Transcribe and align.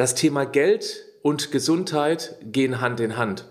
Das 0.00 0.14
Thema 0.14 0.46
Geld 0.46 1.04
und 1.20 1.52
Gesundheit 1.52 2.36
gehen 2.40 2.80
Hand 2.80 3.00
in 3.00 3.18
Hand. 3.18 3.44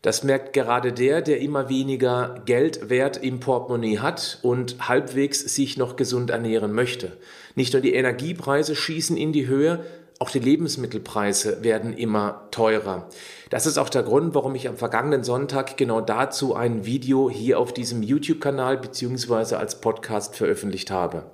Das 0.00 0.22
merkt 0.22 0.52
gerade 0.52 0.92
der, 0.92 1.22
der 1.22 1.40
immer 1.40 1.68
weniger 1.68 2.40
Geldwert 2.46 3.16
im 3.16 3.40
Portemonnaie 3.40 3.98
hat 3.98 4.38
und 4.42 4.88
halbwegs 4.88 5.40
sich 5.40 5.76
noch 5.76 5.96
gesund 5.96 6.30
ernähren 6.30 6.72
möchte. 6.72 7.16
Nicht 7.56 7.72
nur 7.72 7.82
die 7.82 7.94
Energiepreise 7.94 8.76
schießen 8.76 9.16
in 9.16 9.32
die 9.32 9.48
Höhe, 9.48 9.84
auch 10.20 10.30
die 10.30 10.40
Lebensmittelpreise 10.40 11.62
werden 11.62 11.96
immer 11.96 12.48
teurer. 12.50 13.08
Das 13.50 13.66
ist 13.66 13.78
auch 13.78 13.88
der 13.88 14.02
Grund, 14.02 14.34
warum 14.34 14.56
ich 14.56 14.66
am 14.68 14.76
vergangenen 14.76 15.22
Sonntag 15.22 15.76
genau 15.76 16.00
dazu 16.00 16.56
ein 16.56 16.84
Video 16.84 17.30
hier 17.30 17.60
auf 17.60 17.72
diesem 17.72 18.02
YouTube-Kanal 18.02 18.78
beziehungsweise 18.78 19.58
als 19.58 19.80
Podcast 19.80 20.34
veröffentlicht 20.36 20.90
habe. 20.90 21.30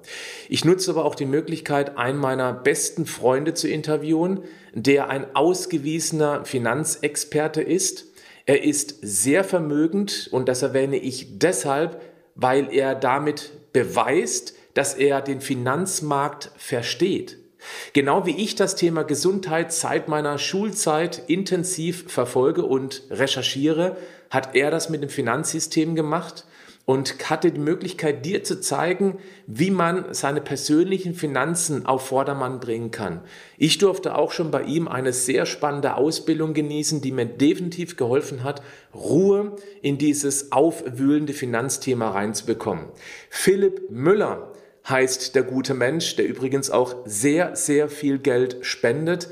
Ich 0.51 0.67
nutze 0.67 0.91
aber 0.91 1.07
auch 1.07 1.15
die 1.15 1.25
Möglichkeit, 1.25 1.97
einen 1.97 2.19
meiner 2.19 2.53
besten 2.53 3.07
Freunde 3.07 3.55
zu 3.55 3.69
interviewen, 3.69 4.41
der 4.75 5.09
ein 5.09 5.35
ausgewiesener 5.35 6.45
Finanzexperte 6.45 7.63
ist. 7.63 8.07
Er 8.45 8.65
ist 8.65 8.99
sehr 9.01 9.45
vermögend 9.45 10.29
und 10.31 10.47
das 10.47 10.61
erwähne 10.61 10.99
ich 10.99 11.39
deshalb, 11.39 12.03
weil 12.35 12.71
er 12.71 12.95
damit 12.95 13.53
beweist, 13.73 14.55
dass 14.75 14.93
er 14.93 15.23
den 15.23 15.41
Finanzmarkt 15.41 16.51
versteht. 16.57 17.44
Genau 17.93 18.27
wie 18.27 18.37
ich 18.37 18.55
das 18.55 18.77
Thema 18.77 19.03
Gesundheit 19.05 19.73
seit 19.73 20.09
meiner 20.09 20.39
Schulzeit 20.39 21.23
intensiv 21.27 22.11
verfolge 22.11 22.65
und 22.65 23.03
recherchiere, 23.11 23.97
hat 24.31 24.55
er 24.55 24.71
das 24.71 24.91
mit 24.91 25.03
dem 25.03 25.11
Finanzsystem 25.11 25.95
gemacht 25.95 26.45
und 26.87 27.31
hatte 27.31 27.51
die 27.51 27.61
Möglichkeit, 27.61 28.27
dir 28.27 28.45
zu 28.45 28.61
zeigen, 28.61 29.19
wie 29.47 29.71
man 29.71 30.13
seine 30.13 30.43
persönlichen 30.43 31.15
Finanzen 31.15 31.87
auf 31.87 32.09
Vordermann 32.09 32.61
bringen 32.61 32.91
kann. 32.91 33.21
Ich 33.57 33.79
durfte 33.79 34.17
auch 34.17 34.33
schon 34.33 34.51
bei 34.51 34.65
ihm 34.65 34.87
eine 34.87 35.13
sehr 35.13 35.47
spannende 35.47 35.97
Ausbildung 35.97 36.53
genießen, 36.53 37.01
die 37.01 37.13
mir 37.13 37.25
definitiv 37.25 37.97
geholfen 37.97 38.45
hat, 38.45 38.63
Ruhe 38.95 39.57
in 39.81 39.97
dieses 39.97 40.53
aufwühlende 40.53 41.33
Finanzthema 41.33 42.11
reinzubekommen. 42.11 42.87
Philipp 43.31 43.91
Müller 43.91 44.53
heißt 44.89 45.35
der 45.35 45.43
gute 45.43 45.75
Mensch, 45.75 46.17
der 46.17 46.27
übrigens 46.27 46.71
auch 46.71 46.97
sehr, 47.05 47.57
sehr 47.57 47.89
viel 47.89 48.19
Geld 48.19 48.59
spendet 48.63 49.29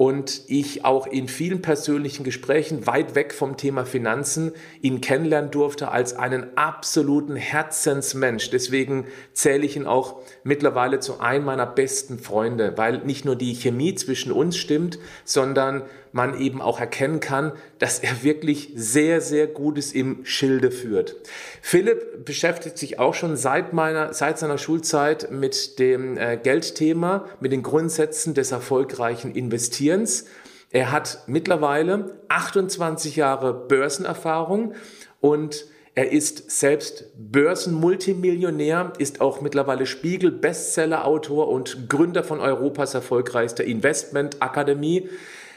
und 0.00 0.44
ich 0.46 0.86
auch 0.86 1.06
in 1.06 1.28
vielen 1.28 1.60
persönlichen 1.60 2.24
Gesprächen 2.24 2.86
weit 2.86 3.14
weg 3.14 3.34
vom 3.34 3.58
Thema 3.58 3.84
Finanzen 3.84 4.52
ihn 4.80 5.02
kennenlernen 5.02 5.50
durfte 5.50 5.90
als 5.90 6.14
einen 6.16 6.56
absoluten 6.56 7.36
Herzensmensch. 7.36 8.48
Deswegen 8.48 9.04
zähle 9.34 9.66
ich 9.66 9.76
ihn 9.76 9.84
auch 9.84 10.22
mittlerweile 10.42 11.00
zu 11.00 11.20
einem 11.20 11.44
meiner 11.44 11.66
besten 11.66 12.18
Freunde, 12.18 12.72
weil 12.76 13.04
nicht 13.04 13.26
nur 13.26 13.36
die 13.36 13.52
Chemie 13.52 13.94
zwischen 13.94 14.32
uns 14.32 14.56
stimmt, 14.56 14.98
sondern 15.26 15.82
man 16.12 16.38
eben 16.38 16.60
auch 16.60 16.80
erkennen 16.80 17.20
kann, 17.20 17.52
dass 17.78 17.98
er 17.98 18.22
wirklich 18.22 18.72
sehr, 18.74 19.20
sehr 19.20 19.46
Gutes 19.46 19.92
im 19.92 20.24
Schilde 20.24 20.70
führt. 20.70 21.16
Philipp 21.62 22.24
beschäftigt 22.24 22.78
sich 22.78 22.98
auch 22.98 23.14
schon 23.14 23.36
seit 23.36 23.72
meiner, 23.72 24.12
seit 24.12 24.38
seiner 24.38 24.58
Schulzeit 24.58 25.30
mit 25.30 25.78
dem 25.78 26.16
äh, 26.16 26.36
Geldthema, 26.36 27.26
mit 27.40 27.52
den 27.52 27.62
Grundsätzen 27.62 28.34
des 28.34 28.50
erfolgreichen 28.52 29.34
Investierens. 29.34 30.26
Er 30.70 30.92
hat 30.92 31.24
mittlerweile 31.26 32.18
28 32.28 33.16
Jahre 33.16 33.52
Börsenerfahrung 33.52 34.74
und 35.20 35.66
er 35.96 36.12
ist 36.12 36.50
selbst 36.50 37.06
Börsenmultimillionär, 37.18 38.92
ist 38.98 39.20
auch 39.20 39.40
mittlerweile 39.40 39.86
Spiegel-Bestseller-Autor 39.86 41.48
und 41.48 41.88
Gründer 41.88 42.22
von 42.22 42.38
Europas 42.38 42.94
erfolgreichster 42.94 43.64
Investmentakademie. 43.64 45.08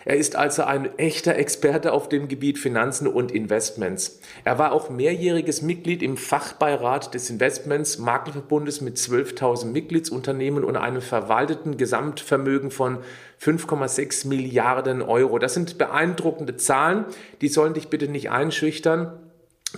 Er 0.05 0.17
ist 0.17 0.35
also 0.35 0.63
ein 0.63 0.97
echter 0.97 1.35
Experte 1.35 1.93
auf 1.93 2.09
dem 2.09 2.27
Gebiet 2.27 2.59
Finanzen 2.59 3.07
und 3.07 3.31
Investments. 3.31 4.19
Er 4.43 4.59
war 4.59 4.73
auch 4.73 4.89
mehrjähriges 4.89 5.61
Mitglied 5.61 6.03
im 6.03 6.17
Fachbeirat 6.17 7.13
des 7.13 7.29
Investments 7.29 7.97
Maklerverbundes 7.97 8.81
mit 8.81 8.97
12.000 8.97 9.67
Mitgliedsunternehmen 9.67 10.63
und 10.63 10.75
einem 10.75 11.01
verwalteten 11.01 11.77
Gesamtvermögen 11.77 12.71
von 12.71 12.99
5,6 13.41 14.27
Milliarden 14.27 15.01
Euro. 15.01 15.39
Das 15.39 15.53
sind 15.53 15.77
beeindruckende 15.77 16.57
Zahlen, 16.57 17.05
die 17.41 17.47
sollen 17.47 17.73
dich 17.73 17.87
bitte 17.87 18.07
nicht 18.07 18.29
einschüchtern. 18.29 19.19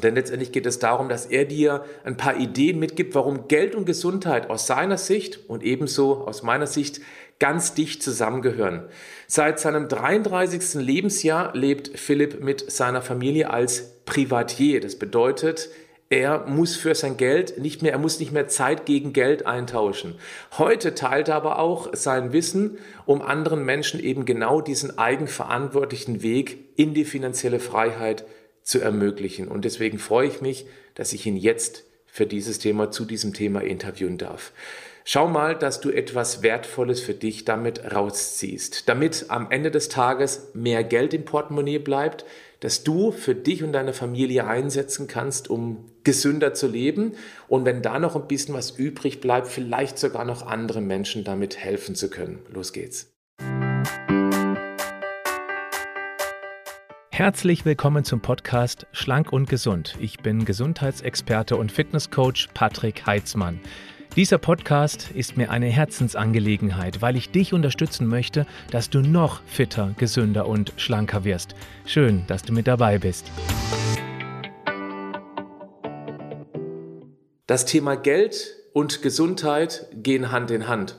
Denn 0.03 0.15
letztendlich 0.15 0.51
geht 0.51 0.65
es 0.65 0.79
darum, 0.79 1.07
dass 1.07 1.25
er 1.25 1.45
dir 1.45 1.85
ein 2.03 2.17
paar 2.17 2.37
Ideen 2.37 2.79
mitgibt, 2.79 3.15
warum 3.15 3.47
Geld 3.47 3.75
und 3.75 3.85
Gesundheit 3.85 4.49
aus 4.49 4.67
seiner 4.67 4.97
Sicht 4.97 5.49
und 5.49 5.63
ebenso 5.63 6.27
aus 6.27 6.43
meiner 6.43 6.67
Sicht 6.67 6.99
ganz 7.39 7.73
dicht 7.73 8.03
zusammengehören. 8.03 8.83
Seit 9.27 9.59
seinem 9.59 9.87
33. 9.87 10.75
Lebensjahr 10.75 11.55
lebt 11.55 11.97
Philipp 11.97 12.43
mit 12.43 12.71
seiner 12.71 13.01
Familie 13.01 13.49
als 13.49 14.03
Privatier. 14.05 14.81
Das 14.81 14.97
bedeutet, 14.97 15.69
er 16.09 16.45
muss 16.45 16.75
für 16.75 16.93
sein 16.93 17.17
Geld 17.17 17.57
nicht 17.57 17.81
mehr, 17.81 17.91
er 17.91 17.97
muss 17.97 18.19
nicht 18.19 18.31
mehr 18.31 18.47
Zeit 18.47 18.85
gegen 18.85 19.11
Geld 19.11 19.47
eintauschen. 19.47 20.15
Heute 20.57 20.93
teilt 20.93 21.29
er 21.29 21.35
aber 21.35 21.57
auch 21.57 21.89
sein 21.93 22.31
Wissen, 22.31 22.77
um 23.07 23.23
anderen 23.23 23.65
Menschen 23.65 23.99
eben 23.99 24.25
genau 24.25 24.61
diesen 24.61 24.99
eigenverantwortlichen 24.99 26.21
Weg 26.21 26.59
in 26.75 26.93
die 26.93 27.05
finanzielle 27.05 27.59
Freiheit 27.59 28.25
zu 28.61 28.79
ermöglichen. 28.79 29.47
Und 29.47 29.65
deswegen 29.65 29.97
freue 29.97 30.27
ich 30.27 30.41
mich, 30.41 30.67
dass 30.93 31.11
ich 31.13 31.25
ihn 31.25 31.37
jetzt 31.37 31.83
für 32.05 32.27
dieses 32.27 32.59
Thema, 32.59 32.91
zu 32.91 33.03
diesem 33.03 33.33
Thema 33.33 33.61
interviewen 33.61 34.17
darf. 34.17 34.53
Schau 35.07 35.27
mal, 35.27 35.55
dass 35.55 35.81
du 35.81 35.91
etwas 35.91 36.41
Wertvolles 36.41 36.99
für 36.99 37.13
dich 37.13 37.45
damit 37.45 37.93
rausziehst, 37.93 38.89
damit 38.89 39.25
am 39.27 39.51
Ende 39.51 39.69
des 39.69 39.87
Tages 39.87 40.49
mehr 40.55 40.83
Geld 40.83 41.13
im 41.13 41.25
Portemonnaie 41.25 41.77
bleibt, 41.77 42.25
dass 42.61 42.83
du 42.83 43.11
für 43.11 43.35
dich 43.35 43.63
und 43.63 43.73
deine 43.73 43.93
Familie 43.93 44.47
einsetzen 44.47 45.05
kannst, 45.07 45.47
um 45.47 45.85
gesünder 46.03 46.55
zu 46.55 46.65
leben 46.65 47.11
und 47.47 47.65
wenn 47.65 47.83
da 47.83 47.99
noch 47.99 48.15
ein 48.15 48.27
bisschen 48.27 48.55
was 48.55 48.71
übrig 48.71 49.21
bleibt, 49.21 49.47
vielleicht 49.47 49.99
sogar 49.99 50.25
noch 50.25 50.47
andere 50.47 50.81
Menschen 50.81 51.23
damit 51.23 51.55
helfen 51.55 51.93
zu 51.93 52.09
können. 52.09 52.39
Los 52.51 52.73
geht's. 52.73 53.13
Herzlich 57.11 57.63
willkommen 57.63 58.03
zum 58.03 58.21
Podcast 58.21 58.87
Schlank 58.91 59.31
und 59.31 59.47
Gesund. 59.47 59.95
Ich 59.99 60.17
bin 60.17 60.45
Gesundheitsexperte 60.45 61.57
und 61.57 61.71
Fitnesscoach 61.71 62.49
Patrick 62.55 63.05
Heitzmann. 63.05 63.61
Dieser 64.15 64.37
Podcast 64.37 65.09
ist 65.13 65.35
mir 65.35 65.51
eine 65.51 65.65
Herzensangelegenheit, 65.65 67.01
weil 67.01 67.17
ich 67.17 67.31
dich 67.31 67.51
unterstützen 67.51 68.07
möchte, 68.07 68.47
dass 68.71 68.89
du 68.89 69.01
noch 69.01 69.41
fitter, 69.45 69.93
gesünder 69.97 70.47
und 70.47 70.71
schlanker 70.77 71.25
wirst. 71.25 71.53
Schön, 71.85 72.23
dass 72.27 72.41
du 72.41 72.53
mit 72.53 72.65
dabei 72.65 72.97
bist. 72.97 73.29
Das 77.45 77.65
Thema 77.65 77.97
Geld 77.97 78.55
und 78.71 79.01
Gesundheit 79.01 79.87
gehen 79.93 80.31
Hand 80.31 80.49
in 80.49 80.69
Hand. 80.69 80.95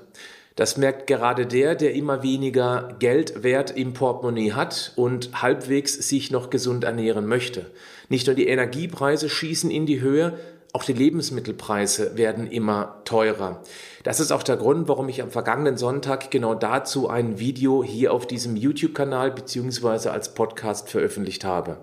Das 0.54 0.77
merkt 0.77 1.06
gerade 1.06 1.47
der, 1.47 1.75
der 1.75 1.94
immer 1.94 2.22
weniger 2.22 2.97
Geldwert 2.98 3.75
im 3.75 3.94
Portemonnaie 3.94 4.53
hat 4.53 4.93
und 4.97 5.41
halbwegs 5.41 5.94
sich 5.94 6.31
noch 6.31 6.50
gesund 6.50 6.84
ernähren 6.84 7.27
möchte. 7.27 7.71
Nicht 8.10 8.27
nur 8.27 8.37
die 8.37 8.47
Energiepreise 8.48 9.31
schießen 9.31 9.71
in 9.71 9.87
die 9.87 10.00
Höhe, 10.03 10.38
auch 10.72 10.84
die 10.84 10.93
Lebensmittelpreise 10.93 12.16
werden 12.16 12.47
immer 12.50 13.00
teurer. 13.04 13.62
Das 14.04 14.21
ist 14.21 14.31
auch 14.31 14.43
der 14.43 14.56
Grund, 14.56 14.88
warum 14.88 15.09
ich 15.09 15.21
am 15.21 15.31
vergangenen 15.31 15.77
Sonntag 15.77 16.31
genau 16.31 16.54
dazu 16.54 17.09
ein 17.09 17.38
Video 17.38 17.82
hier 17.82 18.12
auf 18.12 18.27
diesem 18.27 18.56
YouTube-Kanal 18.56 19.32
beziehungsweise 19.32 20.12
als 20.12 20.34
Podcast 20.34 20.91
veröffentlicht 20.91 21.44
habe. 21.44 21.78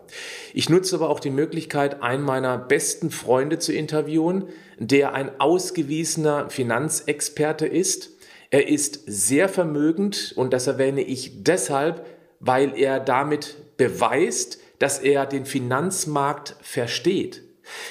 Ich 0.53 0.69
nutze 0.69 0.95
aber 0.95 1.09
auch 1.09 1.19
die 1.19 1.31
Möglichkeit, 1.31 2.01
einen 2.01 2.23
meiner 2.23 2.57
besten 2.57 3.11
Freunde 3.11 3.59
zu 3.59 3.73
interviewen, 3.73 4.45
der 4.77 5.13
ein 5.13 5.39
ausgewiesener 5.39 6.49
Finanzexperte 6.49 7.67
ist. 7.67 8.11
Er 8.51 8.69
ist 8.69 9.01
sehr 9.05 9.49
vermögend 9.49 10.33
und 10.35 10.53
das 10.53 10.67
erwähne 10.67 11.01
ich 11.01 11.43
deshalb, 11.43 12.05
weil 12.39 12.77
er 12.77 12.99
damit 12.99 13.57
beweist, 13.77 14.59
dass 14.79 14.99
er 14.99 15.25
den 15.25 15.45
Finanzmarkt 15.45 16.55
versteht. 16.61 17.42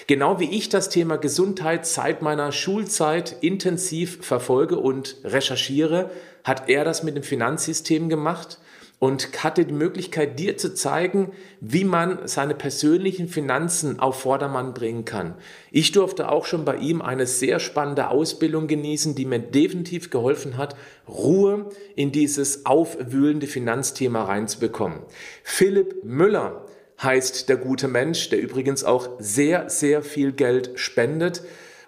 Genau 0.07 0.39
wie 0.41 0.51
ich 0.51 0.69
das 0.69 0.89
Thema 0.89 1.17
Gesundheit 1.17 1.87
seit 1.87 2.23
meiner 2.23 2.53
Schulzeit 2.53 3.37
intensiv 3.41 4.25
verfolge 4.25 4.79
und 4.79 5.17
recherchiere, 5.25 6.11
hat 6.45 6.69
er 6.69 6.85
das 6.85 7.03
mit 7.03 7.17
dem 7.17 7.23
Finanzsystem 7.23 8.09
gemacht 8.09 8.59
und 9.03 9.43
hatte 9.43 9.65
die 9.65 9.75
Möglichkeit, 9.75 10.39
dir 10.39 10.57
zu 10.57 10.75
zeigen, 10.75 11.33
wie 11.61 11.83
man 11.83 12.29
seine 12.29 12.55
persönlichen 12.55 13.27
Finanzen 13.27 13.99
auf 13.99 14.21
Vordermann 14.21 14.75
bringen 14.75 15.05
kann. 15.05 15.35
Ich 15.73 15.91
durfte 15.91 16.31
auch 16.31 16.47
schon 16.47 16.65
bei 16.65 16.77
ihm 16.77 17.03
eine 17.03 17.27
sehr 17.27 17.59
spannende 17.59 18.11
Ausbildung 18.11 18.69
genießen, 18.69 19.17
die 19.17 19.25
mir 19.25 19.41
definitiv 19.41 20.11
geholfen 20.11 20.57
hat, 20.57 20.77
Ruhe 21.09 21.69
in 21.97 22.13
dieses 22.13 22.65
aufwühlende 22.65 23.49
Finanzthema 23.49 24.23
reinzubekommen. 24.23 25.01
Philipp 25.43 26.05
Müller 26.05 26.65
heißt 27.01 27.49
der 27.49 27.57
gute 27.57 27.89
Mensch, 27.89 28.31
der 28.31 28.41
übrigens 28.41 28.85
auch 28.85 29.09
sehr, 29.19 29.71
sehr 29.71 30.03
viel 30.03 30.33
Geld 30.33 30.73
spendet 30.77 31.43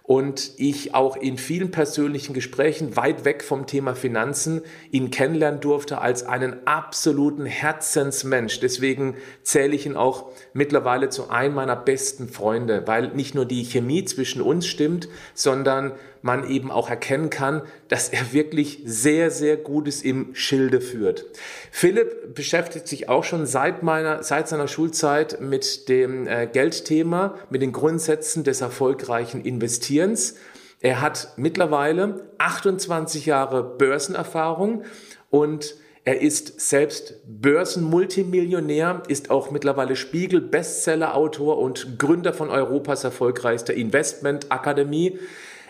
und 0.07 0.53
ich 0.59 0.95
auch 0.95 1.17
in 1.17 1.39
vielen 1.39 1.71
persönlichen 1.71 2.35
Gesprächen 2.35 2.95
weit 2.95 3.25
weg 3.25 3.43
vom 3.43 3.67
Thema 3.67 3.95
Finanzen 3.95 4.61
ihn 4.91 5.11
kennenlernen 5.11 5.63
durfte 5.63 5.99
als 6.03 6.25
einen 6.25 6.67
absoluten 6.67 7.47
Herzensmensch. 7.47 8.61
Deswegen 8.61 9.17
zähle 9.43 9.75
ich 9.75 9.87
ihn 9.87 9.97
auch 9.97 10.31
mittlerweile 10.53 11.09
zu 11.09 11.31
einem 11.31 11.55
meiner 11.55 11.77
besten 11.77 12.29
Freunde, 12.29 12.83
weil 12.85 13.09
nicht 13.15 13.35
nur 13.35 13.47
die 13.47 13.65
Chemie 13.65 14.05
zwischen 14.05 14.43
uns 14.43 14.67
stimmt, 14.67 15.09
sondern 15.33 15.93
man 16.25 16.49
eben 16.49 16.71
auch 16.71 16.89
erkennen 16.89 17.29
kann, 17.29 17.61
dass 17.89 18.09
er 18.09 18.33
wirklich 18.33 18.81
sehr, 18.87 19.31
sehr 19.31 19.59
Gutes 19.59 20.01
im 20.01 20.35
Schilde 20.35 20.81
führt. 20.81 21.27
Philipp 21.71 22.35
beschäftigt 22.35 22.89
sich 22.89 23.11
auch 23.11 23.25
schon 23.25 23.45
seit 23.45 23.83
meiner, 23.83 24.23
seit 24.23 24.49
seiner 24.49 24.67
Schulzeit 24.67 25.43
mit 25.43 25.91
dem 25.91 26.27
äh, 26.27 26.47
Geldthema, 26.51 27.35
mit 27.51 27.61
den 27.61 27.73
Grundsätzen 27.73 28.43
des 28.43 28.63
erfolgreichen 28.63 29.45
Investierens. 29.45 30.37
Er 30.81 31.03
hat 31.03 31.35
mittlerweile 31.37 32.27
28 32.39 33.27
Jahre 33.27 33.63
Börsenerfahrung 33.63 34.85
und 35.29 35.77
er 36.07 36.23
ist 36.23 36.59
selbst 36.59 37.17
Börsenmultimillionär, 37.27 39.03
ist 39.09 39.31
auch 39.31 39.51
mittlerweile 39.51 39.95
Spiegel-Bestseller-Autor 39.95 41.59
und 41.59 41.99
Gründer 41.99 42.33
von 42.33 42.49
Europas 42.49 43.05
erfolgreichster 43.05 43.75
Investmentakademie. 43.75 45.19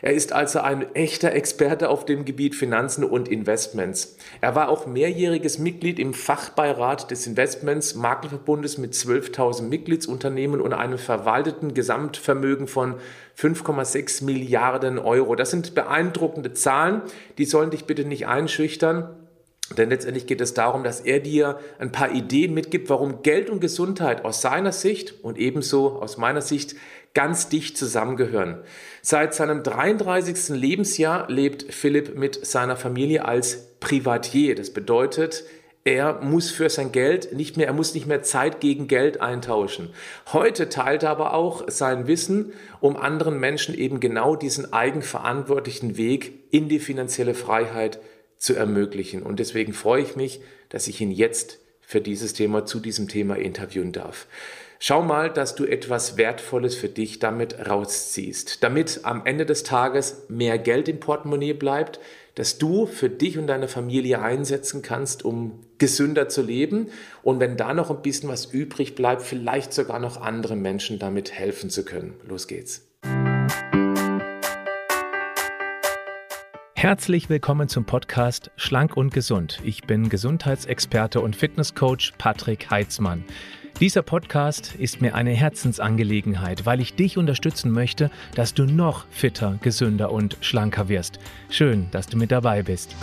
Er 0.05 0.13
ist 0.13 0.35
also 0.35 0.59
ein 0.61 0.95
echter 0.95 1.33
Experte 1.33 1.89
auf 1.89 2.05
dem 2.05 2.27
Gebiet 2.27 2.55
Finanzen 2.55 3.05
und 3.05 3.27
Investments. 3.27 4.19
Er 4.43 4.55
war 4.55 4.69
auch 4.69 4.85
mehrjähriges 4.85 5.59
Mitglied 5.59 5.99
im 5.99 6.13
Fachbeirat 6.13 7.11
des 7.11 7.27
Investments 7.27 7.95
Maklerverbundes 7.95 8.77
mit 8.77 8.93
12.000 8.93 9.63
Mitgliedsunternehmen 9.63 10.61
und 10.61 10.75
einem 10.75 10.99
verwalteten 10.99 11.73
Gesamtvermögen 11.73 12.67
von 12.67 12.97
5,6 13.39 14.25
Milliarden 14.25 14.99
Euro. 14.99 15.37
Das 15.37 15.51
sind 15.51 15.75
beeindruckende 15.75 16.53
Zahlen, 16.53 17.01
die 17.39 17.47
sollen 17.47 17.71
dich 17.71 17.87
bitte 17.87 18.05
nicht 18.05 18.27
einschüchtern. 18.27 19.09
Denn 19.79 19.89
letztendlich 19.89 20.27
geht 20.27 20.43
es 20.43 20.53
darum, 20.53 20.85
dass 20.85 21.01
er 21.01 21.21
dir 21.21 21.59
ein 21.79 21.91
paar 21.91 22.13
Ideen 22.13 22.53
mitgibt, 22.53 22.91
warum 22.91 23.23
Geld 23.23 23.49
und 23.49 23.61
Gesundheit 23.61 24.23
aus 24.27 24.43
seiner 24.43 24.73
Sicht 24.73 25.25
und 25.25 25.39
ebenso 25.39 26.03
aus 26.03 26.19
meiner 26.19 26.43
Sicht 26.43 26.77
ganz 27.15 27.49
dicht 27.49 27.79
zusammengehören. 27.79 28.59
Seit 29.01 29.35
seinem 29.35 29.63
33. 29.63 30.51
Lebensjahr 30.51 31.31
lebt 31.31 31.73
Philipp 31.73 32.17
mit 32.17 32.45
seiner 32.45 32.77
Familie 32.77 33.25
als 33.25 33.79
Privatier. 33.81 34.55
Das 34.57 34.71
bedeutet, 34.71 35.45
er 35.85 36.23
muss 36.23 36.51
für 36.51 36.71
sein 36.71 36.93
Geld 36.93 37.35
nicht 37.35 37.59
mehr, 37.59 37.67
er 37.67 37.75
muss 37.75 37.95
nicht 37.95 38.07
mehr 38.07 38.23
Zeit 38.23 38.61
gegen 38.61 38.89
Geld 38.89 39.21
eintauschen. 39.21 39.91
Heute 40.33 40.71
teilt 40.71 41.03
er 41.03 41.11
aber 41.11 41.35
auch 41.35 41.65
sein 41.69 42.07
Wissen, 42.07 42.55
um 42.81 42.97
anderen 42.97 43.39
Menschen 43.39 43.75
eben 43.75 44.01
genau 44.01 44.35
diesen 44.35 44.73
eigenverantwortlichen 44.73 45.99
Weg 45.99 46.33
in 46.51 46.71
die 46.71 46.79
finanzielle 46.79 47.35
Freiheit 47.35 48.01
zu 48.39 48.55
ermöglichen. 48.55 49.23
Und 49.23 49.39
deswegen 49.39 49.75
freue 49.75 50.03
ich 50.03 50.17
mich, 50.17 50.41
dass 50.71 50.89
ich 50.89 51.01
ihn 51.03 51.11
jetzt 51.11 51.59
für 51.83 52.01
dieses 52.01 52.33
Thema, 52.33 52.65
zu 52.65 52.81
diesem 52.81 53.07
Thema 53.07 53.37
interviewen 53.37 53.93
darf. 53.93 54.27
Schau 54.87 55.01
mal, 55.01 55.31
dass 55.31 55.55
du 55.55 55.65
etwas 55.65 56.19
Wertvolles 56.19 56.75
für 56.75 56.91
dich 56.91 57.19
damit 57.19 57.71
rausziehst, 57.71 58.63
damit 58.63 59.01
am 59.05 59.25
Ende 59.25 59.47
des 59.47 59.63
Tages 59.63 60.27
mehr 60.29 60.59
Geld 60.59 60.91
im 60.91 61.01
Portemonnaie 61.01 61.55
bleibt, 61.55 62.01
dass 62.35 62.59
du 62.59 62.85
für 62.85 63.09
dich 63.09 63.39
und 63.39 63.47
deine 63.47 63.67
Familie 63.67 64.21
einsetzen 64.21 64.83
kannst, 64.83 65.25
um 65.25 65.61
gesünder 65.79 66.29
zu 66.29 66.43
leben 66.43 66.89
und 67.23 67.41
wenn 67.41 67.57
da 67.57 67.73
noch 67.73 67.89
ein 67.91 68.03
bisschen 68.03 68.29
was 68.29 68.45
übrig 68.45 68.95
bleibt, 68.95 69.23
vielleicht 69.23 69.73
sogar 69.73 69.99
noch 70.01 70.21
andere 70.21 70.55
Menschen 70.55 70.99
damit 70.99 71.33
helfen 71.33 71.71
zu 71.71 71.87
können. 71.87 72.13
Los 72.29 72.47
geht's. 72.47 72.87
Herzlich 76.75 77.31
willkommen 77.31 77.71
zum 77.71 77.87
Podcast 77.87 78.51
Schlank 78.57 78.99
und 78.99 79.15
Gesund. 79.15 79.63
Ich 79.65 79.85
bin 79.85 80.11
Gesundheitsexperte 80.11 81.23
und 81.23 81.37
Fitnesscoach 81.37 82.13
Patrick 82.19 82.71
Heitzmann. 82.71 83.25
Dieser 83.81 84.03
Podcast 84.03 84.77
ist 84.77 85.01
mir 85.01 85.17
eine 85.17 85.33
Herzensangelegenheit, 85.33 86.65
weil 86.65 86.81
ich 86.81 86.95
dich 86.95 87.19
unterstützen 87.19 87.73
möchte, 87.73 88.09
dass 88.37 88.55
du 88.55 88.67
noch 88.67 89.09
fitter, 89.09 89.59
gesünder 89.63 90.13
und 90.13 90.39
schlanker 90.43 90.89
wirst. 90.89 91.19
Schön, 91.51 91.89
dass 91.91 92.07
du 92.07 92.17
mit 92.17 92.31
dabei 92.31 92.63
bist. 92.63 92.95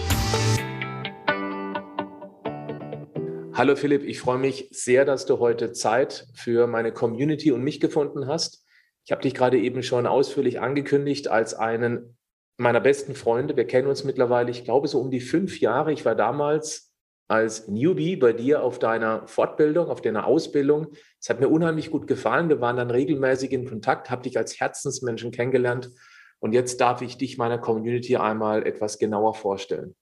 Hallo 3.54 3.76
Philipp, 3.76 4.06
ich 4.06 4.22
freue 4.22 4.38
mich 4.38 4.70
sehr, 4.72 5.04
dass 5.04 5.26
du 5.26 5.40
heute 5.40 5.74
Zeit 5.74 6.28
für 6.34 6.68
meine 6.68 6.94
Community 6.94 7.52
und 7.52 7.64
mich 7.64 7.82
gefunden 7.82 8.28
hast. 8.28 8.66
Ich 9.04 9.12
habe 9.12 9.22
dich 9.22 9.34
gerade 9.34 9.60
eben 9.60 9.84
schon 9.84 10.08
ausführlich 10.08 10.62
angekündigt 10.62 11.28
als 11.28 11.54
einen 11.54 12.18
meiner 12.56 12.80
besten 12.80 13.14
Freunde. 13.14 13.58
Wir 13.58 13.68
kennen 13.68 13.90
uns 13.90 14.06
mittlerweile, 14.06 14.50
ich 14.50 14.64
glaube, 14.64 14.88
so 14.88 15.02
um 15.02 15.12
die 15.12 15.20
fünf 15.20 15.60
Jahre. 15.60 15.92
Ich 15.92 16.06
war 16.06 16.16
damals 16.16 16.91
als 17.32 17.70
Newbie 17.70 18.18
bei 18.18 18.34
dir 18.34 18.62
auf 18.62 18.78
deiner 18.78 19.26
Fortbildung, 19.26 19.88
auf 19.88 20.02
deiner 20.02 20.28
Ausbildung. 20.28 20.88
Es 21.18 21.30
hat 21.30 21.40
mir 21.40 21.48
unheimlich 21.48 21.90
gut 21.90 22.06
gefallen. 22.06 22.50
Wir 22.50 22.60
waren 22.60 22.76
dann 22.76 22.92
regelmäßig 22.92 23.54
in 23.54 23.66
Kontakt, 23.66 24.10
habe 24.10 24.24
dich 24.24 24.38
als 24.38 24.60
Herzensmenschen 24.60 25.32
kennengelernt. 25.32 25.92
Und 26.40 26.52
jetzt 26.52 26.82
darf 26.82 27.02
ich 27.02 27.18
dich 27.18 27.38
meiner 27.38 27.58
Community 27.58 28.18
einmal 28.18 28.68
etwas 28.68 29.00
genauer 29.00 29.34
vorstellen. 29.34 29.96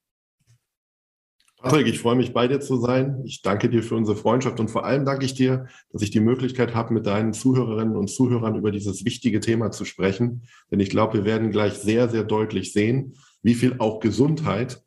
Patrick, 1.62 1.86
ich 1.86 2.00
freue 2.00 2.16
mich 2.16 2.34
bei 2.34 2.48
dir 2.48 2.62
zu 2.62 2.78
sein. 2.78 3.22
Ich 3.26 3.44
danke 3.44 3.70
dir 3.70 3.84
für 3.84 3.96
unsere 3.96 4.18
Freundschaft 4.18 4.60
und 4.60 4.70
vor 4.70 4.86
allem 4.86 5.06
danke 5.06 5.26
ich 5.26 5.36
dir, 5.36 5.68
dass 5.92 6.02
ich 6.02 6.10
die 6.10 6.22
Möglichkeit 6.22 6.74
habe, 6.74 6.96
mit 6.96 7.06
deinen 7.06 7.34
Zuhörerinnen 7.34 7.96
und 7.96 8.08
Zuhörern 8.08 8.56
über 8.56 8.72
dieses 8.72 9.06
wichtige 9.06 9.40
Thema 9.40 9.70
zu 9.70 9.86
sprechen. 9.86 10.48
Denn 10.72 10.80
ich 10.80 10.90
glaube, 10.90 11.20
wir 11.20 11.26
werden 11.26 11.52
gleich 11.52 11.74
sehr, 11.74 12.10
sehr 12.10 12.24
deutlich 12.24 12.74
sehen, 12.74 13.18
wie 13.44 13.54
viel 13.54 13.76
auch 13.78 14.00
Gesundheit 14.00 14.82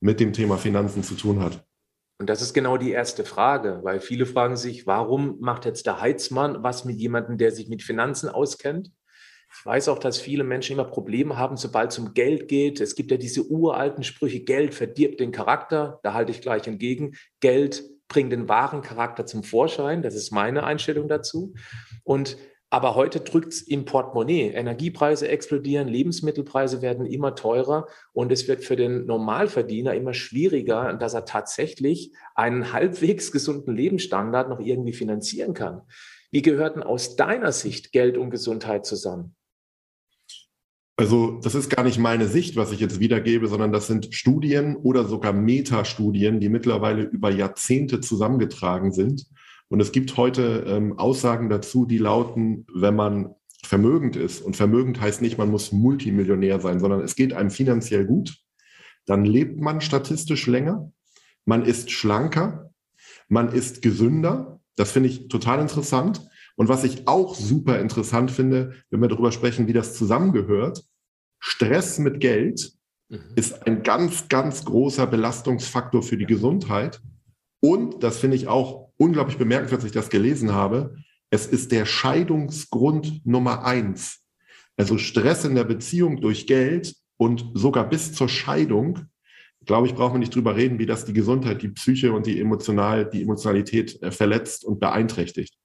mit 0.00 0.20
dem 0.20 0.32
Thema 0.32 0.58
Finanzen 0.58 1.02
zu 1.02 1.16
tun 1.16 1.40
hat. 1.40 1.67
Und 2.18 2.28
das 2.28 2.42
ist 2.42 2.52
genau 2.52 2.76
die 2.76 2.90
erste 2.90 3.24
Frage, 3.24 3.80
weil 3.82 4.00
viele 4.00 4.26
fragen 4.26 4.56
sich, 4.56 4.86
warum 4.86 5.38
macht 5.40 5.64
jetzt 5.64 5.86
der 5.86 6.00
Heizmann 6.00 6.64
was 6.64 6.84
mit 6.84 6.98
jemandem, 6.98 7.38
der 7.38 7.52
sich 7.52 7.68
mit 7.68 7.82
Finanzen 7.82 8.28
auskennt? 8.28 8.90
Ich 9.50 9.64
weiß 9.64 9.88
auch, 9.88 9.98
dass 9.98 10.18
viele 10.18 10.44
Menschen 10.44 10.74
immer 10.74 10.84
Probleme 10.84 11.38
haben, 11.38 11.56
sobald 11.56 11.92
es 11.92 11.98
um 11.98 12.12
Geld 12.14 12.48
geht. 12.48 12.80
Es 12.80 12.96
gibt 12.96 13.10
ja 13.10 13.16
diese 13.16 13.44
uralten 13.44 14.02
Sprüche, 14.02 14.40
Geld 14.40 14.74
verdirbt 14.74 15.20
den 15.20 15.32
Charakter. 15.32 16.00
Da 16.02 16.12
halte 16.12 16.32
ich 16.32 16.42
gleich 16.42 16.66
entgegen. 16.66 17.14
Geld 17.40 17.82
bringt 18.08 18.32
den 18.32 18.48
wahren 18.48 18.82
Charakter 18.82 19.24
zum 19.24 19.44
Vorschein. 19.44 20.02
Das 20.02 20.14
ist 20.14 20.32
meine 20.32 20.64
Einstellung 20.64 21.08
dazu. 21.08 21.54
Und 22.04 22.36
aber 22.70 22.94
heute 22.94 23.20
drückt 23.20 23.52
es 23.54 23.62
im 23.62 23.84
Portemonnaie. 23.86 24.50
Energiepreise 24.50 25.28
explodieren, 25.28 25.88
Lebensmittelpreise 25.88 26.82
werden 26.82 27.06
immer 27.06 27.34
teurer 27.34 27.86
und 28.12 28.30
es 28.30 28.46
wird 28.46 28.62
für 28.62 28.76
den 28.76 29.06
Normalverdiener 29.06 29.94
immer 29.94 30.12
schwieriger, 30.12 30.92
dass 30.94 31.14
er 31.14 31.24
tatsächlich 31.24 32.12
einen 32.34 32.72
halbwegs 32.72 33.32
gesunden 33.32 33.74
Lebensstandard 33.74 34.48
noch 34.48 34.60
irgendwie 34.60 34.92
finanzieren 34.92 35.54
kann. 35.54 35.82
Wie 36.30 36.42
gehörten 36.42 36.82
aus 36.82 37.16
deiner 37.16 37.52
Sicht 37.52 37.92
Geld 37.92 38.18
und 38.18 38.30
Gesundheit 38.30 38.84
zusammen? 38.84 39.34
Also 40.98 41.38
das 41.40 41.54
ist 41.54 41.70
gar 41.70 41.84
nicht 41.84 41.98
meine 41.98 42.26
Sicht, 42.26 42.56
was 42.56 42.72
ich 42.72 42.80
jetzt 42.80 42.98
wiedergebe, 42.98 43.46
sondern 43.46 43.72
das 43.72 43.86
sind 43.86 44.12
Studien 44.12 44.76
oder 44.76 45.04
sogar 45.04 45.32
Metastudien, 45.32 46.40
die 46.40 46.48
mittlerweile 46.48 47.02
über 47.02 47.30
Jahrzehnte 47.30 48.00
zusammengetragen 48.00 48.92
sind 48.92 49.26
und 49.68 49.80
es 49.80 49.92
gibt 49.92 50.16
heute 50.16 50.64
ähm, 50.66 50.98
Aussagen 50.98 51.48
dazu, 51.48 51.84
die 51.84 51.98
lauten, 51.98 52.66
wenn 52.74 52.96
man 52.96 53.34
vermögend 53.64 54.16
ist, 54.16 54.40
und 54.40 54.56
vermögend 54.56 55.00
heißt 55.00 55.20
nicht, 55.20 55.36
man 55.36 55.50
muss 55.50 55.72
Multimillionär 55.72 56.60
sein, 56.60 56.80
sondern 56.80 57.00
es 57.00 57.16
geht 57.16 57.32
einem 57.32 57.50
finanziell 57.50 58.06
gut, 58.06 58.38
dann 59.04 59.24
lebt 59.24 59.60
man 59.60 59.80
statistisch 59.80 60.46
länger, 60.46 60.92
man 61.44 61.64
ist 61.64 61.90
schlanker, 61.90 62.72
man 63.28 63.52
ist 63.52 63.82
gesünder. 63.82 64.60
Das 64.76 64.92
finde 64.92 65.08
ich 65.08 65.28
total 65.28 65.60
interessant. 65.60 66.28
Und 66.56 66.68
was 66.68 66.84
ich 66.84 67.06
auch 67.06 67.34
super 67.34 67.78
interessant 67.78 68.30
finde, 68.30 68.74
wenn 68.90 69.00
wir 69.00 69.08
darüber 69.08 69.32
sprechen, 69.32 69.66
wie 69.66 69.72
das 69.72 69.94
zusammengehört, 69.94 70.84
Stress 71.38 71.98
mit 71.98 72.20
Geld 72.20 72.72
mhm. 73.08 73.20
ist 73.36 73.66
ein 73.66 73.82
ganz, 73.82 74.28
ganz 74.28 74.64
großer 74.64 75.06
Belastungsfaktor 75.06 76.02
für 76.02 76.16
die 76.16 76.26
Gesundheit. 76.26 77.00
Und 77.60 78.02
das 78.02 78.18
finde 78.18 78.36
ich 78.36 78.48
auch 78.48 78.87
unglaublich 78.98 79.38
bemerkenswert, 79.38 79.80
als 79.80 79.86
ich 79.86 79.92
das 79.92 80.10
gelesen 80.10 80.52
habe. 80.52 80.96
Es 81.30 81.46
ist 81.46 81.72
der 81.72 81.86
Scheidungsgrund 81.86 83.24
Nummer 83.24 83.64
eins. 83.64 84.22
Also 84.76 84.98
Stress 84.98 85.44
in 85.44 85.54
der 85.54 85.64
Beziehung 85.64 86.20
durch 86.20 86.46
Geld 86.46 86.94
und 87.16 87.50
sogar 87.54 87.88
bis 87.88 88.12
zur 88.12 88.28
Scheidung, 88.28 89.06
glaube 89.64 89.86
ich, 89.86 89.94
brauchen 89.94 90.14
wir 90.14 90.20
nicht 90.20 90.34
drüber 90.34 90.56
reden, 90.56 90.78
wie 90.78 90.86
das 90.86 91.04
die 91.04 91.12
Gesundheit, 91.12 91.62
die 91.62 91.68
Psyche 91.68 92.12
und 92.12 92.26
die 92.26 92.40
emotional, 92.40 93.08
die 93.08 93.22
Emotionalität 93.22 94.02
äh, 94.02 94.10
verletzt 94.10 94.64
und 94.64 94.80
beeinträchtigt. 94.80 95.58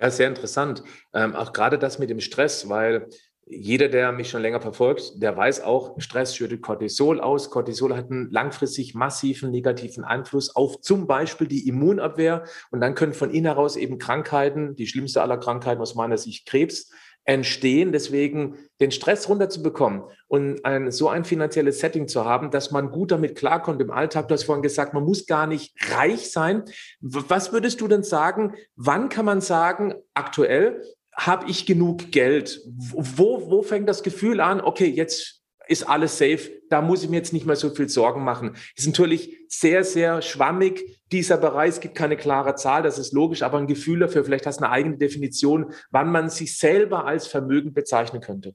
Ja, 0.00 0.10
sehr 0.10 0.28
interessant. 0.28 0.82
Ähm, 1.12 1.34
auch 1.34 1.52
gerade 1.52 1.78
das 1.78 1.98
mit 1.98 2.10
dem 2.10 2.20
Stress, 2.20 2.68
weil 2.68 3.08
jeder, 3.50 3.88
der 3.88 4.12
mich 4.12 4.28
schon 4.28 4.42
länger 4.42 4.60
verfolgt, 4.60 5.22
der 5.22 5.36
weiß 5.36 5.62
auch, 5.62 5.98
Stress 5.98 6.36
schüttet 6.36 6.62
Cortisol 6.62 7.20
aus. 7.20 7.50
Cortisol 7.50 7.96
hat 7.96 8.10
einen 8.10 8.30
langfristig 8.30 8.94
massiven 8.94 9.50
negativen 9.50 10.04
Einfluss 10.04 10.54
auf 10.54 10.80
zum 10.80 11.06
Beispiel 11.06 11.46
die 11.46 11.66
Immunabwehr. 11.66 12.44
Und 12.70 12.80
dann 12.80 12.94
können 12.94 13.14
von 13.14 13.30
innen 13.30 13.46
heraus 13.46 13.76
eben 13.76 13.98
Krankheiten, 13.98 14.76
die 14.76 14.86
schlimmste 14.86 15.22
aller 15.22 15.38
Krankheiten 15.38 15.80
aus 15.80 15.94
meiner 15.94 16.18
Sicht 16.18 16.46
Krebs, 16.46 16.90
entstehen. 17.24 17.92
Deswegen 17.92 18.56
den 18.80 18.90
Stress 18.90 19.28
runterzubekommen 19.28 20.02
und 20.28 20.64
ein, 20.64 20.90
so 20.90 21.08
ein 21.08 21.24
finanzielles 21.24 21.78
Setting 21.78 22.08
zu 22.08 22.24
haben, 22.24 22.50
dass 22.50 22.70
man 22.70 22.90
gut 22.90 23.10
damit 23.10 23.36
klarkommt 23.36 23.80
im 23.82 23.90
Alltag. 23.90 24.28
Du 24.28 24.34
hast 24.34 24.44
vorhin 24.44 24.62
gesagt, 24.62 24.94
man 24.94 25.04
muss 25.04 25.26
gar 25.26 25.46
nicht 25.46 25.74
reich 25.94 26.30
sein. 26.30 26.64
Was 27.00 27.52
würdest 27.52 27.80
du 27.80 27.88
denn 27.88 28.02
sagen, 28.02 28.54
wann 28.76 29.10
kann 29.10 29.26
man 29.26 29.42
sagen, 29.42 29.94
aktuell 30.14 30.82
habe 31.18 31.50
ich 31.50 31.66
genug 31.66 32.12
Geld? 32.12 32.62
Wo, 32.76 33.50
wo 33.50 33.62
fängt 33.62 33.88
das 33.88 34.02
Gefühl 34.02 34.40
an, 34.40 34.60
okay, 34.60 34.86
jetzt 34.86 35.42
ist 35.66 35.86
alles 35.86 36.16
safe, 36.16 36.50
da 36.70 36.80
muss 36.80 37.02
ich 37.02 37.10
mir 37.10 37.16
jetzt 37.16 37.32
nicht 37.32 37.44
mehr 37.44 37.56
so 37.56 37.70
viel 37.70 37.88
Sorgen 37.88 38.24
machen. 38.24 38.56
Ist 38.74 38.86
natürlich 38.86 39.36
sehr, 39.48 39.84
sehr 39.84 40.22
schwammig, 40.22 41.02
dieser 41.12 41.36
Bereich. 41.36 41.70
Es 41.70 41.80
gibt 41.80 41.94
keine 41.94 42.16
klare 42.16 42.54
Zahl, 42.54 42.82
das 42.82 42.98
ist 42.98 43.12
logisch, 43.12 43.42
aber 43.42 43.58
ein 43.58 43.66
Gefühl 43.66 43.98
dafür, 43.98 44.24
vielleicht 44.24 44.46
hast 44.46 44.60
du 44.60 44.64
eine 44.64 44.72
eigene 44.72 44.96
Definition, 44.96 45.72
wann 45.90 46.10
man 46.10 46.30
sich 46.30 46.56
selber 46.56 47.04
als 47.04 47.26
Vermögen 47.26 47.74
bezeichnen 47.74 48.22
könnte. 48.22 48.54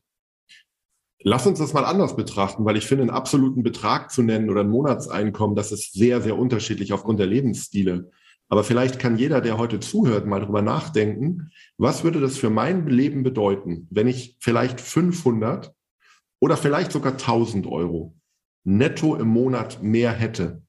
Lass 1.25 1.47
uns 1.47 1.59
das 1.59 1.73
mal 1.73 1.85
anders 1.85 2.15
betrachten, 2.15 2.65
weil 2.65 2.77
ich 2.77 2.85
finde, 2.85 3.03
einen 3.03 3.11
absoluten 3.11 3.63
Betrag 3.63 4.11
zu 4.11 4.23
nennen 4.23 4.49
oder 4.49 4.61
ein 4.61 4.69
Monatseinkommen, 4.69 5.55
das 5.55 5.71
ist 5.71 5.93
sehr, 5.93 6.21
sehr 6.21 6.37
unterschiedlich 6.37 6.91
aufgrund 6.93 7.19
der 7.19 7.27
Lebensstile. 7.27 8.11
Aber 8.53 8.63
vielleicht 8.63 8.99
kann 8.99 9.17
jeder, 9.17 9.41
der 9.41 9.57
heute 9.57 9.79
zuhört, 9.79 10.27
mal 10.27 10.39
drüber 10.39 10.61
nachdenken, 10.61 11.49
was 11.79 12.03
würde 12.03 12.21
das 12.21 12.37
für 12.37 12.51
mein 12.51 12.85
Leben 12.85 13.23
bedeuten, 13.23 13.87
wenn 13.89 14.05
ich 14.05 14.37
vielleicht 14.41 14.79
500 14.79 15.73
oder 16.39 16.55
vielleicht 16.55 16.91
sogar 16.91 17.13
1000 17.13 17.65
Euro 17.65 18.15
netto 18.63 19.15
im 19.15 19.29
Monat 19.29 19.81
mehr 19.81 20.11
hätte, 20.11 20.61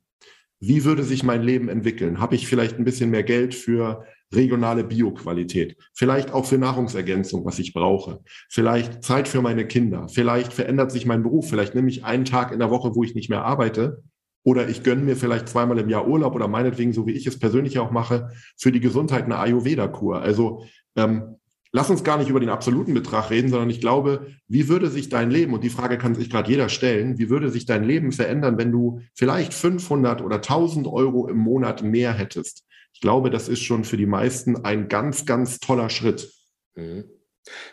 wie 0.61 0.85
würde 0.85 1.03
sich 1.03 1.25
mein 1.25 1.43
Leben 1.43 1.69
entwickeln? 1.69 2.21
Habe 2.21 2.37
ich 2.37 2.47
vielleicht 2.47 2.79
ein 2.79 2.87
bisschen 2.87 3.11
mehr 3.11 3.23
Geld 3.23 3.55
für 3.55 4.07
regionale 4.33 4.85
Bioqualität, 4.85 5.77
vielleicht 5.93 6.33
auch 6.33 6.47
für 6.47 6.57
Nahrungsergänzung, 6.57 7.45
was 7.45 7.59
ich 7.59 7.75
brauche, 7.75 8.23
vielleicht 8.49 9.05
Zeit 9.05 9.29
für 9.29 9.43
meine 9.43 9.67
Kinder, 9.67 10.09
vielleicht 10.09 10.55
verändert 10.55 10.91
sich 10.91 11.05
mein 11.05 11.23
Beruf, 11.23 11.51
vielleicht 11.51 11.75
nehme 11.75 11.91
ich 11.91 12.03
einen 12.03 12.25
Tag 12.25 12.51
in 12.51 12.61
der 12.61 12.71
Woche, 12.71 12.95
wo 12.95 13.05
ich 13.05 13.15
nicht 13.15 13.29
mehr 13.29 13.45
arbeite 13.45 14.03
oder 14.45 14.69
ich 14.69 14.83
gönne 14.83 15.03
mir 15.03 15.17
vielleicht 15.17 15.49
zweimal 15.49 15.79
im 15.79 15.89
Jahr 15.89 16.07
Urlaub 16.07 16.35
oder 16.35 16.47
meinetwegen, 16.49 16.93
so 16.93 17.07
wie 17.07 17.13
ich 17.13 17.27
es 17.27 17.39
persönlich 17.39 17.79
auch 17.79 17.91
mache, 17.91 18.31
für 18.57 18.71
die 18.71 18.81
Gesundheit 18.81 19.25
eine 19.25 19.39
Ayurveda-Kur. 19.39 20.21
Also 20.21 20.67
ähm, 20.97 21.37
lass 21.73 21.91
uns 21.91 22.05
gar 22.05 22.19
nicht 22.19 22.29
über 22.29 22.41
den 22.41 22.51
absoluten 22.51 22.93
Betrag 22.93 23.31
reden, 23.31 23.49
sondern 23.49 23.71
ich 23.71 23.81
glaube, 23.81 24.27
wie 24.47 24.69
würde 24.69 24.91
sich 24.91 25.09
dein 25.09 25.31
Leben, 25.31 25.55
und 25.55 25.65
die 25.65 25.71
Frage 25.71 25.97
kann 25.97 26.15
sich 26.15 26.29
gerade 26.29 26.51
jeder 26.51 26.69
stellen, 26.69 27.19
wie 27.19 27.31
würde 27.31 27.49
sich 27.49 27.65
dein 27.65 27.85
Leben 27.85 28.13
verändern, 28.13 28.59
wenn 28.59 28.71
du 28.71 29.01
vielleicht 29.15 29.55
500 29.55 30.21
oder 30.21 30.37
1000 30.37 30.87
Euro 30.87 31.27
im 31.27 31.39
Monat 31.39 31.83
mehr 31.83 32.13
hättest? 32.13 32.65
Ich 32.93 33.01
glaube, 33.01 33.31
das 33.31 33.49
ist 33.49 33.63
schon 33.63 33.85
für 33.85 33.97
die 33.97 34.07
meisten 34.07 34.65
ein 34.65 34.89
ganz, 34.89 35.25
ganz 35.25 35.59
toller 35.59 35.89
Schritt. 35.89 36.33
Mhm. 36.77 37.05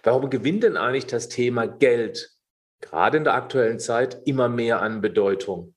Warum 0.04 0.30
gewinnt 0.30 0.64
denn 0.64 0.78
eigentlich 0.78 1.06
das 1.06 1.30
Thema 1.30 1.66
Geld 1.66 2.32
gerade 2.80 3.18
in 3.18 3.24
der 3.24 3.36
aktuellen 3.36 3.80
Zeit 3.80 4.22
immer 4.26 4.50
mehr 4.50 4.82
an 4.82 5.02
Bedeutung? 5.02 5.76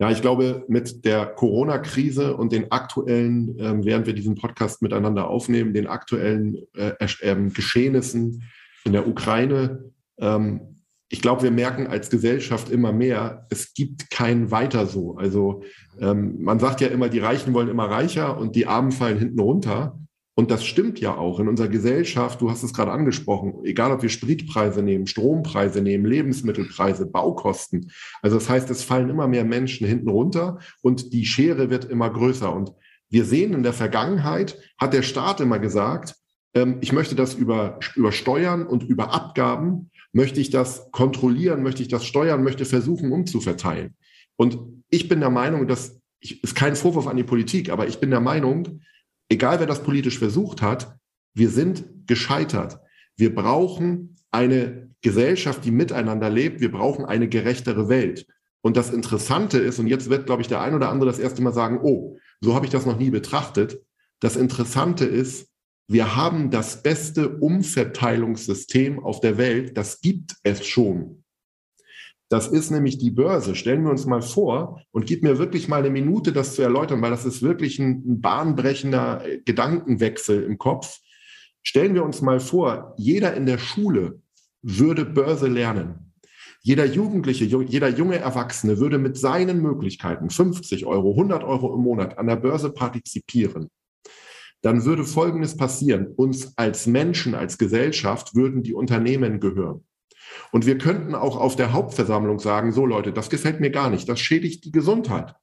Ja, 0.00 0.10
ich 0.10 0.22
glaube, 0.22 0.64
mit 0.68 1.04
der 1.04 1.26
Corona-Krise 1.26 2.36
und 2.36 2.52
den 2.52 2.70
aktuellen, 2.70 3.58
äh, 3.58 3.84
während 3.84 4.06
wir 4.06 4.14
diesen 4.14 4.36
Podcast 4.36 4.80
miteinander 4.80 5.28
aufnehmen, 5.28 5.74
den 5.74 5.88
aktuellen 5.88 6.56
äh, 6.76 6.92
äh, 7.00 7.50
Geschehnissen 7.50 8.44
in 8.84 8.92
der 8.92 9.08
Ukraine, 9.08 9.92
ähm, 10.18 10.78
ich 11.10 11.22
glaube, 11.22 11.42
wir 11.42 11.50
merken 11.50 11.86
als 11.86 12.10
Gesellschaft 12.10 12.70
immer 12.70 12.92
mehr, 12.92 13.46
es 13.50 13.72
gibt 13.72 14.10
kein 14.10 14.50
Weiter 14.50 14.86
so. 14.86 15.16
Also 15.16 15.62
ähm, 15.98 16.42
man 16.42 16.60
sagt 16.60 16.80
ja 16.80 16.88
immer, 16.88 17.08
die 17.08 17.18
Reichen 17.18 17.54
wollen 17.54 17.68
immer 17.68 17.90
reicher 17.90 18.38
und 18.38 18.54
die 18.54 18.66
Armen 18.66 18.92
fallen 18.92 19.18
hinten 19.18 19.40
runter. 19.40 19.98
Und 20.38 20.52
das 20.52 20.64
stimmt 20.64 21.00
ja 21.00 21.16
auch 21.16 21.40
in 21.40 21.48
unserer 21.48 21.66
Gesellschaft. 21.66 22.40
Du 22.40 22.48
hast 22.48 22.62
es 22.62 22.72
gerade 22.72 22.92
angesprochen. 22.92 23.54
Egal, 23.64 23.90
ob 23.90 24.02
wir 24.02 24.08
Spritpreise 24.08 24.84
nehmen, 24.84 25.08
Strompreise 25.08 25.82
nehmen, 25.82 26.04
Lebensmittelpreise, 26.04 27.06
Baukosten. 27.06 27.90
Also 28.22 28.36
das 28.38 28.48
heißt, 28.48 28.70
es 28.70 28.84
fallen 28.84 29.10
immer 29.10 29.26
mehr 29.26 29.44
Menschen 29.44 29.84
hinten 29.84 30.08
runter 30.08 30.60
und 30.80 31.12
die 31.12 31.26
Schere 31.26 31.70
wird 31.70 31.86
immer 31.86 32.08
größer. 32.08 32.54
Und 32.54 32.70
wir 33.10 33.24
sehen 33.24 33.52
in 33.52 33.64
der 33.64 33.72
Vergangenheit, 33.72 34.56
hat 34.78 34.92
der 34.92 35.02
Staat 35.02 35.40
immer 35.40 35.58
gesagt, 35.58 36.14
ähm, 36.54 36.78
ich 36.82 36.92
möchte 36.92 37.16
das 37.16 37.34
über, 37.34 37.80
über 37.96 38.12
Steuern 38.12 38.64
und 38.64 38.84
über 38.84 39.12
Abgaben, 39.12 39.90
möchte 40.12 40.40
ich 40.40 40.50
das 40.50 40.92
kontrollieren, 40.92 41.64
möchte 41.64 41.82
ich 41.82 41.88
das 41.88 42.06
steuern, 42.06 42.44
möchte 42.44 42.64
versuchen 42.64 43.10
umzuverteilen. 43.10 43.96
Und 44.36 44.60
ich 44.88 45.08
bin 45.08 45.18
der 45.18 45.30
Meinung, 45.30 45.66
dass, 45.66 46.00
ich, 46.20 46.44
ist 46.44 46.54
kein 46.54 46.76
Vorwurf 46.76 47.08
an 47.08 47.16
die 47.16 47.24
Politik, 47.24 47.70
aber 47.70 47.88
ich 47.88 47.98
bin 47.98 48.10
der 48.10 48.20
Meinung, 48.20 48.82
egal 49.28 49.60
wer 49.60 49.66
das 49.66 49.82
politisch 49.82 50.18
versucht 50.18 50.62
hat, 50.62 50.96
wir 51.34 51.50
sind 51.50 52.06
gescheitert. 52.06 52.80
Wir 53.16 53.34
brauchen 53.34 54.16
eine 54.30 54.90
Gesellschaft, 55.02 55.64
die 55.64 55.70
miteinander 55.70 56.30
lebt. 56.30 56.60
Wir 56.60 56.72
brauchen 56.72 57.04
eine 57.04 57.28
gerechtere 57.28 57.88
Welt. 57.88 58.26
Und 58.60 58.76
das 58.76 58.90
Interessante 58.90 59.58
ist, 59.58 59.78
und 59.78 59.86
jetzt 59.86 60.10
wird, 60.10 60.26
glaube 60.26 60.42
ich, 60.42 60.48
der 60.48 60.60
ein 60.60 60.74
oder 60.74 60.88
andere 60.88 61.10
das 61.10 61.18
erste 61.18 61.42
Mal 61.42 61.52
sagen, 61.52 61.80
oh, 61.82 62.18
so 62.40 62.54
habe 62.54 62.66
ich 62.66 62.72
das 62.72 62.86
noch 62.86 62.98
nie 62.98 63.10
betrachtet. 63.10 63.80
Das 64.20 64.36
Interessante 64.36 65.04
ist, 65.04 65.48
wir 65.86 66.16
haben 66.16 66.50
das 66.50 66.82
beste 66.82 67.38
Umverteilungssystem 67.38 69.02
auf 69.02 69.20
der 69.20 69.38
Welt. 69.38 69.76
Das 69.76 70.00
gibt 70.00 70.34
es 70.42 70.66
schon. 70.66 71.24
Das 72.28 72.46
ist 72.46 72.70
nämlich 72.70 72.98
die 72.98 73.10
Börse. 73.10 73.54
Stellen 73.54 73.84
wir 73.84 73.90
uns 73.90 74.04
mal 74.04 74.20
vor 74.20 74.82
und 74.90 75.06
gib 75.06 75.22
mir 75.22 75.38
wirklich 75.38 75.66
mal 75.66 75.78
eine 75.78 75.90
Minute, 75.90 76.32
das 76.32 76.54
zu 76.54 76.62
erläutern, 76.62 77.00
weil 77.00 77.10
das 77.10 77.24
ist 77.24 77.42
wirklich 77.42 77.78
ein, 77.78 78.02
ein 78.06 78.20
bahnbrechender 78.20 79.26
äh, 79.26 79.40
Gedankenwechsel 79.44 80.42
im 80.42 80.58
Kopf. 80.58 80.98
Stellen 81.62 81.94
wir 81.94 82.04
uns 82.04 82.20
mal 82.20 82.40
vor, 82.40 82.94
jeder 82.98 83.34
in 83.34 83.46
der 83.46 83.58
Schule 83.58 84.20
würde 84.62 85.04
Börse 85.04 85.48
lernen. 85.48 86.12
Jeder 86.60 86.84
Jugendliche, 86.84 87.44
jeder 87.44 87.88
junge 87.88 88.18
Erwachsene 88.18 88.78
würde 88.78 88.98
mit 88.98 89.16
seinen 89.16 89.62
Möglichkeiten 89.62 90.28
50 90.28 90.84
Euro, 90.84 91.12
100 91.12 91.44
Euro 91.44 91.74
im 91.74 91.80
Monat 91.80 92.18
an 92.18 92.26
der 92.26 92.36
Börse 92.36 92.70
partizipieren. 92.70 93.70
Dann 94.60 94.84
würde 94.84 95.04
Folgendes 95.04 95.56
passieren. 95.56 96.08
Uns 96.16 96.52
als 96.58 96.86
Menschen, 96.86 97.34
als 97.34 97.58
Gesellschaft 97.58 98.34
würden 98.34 98.62
die 98.62 98.74
Unternehmen 98.74 99.40
gehören. 99.40 99.84
Und 100.52 100.66
wir 100.66 100.78
könnten 100.78 101.14
auch 101.14 101.36
auf 101.36 101.56
der 101.56 101.72
Hauptversammlung 101.72 102.38
sagen, 102.38 102.72
so 102.72 102.86
Leute, 102.86 103.12
das 103.12 103.30
gefällt 103.30 103.60
mir 103.60 103.70
gar 103.70 103.90
nicht, 103.90 104.08
das 104.08 104.20
schädigt 104.20 104.64
die 104.64 104.72
Gesundheit. 104.72 105.34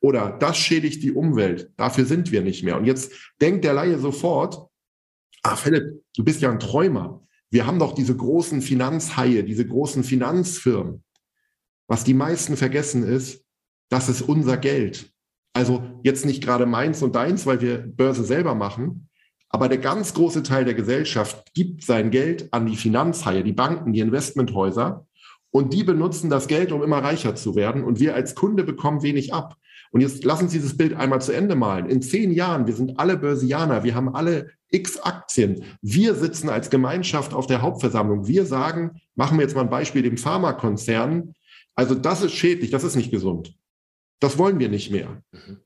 Oder 0.00 0.36
das 0.38 0.56
schädigt 0.56 1.02
die 1.02 1.12
Umwelt, 1.12 1.72
dafür 1.76 2.04
sind 2.04 2.32
wir 2.32 2.42
nicht 2.42 2.64
mehr. 2.64 2.76
Und 2.76 2.84
jetzt 2.84 3.12
denkt 3.40 3.64
der 3.64 3.74
Laie 3.74 3.98
sofort, 3.98 4.68
ah 5.42 5.56
Philipp, 5.56 6.02
du 6.16 6.24
bist 6.24 6.40
ja 6.40 6.50
ein 6.50 6.60
Träumer. 6.60 7.22
Wir 7.50 7.66
haben 7.66 7.78
doch 7.78 7.94
diese 7.94 8.16
großen 8.16 8.62
Finanzhaie, 8.62 9.42
diese 9.42 9.66
großen 9.66 10.04
Finanzfirmen. 10.04 11.04
Was 11.88 12.04
die 12.04 12.14
meisten 12.14 12.56
vergessen 12.56 13.02
ist, 13.02 13.44
das 13.90 14.08
ist 14.08 14.22
unser 14.22 14.56
Geld. 14.56 15.12
Also 15.52 15.82
jetzt 16.04 16.24
nicht 16.24 16.42
gerade 16.42 16.66
meins 16.66 17.02
und 17.02 17.16
deins, 17.16 17.44
weil 17.46 17.60
wir 17.60 17.78
Börse 17.78 18.24
selber 18.24 18.54
machen, 18.54 19.09
aber 19.50 19.68
der 19.68 19.78
ganz 19.78 20.14
große 20.14 20.44
Teil 20.44 20.64
der 20.64 20.74
Gesellschaft 20.74 21.52
gibt 21.54 21.84
sein 21.84 22.10
Geld 22.10 22.52
an 22.52 22.66
die 22.66 22.76
Finanzhaie, 22.76 23.42
die 23.42 23.52
Banken, 23.52 23.92
die 23.92 24.00
Investmenthäuser. 24.00 25.06
Und 25.50 25.74
die 25.74 25.82
benutzen 25.82 26.30
das 26.30 26.46
Geld, 26.46 26.70
um 26.70 26.84
immer 26.84 27.02
reicher 27.02 27.34
zu 27.34 27.56
werden. 27.56 27.82
Und 27.82 27.98
wir 27.98 28.14
als 28.14 28.36
Kunde 28.36 28.62
bekommen 28.62 29.02
wenig 29.02 29.34
ab. 29.34 29.56
Und 29.90 30.00
jetzt 30.00 30.22
lassen 30.24 30.48
Sie 30.48 30.58
dieses 30.58 30.76
Bild 30.76 30.94
einmal 30.94 31.20
zu 31.20 31.32
Ende 31.32 31.56
malen. 31.56 31.86
In 31.86 32.00
zehn 32.00 32.30
Jahren, 32.30 32.68
wir 32.68 32.74
sind 32.74 33.00
alle 33.00 33.16
Börsianer, 33.16 33.82
wir 33.82 33.96
haben 33.96 34.14
alle 34.14 34.50
x 34.70 35.00
Aktien. 35.00 35.64
Wir 35.82 36.14
sitzen 36.14 36.48
als 36.48 36.70
Gemeinschaft 36.70 37.34
auf 37.34 37.48
der 37.48 37.60
Hauptversammlung. 37.60 38.28
Wir 38.28 38.46
sagen, 38.46 39.00
machen 39.16 39.36
wir 39.36 39.42
jetzt 39.42 39.56
mal 39.56 39.62
ein 39.62 39.70
Beispiel 39.70 40.02
dem 40.02 40.16
Pharmakonzern. 40.16 41.34
Also 41.74 41.96
das 41.96 42.22
ist 42.22 42.34
schädlich, 42.34 42.70
das 42.70 42.84
ist 42.84 42.94
nicht 42.94 43.10
gesund. 43.10 43.56
Das 44.20 44.38
wollen 44.38 44.60
wir 44.60 44.68
nicht 44.68 44.92
mehr. 44.92 45.24
Mhm 45.32 45.58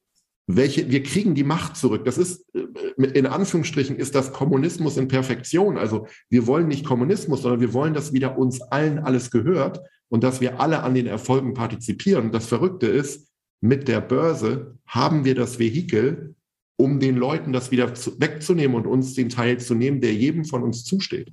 welche, 0.46 0.90
wir 0.90 1.02
kriegen 1.02 1.34
die 1.34 1.44
Macht 1.44 1.76
zurück. 1.76 2.04
Das 2.04 2.18
ist, 2.18 2.44
äh, 2.54 3.04
in 3.04 3.26
Anführungsstrichen, 3.26 3.96
ist 3.96 4.14
das 4.14 4.32
Kommunismus 4.32 4.96
in 4.96 5.08
Perfektion. 5.08 5.78
Also 5.78 6.06
wir 6.28 6.46
wollen 6.46 6.68
nicht 6.68 6.84
Kommunismus, 6.84 7.42
sondern 7.42 7.60
wir 7.60 7.72
wollen, 7.72 7.94
dass 7.94 8.12
wieder 8.12 8.36
uns 8.38 8.60
allen 8.60 8.98
alles 8.98 9.30
gehört 9.30 9.80
und 10.08 10.22
dass 10.22 10.40
wir 10.40 10.60
alle 10.60 10.82
an 10.82 10.94
den 10.94 11.06
Erfolgen 11.06 11.54
partizipieren. 11.54 12.30
das 12.30 12.46
Verrückte 12.46 12.86
ist, 12.86 13.30
mit 13.60 13.88
der 13.88 14.00
Börse 14.00 14.78
haben 14.86 15.24
wir 15.24 15.34
das 15.34 15.58
Vehikel, 15.58 16.34
um 16.76 17.00
den 17.00 17.16
Leuten 17.16 17.52
das 17.52 17.70
wieder 17.70 17.90
wegzunehmen 17.90 18.76
und 18.76 18.86
uns 18.86 19.14
den 19.14 19.30
Teil 19.30 19.58
zu 19.58 19.74
nehmen, 19.74 20.00
der 20.00 20.12
jedem 20.12 20.44
von 20.44 20.62
uns 20.62 20.84
zusteht. 20.84 21.32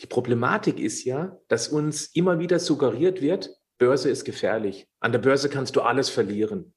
Die 0.00 0.06
Problematik 0.06 0.80
ist 0.80 1.04
ja, 1.04 1.38
dass 1.48 1.68
uns 1.68 2.06
immer 2.06 2.38
wieder 2.38 2.58
suggeriert 2.58 3.22
wird, 3.22 3.50
Börse 3.78 4.10
ist 4.10 4.24
gefährlich. 4.24 4.88
An 5.00 5.12
der 5.12 5.18
Börse 5.18 5.48
kannst 5.48 5.76
du 5.76 5.82
alles 5.82 6.08
verlieren. 6.08 6.74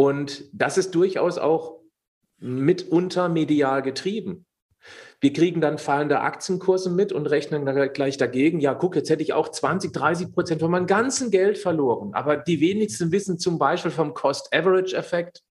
Und 0.00 0.44
das 0.54 0.78
ist 0.78 0.94
durchaus 0.94 1.36
auch 1.36 1.78
mitunter 2.38 3.28
medial 3.28 3.82
getrieben. 3.82 4.46
Wir 5.20 5.30
kriegen 5.34 5.60
dann 5.60 5.76
fallende 5.76 6.20
Aktienkurse 6.20 6.88
mit 6.88 7.12
und 7.12 7.26
rechnen 7.26 7.66
gleich 7.92 8.16
dagegen. 8.16 8.60
Ja, 8.60 8.72
guck, 8.72 8.96
jetzt 8.96 9.10
hätte 9.10 9.22
ich 9.22 9.34
auch 9.34 9.50
20, 9.50 9.92
30 9.92 10.32
Prozent 10.32 10.62
von 10.62 10.70
meinem 10.70 10.86
ganzen 10.86 11.30
Geld 11.30 11.58
verloren. 11.58 12.14
Aber 12.14 12.38
die 12.38 12.60
wenigsten 12.60 13.12
wissen 13.12 13.38
zum 13.38 13.58
Beispiel 13.58 13.90
vom 13.90 14.14
Cost-Average-Effekt. 14.14 15.42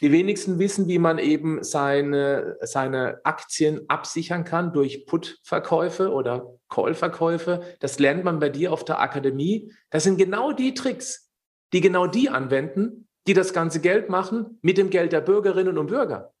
Die 0.00 0.10
wenigsten 0.10 0.58
wissen, 0.58 0.88
wie 0.88 0.98
man 0.98 1.20
eben 1.20 1.62
seine, 1.62 2.56
seine 2.62 3.20
Aktien 3.22 3.82
absichern 3.86 4.42
kann 4.42 4.72
durch 4.72 5.06
Put-Verkäufe 5.06 6.10
oder 6.10 6.52
Call-Verkäufe. 6.68 7.62
Das 7.78 8.00
lernt 8.00 8.24
man 8.24 8.40
bei 8.40 8.48
dir 8.48 8.72
auf 8.72 8.84
der 8.84 8.98
Akademie. 8.98 9.72
Das 9.90 10.02
sind 10.02 10.18
genau 10.18 10.50
die 10.50 10.74
Tricks, 10.74 11.30
die 11.72 11.80
genau 11.80 12.08
die 12.08 12.28
anwenden, 12.28 13.07
die 13.28 13.34
das 13.34 13.52
ganze 13.52 13.80
Geld 13.80 14.08
machen 14.08 14.58
mit 14.62 14.78
dem 14.78 14.90
Geld 14.90 15.12
der 15.12 15.20
Bürgerinnen 15.20 15.78
und 15.78 15.88
Bürger. 15.88 16.32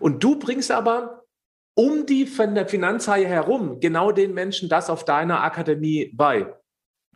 Und 0.00 0.22
du 0.22 0.38
bringst 0.38 0.70
aber 0.70 1.24
um 1.74 2.06
die 2.06 2.26
Finanzhaie 2.26 3.26
herum 3.26 3.78
genau 3.78 4.10
den 4.10 4.34
Menschen 4.34 4.68
das 4.68 4.90
auf 4.90 5.04
deiner 5.04 5.44
Akademie 5.44 6.12
bei. 6.12 6.52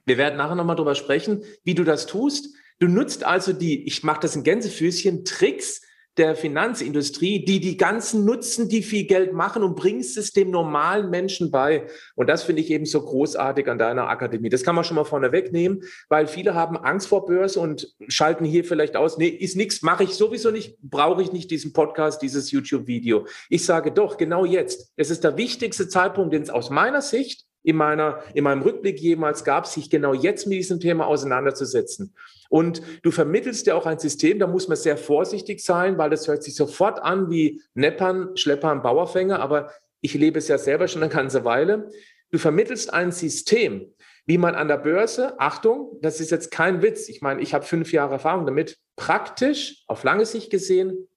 Wir 0.04 0.18
werden 0.18 0.36
nachher 0.36 0.54
nochmal 0.54 0.76
drüber 0.76 0.94
sprechen, 0.94 1.42
wie 1.64 1.74
du 1.74 1.82
das 1.82 2.06
tust. 2.06 2.54
Du 2.78 2.86
nutzt 2.86 3.24
also 3.24 3.52
die, 3.52 3.84
ich 3.86 4.04
mache 4.04 4.20
das 4.20 4.36
in 4.36 4.44
Gänsefüßchen, 4.44 5.24
Tricks 5.24 5.82
der 6.18 6.36
Finanzindustrie, 6.36 7.44
die 7.44 7.58
die 7.60 7.76
ganzen 7.76 8.24
nutzen, 8.24 8.68
die 8.68 8.82
viel 8.82 9.06
Geld 9.06 9.32
machen 9.32 9.62
und 9.62 9.76
bringst 9.76 10.18
es 10.18 10.32
dem 10.32 10.50
normalen 10.50 11.08
Menschen 11.08 11.50
bei. 11.50 11.86
Und 12.16 12.28
das 12.28 12.42
finde 12.42 12.60
ich 12.60 12.70
eben 12.70 12.84
so 12.84 13.02
großartig 13.02 13.68
an 13.68 13.78
deiner 13.78 14.08
Akademie. 14.08 14.50
Das 14.50 14.62
kann 14.62 14.74
man 14.74 14.84
schon 14.84 14.96
mal 14.96 15.04
vorne 15.04 15.32
wegnehmen, 15.32 15.82
weil 16.08 16.26
viele 16.26 16.54
haben 16.54 16.76
Angst 16.76 17.08
vor 17.08 17.24
Börse 17.24 17.60
und 17.60 17.94
schalten 18.08 18.44
hier 18.44 18.64
vielleicht 18.64 18.96
aus, 18.96 19.16
nee, 19.16 19.28
ist 19.28 19.56
nichts, 19.56 19.82
mache 19.82 20.04
ich 20.04 20.10
sowieso 20.10 20.50
nicht, 20.50 20.76
brauche 20.82 21.22
ich 21.22 21.32
nicht 21.32 21.50
diesen 21.50 21.72
Podcast, 21.72 22.20
dieses 22.20 22.50
YouTube-Video. 22.50 23.26
Ich 23.48 23.64
sage 23.64 23.90
doch, 23.90 24.18
genau 24.18 24.44
jetzt. 24.44 24.92
Es 24.96 25.08
ist 25.08 25.24
der 25.24 25.38
wichtigste 25.38 25.88
Zeitpunkt, 25.88 26.34
den 26.34 26.42
es 26.42 26.50
aus 26.50 26.68
meiner 26.68 27.00
Sicht 27.00 27.46
in, 27.62 27.76
meiner, 27.76 28.20
in 28.34 28.44
meinem 28.44 28.62
Rückblick 28.62 29.00
jemals 29.00 29.44
gab, 29.44 29.66
sich 29.66 29.90
genau 29.90 30.14
jetzt 30.14 30.46
mit 30.46 30.58
diesem 30.58 30.80
Thema 30.80 31.06
auseinanderzusetzen. 31.06 32.14
Und 32.50 32.82
du 33.02 33.10
vermittelst 33.10 33.66
ja 33.66 33.74
auch 33.74 33.86
ein 33.86 33.98
System, 33.98 34.38
da 34.38 34.46
muss 34.46 34.68
man 34.68 34.76
sehr 34.76 34.96
vorsichtig 34.96 35.64
sein, 35.64 35.96
weil 35.96 36.10
das 36.10 36.28
hört 36.28 36.42
sich 36.42 36.54
sofort 36.54 37.00
an 37.00 37.30
wie 37.30 37.62
Neppern, 37.74 38.36
Schleppern, 38.36 38.82
Bauerfänger, 38.82 39.40
aber 39.40 39.70
ich 40.00 40.14
lebe 40.14 40.38
es 40.38 40.48
ja 40.48 40.58
selber 40.58 40.88
schon 40.88 41.02
eine 41.02 41.12
ganze 41.12 41.44
Weile. 41.44 41.88
Du 42.30 42.38
vermittelst 42.38 42.92
ein 42.92 43.12
System, 43.12 43.94
wie 44.26 44.38
man 44.38 44.54
an 44.54 44.68
der 44.68 44.78
Börse, 44.78 45.38
Achtung, 45.40 45.98
das 46.00 46.20
ist 46.20 46.30
jetzt 46.30 46.50
kein 46.50 46.82
Witz, 46.82 47.08
ich 47.08 47.22
meine, 47.22 47.40
ich 47.40 47.54
habe 47.54 47.64
fünf 47.64 47.92
Jahre 47.92 48.14
Erfahrung 48.14 48.46
damit, 48.46 48.78
praktisch 48.96 49.84
auf 49.86 50.04
lange 50.04 50.26
Sicht 50.26 50.50
gesehen 50.50 51.08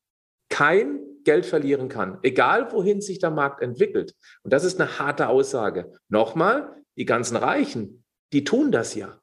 kein 0.50 1.00
Geld 1.26 1.46
verlieren 1.46 1.90
kann, 1.90 2.20
egal 2.24 2.72
wohin 2.72 3.02
sich 3.02 3.20
der 3.20 3.32
Markt 3.32 3.62
entwickelt. 3.62 4.16
Und 4.44 4.54
das 4.54 4.64
ist 4.64 4.80
eine 4.80 5.00
harte 5.00 5.28
Aussage. 5.28 5.92
Nochmal, 6.08 6.76
die 6.98 7.06
ganzen 7.06 7.36
Reichen, 7.36 8.04
die 8.32 8.44
tun 8.44 8.72
das 8.72 8.96
ja. 8.96 9.20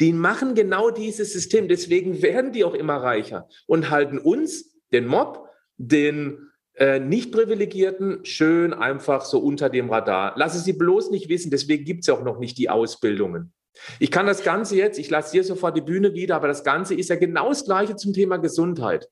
Die 0.00 0.12
machen 0.12 0.54
genau 0.54 0.90
dieses 0.90 1.32
System. 1.32 1.68
Deswegen 1.68 2.22
werden 2.22 2.52
die 2.52 2.64
auch 2.64 2.74
immer 2.74 2.96
reicher 2.96 3.48
und 3.66 3.90
halten 3.90 4.18
uns, 4.18 4.72
den 4.92 5.06
Mob, 5.06 5.48
den 5.76 6.50
äh, 6.74 7.00
Nicht-Privilegierten, 7.00 8.24
schön 8.24 8.72
einfach 8.72 9.24
so 9.24 9.38
unter 9.38 9.68
dem 9.70 9.90
Radar. 9.90 10.34
Lasse 10.36 10.60
sie 10.60 10.72
bloß 10.72 11.10
nicht 11.10 11.28
wissen. 11.28 11.50
Deswegen 11.50 11.84
gibt 11.84 12.00
es 12.00 12.06
ja 12.06 12.14
auch 12.14 12.22
noch 12.22 12.38
nicht 12.38 12.58
die 12.58 12.70
Ausbildungen. 12.70 13.52
Ich 13.98 14.10
kann 14.10 14.26
das 14.26 14.42
Ganze 14.42 14.76
jetzt, 14.76 14.98
ich 14.98 15.10
lasse 15.10 15.32
dir 15.32 15.44
sofort 15.44 15.76
die 15.76 15.80
Bühne 15.80 16.14
wieder, 16.14 16.36
aber 16.36 16.48
das 16.48 16.64
Ganze 16.64 16.94
ist 16.94 17.10
ja 17.10 17.16
genau 17.16 17.48
das 17.48 17.64
Gleiche 17.64 17.96
zum 17.96 18.12
Thema 18.12 18.36
Gesundheit. 18.36 19.08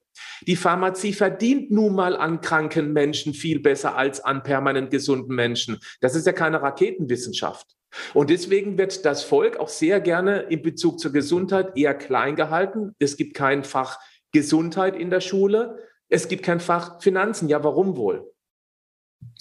Die 0.47 0.57
Pharmazie 0.57 1.13
verdient 1.13 1.71
nun 1.71 1.95
mal 1.95 2.17
an 2.17 2.41
kranken 2.41 2.93
Menschen 2.93 3.35
viel 3.35 3.61
besser 3.61 3.97
als 3.97 4.21
an 4.21 4.43
permanent 4.43 4.91
gesunden 4.91 5.35
Menschen. 5.35 5.79
Das 6.01 6.15
ist 6.15 6.27
ja 6.27 6.33
keine 6.33 6.63
Raketenwissenschaft. 6.63 7.67
Und 8.15 8.31
deswegen 8.31 8.79
wird 8.79 9.05
das 9.05 9.23
Volk 9.23 9.59
auch 9.59 9.69
sehr 9.69 10.01
gerne 10.01 10.41
in 10.43 10.63
Bezug 10.63 10.99
zur 10.99 11.13
Gesundheit 11.13 11.77
eher 11.77 11.95
klein 11.95 12.37
gehalten. 12.37 12.95
Es 12.99 13.17
gibt 13.17 13.35
kein 13.35 13.65
Fach 13.65 13.99
Gesundheit 14.33 14.97
in 14.97 15.11
der 15.11 15.21
Schule. 15.21 15.79
Es 16.09 16.29
gibt 16.29 16.43
kein 16.43 16.61
Fach 16.61 17.03
Finanzen. 17.03 17.49
Ja, 17.49 17.63
warum 17.63 17.97
wohl? 17.97 18.33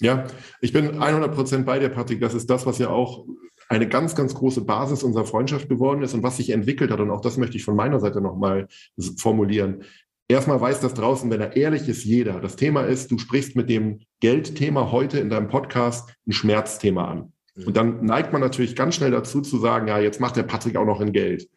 Ja, 0.00 0.26
ich 0.60 0.72
bin 0.72 1.00
100 1.02 1.34
Prozent 1.34 1.66
bei 1.66 1.78
dir, 1.78 1.88
Patrick. 1.88 2.20
Das 2.20 2.34
ist 2.34 2.48
das, 2.50 2.66
was 2.66 2.78
ja 2.78 2.88
auch 2.88 3.26
eine 3.68 3.88
ganz, 3.88 4.14
ganz 4.14 4.34
große 4.34 4.62
Basis 4.62 5.02
unserer 5.02 5.24
Freundschaft 5.24 5.68
geworden 5.68 6.02
ist 6.02 6.14
und 6.14 6.22
was 6.22 6.36
sich 6.36 6.50
entwickelt 6.50 6.90
hat. 6.90 7.00
Und 7.00 7.10
auch 7.10 7.20
das 7.20 7.36
möchte 7.36 7.56
ich 7.56 7.64
von 7.64 7.76
meiner 7.76 8.00
Seite 8.00 8.20
nochmal 8.20 8.68
formulieren. 9.16 9.84
Erstmal 10.28 10.60
weiß 10.60 10.80
das 10.80 10.94
draußen, 10.94 11.30
wenn 11.30 11.40
er 11.40 11.56
ehrlich 11.56 11.88
ist, 11.88 12.04
jeder. 12.04 12.40
Das 12.40 12.56
Thema 12.56 12.82
ist, 12.82 13.10
du 13.10 13.18
sprichst 13.18 13.56
mit 13.56 13.68
dem 13.68 14.00
Geldthema 14.20 14.90
heute 14.90 15.18
in 15.18 15.28
deinem 15.28 15.48
Podcast 15.48 16.14
ein 16.26 16.32
Schmerzthema 16.32 17.06
an. 17.06 17.32
Mhm. 17.54 17.66
Und 17.66 17.76
dann 17.76 18.04
neigt 18.04 18.32
man 18.32 18.40
natürlich 18.40 18.76
ganz 18.76 18.94
schnell 18.94 19.10
dazu 19.10 19.42
zu 19.42 19.58
sagen, 19.58 19.88
ja, 19.88 19.98
jetzt 19.98 20.20
macht 20.20 20.36
der 20.36 20.44
Patrick 20.44 20.76
auch 20.76 20.86
noch 20.86 21.00
ein 21.00 21.12
Geld. 21.12 21.48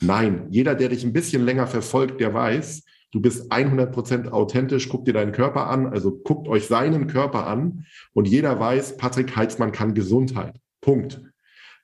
Nein, 0.00 0.46
jeder, 0.50 0.74
der 0.74 0.88
dich 0.88 1.04
ein 1.04 1.12
bisschen 1.12 1.44
länger 1.44 1.66
verfolgt, 1.66 2.20
der 2.20 2.34
weiß, 2.34 2.84
du 3.12 3.20
bist 3.20 3.52
100 3.52 3.92
Prozent 3.92 4.32
authentisch, 4.32 4.88
guck 4.88 5.04
dir 5.04 5.12
deinen 5.12 5.32
Körper 5.32 5.68
an, 5.68 5.86
also 5.86 6.10
guckt 6.10 6.48
euch 6.48 6.66
seinen 6.66 7.06
Körper 7.06 7.46
an 7.46 7.84
und 8.12 8.26
jeder 8.26 8.58
weiß, 8.58 8.96
Patrick 8.96 9.36
Heitzmann 9.36 9.72
kann 9.72 9.94
Gesundheit. 9.94 10.56
Punkt. 10.80 11.20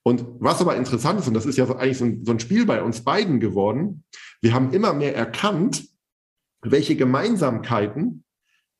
Und 0.08 0.24
was 0.38 0.62
aber 0.62 0.74
interessant 0.76 1.20
ist, 1.20 1.28
und 1.28 1.34
das 1.34 1.44
ist 1.44 1.58
ja 1.58 1.66
so 1.66 1.76
eigentlich 1.76 1.98
so 1.98 2.06
ein, 2.06 2.24
so 2.24 2.32
ein 2.32 2.40
Spiel 2.40 2.64
bei 2.64 2.82
uns 2.82 3.04
beiden 3.04 3.40
geworden, 3.40 4.04
wir 4.40 4.54
haben 4.54 4.72
immer 4.72 4.94
mehr 4.94 5.14
erkannt, 5.14 5.84
welche 6.62 6.96
Gemeinsamkeiten 6.96 8.24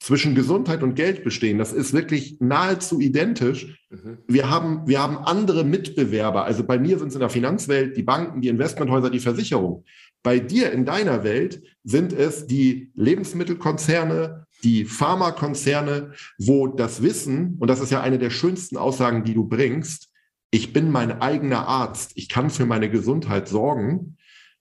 zwischen 0.01 0.35
Gesundheit 0.35 0.83
und 0.83 0.95
Geld 0.95 1.25
bestehen. 1.25 1.59
Das 1.59 1.75
ist 1.75 1.93
wirklich 1.93 2.41
nahezu 2.41 2.99
identisch. 2.99 3.79
Mhm. 3.91 4.19
Wir, 4.27 4.49
haben, 4.49 4.87
wir 4.87 5.03
haben 5.03 5.19
andere 5.19 5.65
Mitbewerber. 5.65 6.45
Also 6.45 6.65
bei 6.65 6.79
mir 6.79 6.99
sind 6.99 7.09
es 7.09 7.15
in 7.15 7.21
der 7.21 7.29
Finanzwelt 7.29 7.95
die 7.99 8.05
Banken, 8.05 8.41
die 8.41 8.49
Investmenthäuser, 8.49 9.11
die 9.11 9.21
Versicherung. 9.21 9.85
Bei 10.23 10.39
dir 10.39 10.73
in 10.73 10.87
deiner 10.87 11.25
Welt 11.25 11.63
sind 11.85 12.15
es 12.15 12.47
die 12.47 12.91
Lebensmittelkonzerne, 12.95 14.47
die 14.65 14.87
Pharmakonzerne, 14.87 16.13
wo 16.39 16.69
das 16.69 17.03
Wissen, 17.03 17.57
und 17.59 17.69
das 17.69 17.81
ist 17.81 17.93
ja 17.93 18.01
eine 18.01 18.19
der 18.19 18.31
schönsten 18.31 18.79
Aussagen, 18.79 19.25
die 19.25 19.35
du 19.35 19.45
bringst, 19.45 20.08
ich 20.51 20.73
bin 20.73 20.91
mein 20.91 21.21
eigener 21.21 21.67
Arzt, 21.67 22.13
ich 22.15 22.29
kann 22.29 22.51
für 22.51 22.67
meine 22.67 22.91
Gesundheit 22.91 23.49
sorgen. 23.49 24.17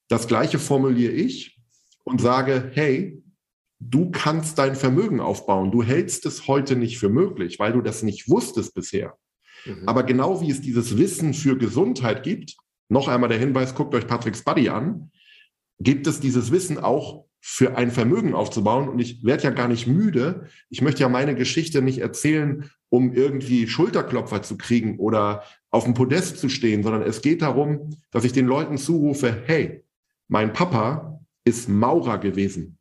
Das 0.10 0.28
gleiche 0.28 0.60
formuliere 0.60 1.14
ich 1.14 1.60
und 2.04 2.22
sage, 2.22 2.72
hey, 2.74 3.24
du 3.80 4.12
kannst 4.12 4.58
dein 4.58 4.76
Vermögen 4.76 5.20
aufbauen. 5.20 5.72
Du 5.72 5.84
hältst 5.84 6.26
es 6.26 6.48
heute 6.48 6.76
nicht 6.76 7.00
für 7.00 7.10
möglich, 7.10 7.60
weil 7.60 7.74
du 7.74 7.82
das 7.82 8.04
nicht 8.04 8.30
wusstest 8.30 8.74
bisher. 8.74 9.18
Mhm. 9.66 9.88
Aber 9.88 10.04
genau 10.04 10.42
wie 10.42 10.52
es 10.52 10.62
dieses 10.62 10.98
Wissen 10.98 11.34
für 11.34 11.58
Gesundheit 11.58 12.24
gibt, 12.24 12.56
noch 12.90 13.08
einmal 13.08 13.30
der 13.30 13.40
Hinweis, 13.40 13.76
guckt 13.76 13.94
euch 13.94 14.08
Patrick's 14.08 14.44
Buddy 14.44 14.70
an, 14.70 15.12
gibt 15.80 16.08
es 16.08 16.20
dieses 16.20 16.52
Wissen 16.52 16.78
auch 16.78 17.26
für 17.40 17.78
ein 17.78 17.92
Vermögen 17.92 18.34
aufzubauen. 18.34 18.90
Und 18.90 19.00
ich 19.00 19.24
werde 19.24 19.44
ja 19.44 19.50
gar 19.52 19.68
nicht 19.68 19.88
müde. 19.88 20.48
Ich 20.70 20.82
möchte 20.82 21.02
ja 21.02 21.10
meine 21.10 21.36
Geschichte 21.36 21.82
nicht 21.82 22.00
erzählen, 22.00 22.70
um 22.90 23.14
irgendwie 23.14 23.68
Schulterklopfer 23.68 24.42
zu 24.42 24.58
kriegen 24.58 24.98
oder 24.98 25.44
auf 25.78 25.86
dem 25.86 25.94
Podest 25.94 26.38
zu 26.38 26.50
stehen, 26.50 26.84
sondern 26.84 27.04
es 27.04 27.22
geht 27.22 27.42
darum, 27.42 27.96
dass 28.12 28.26
ich 28.26 28.34
den 28.34 28.48
Leuten 28.48 28.78
zurufe, 28.78 29.44
hey, 29.46 29.84
mein 30.28 30.52
Papa 30.52 31.22
ist 31.46 31.70
Maurer 31.70 32.18
gewesen 32.18 32.78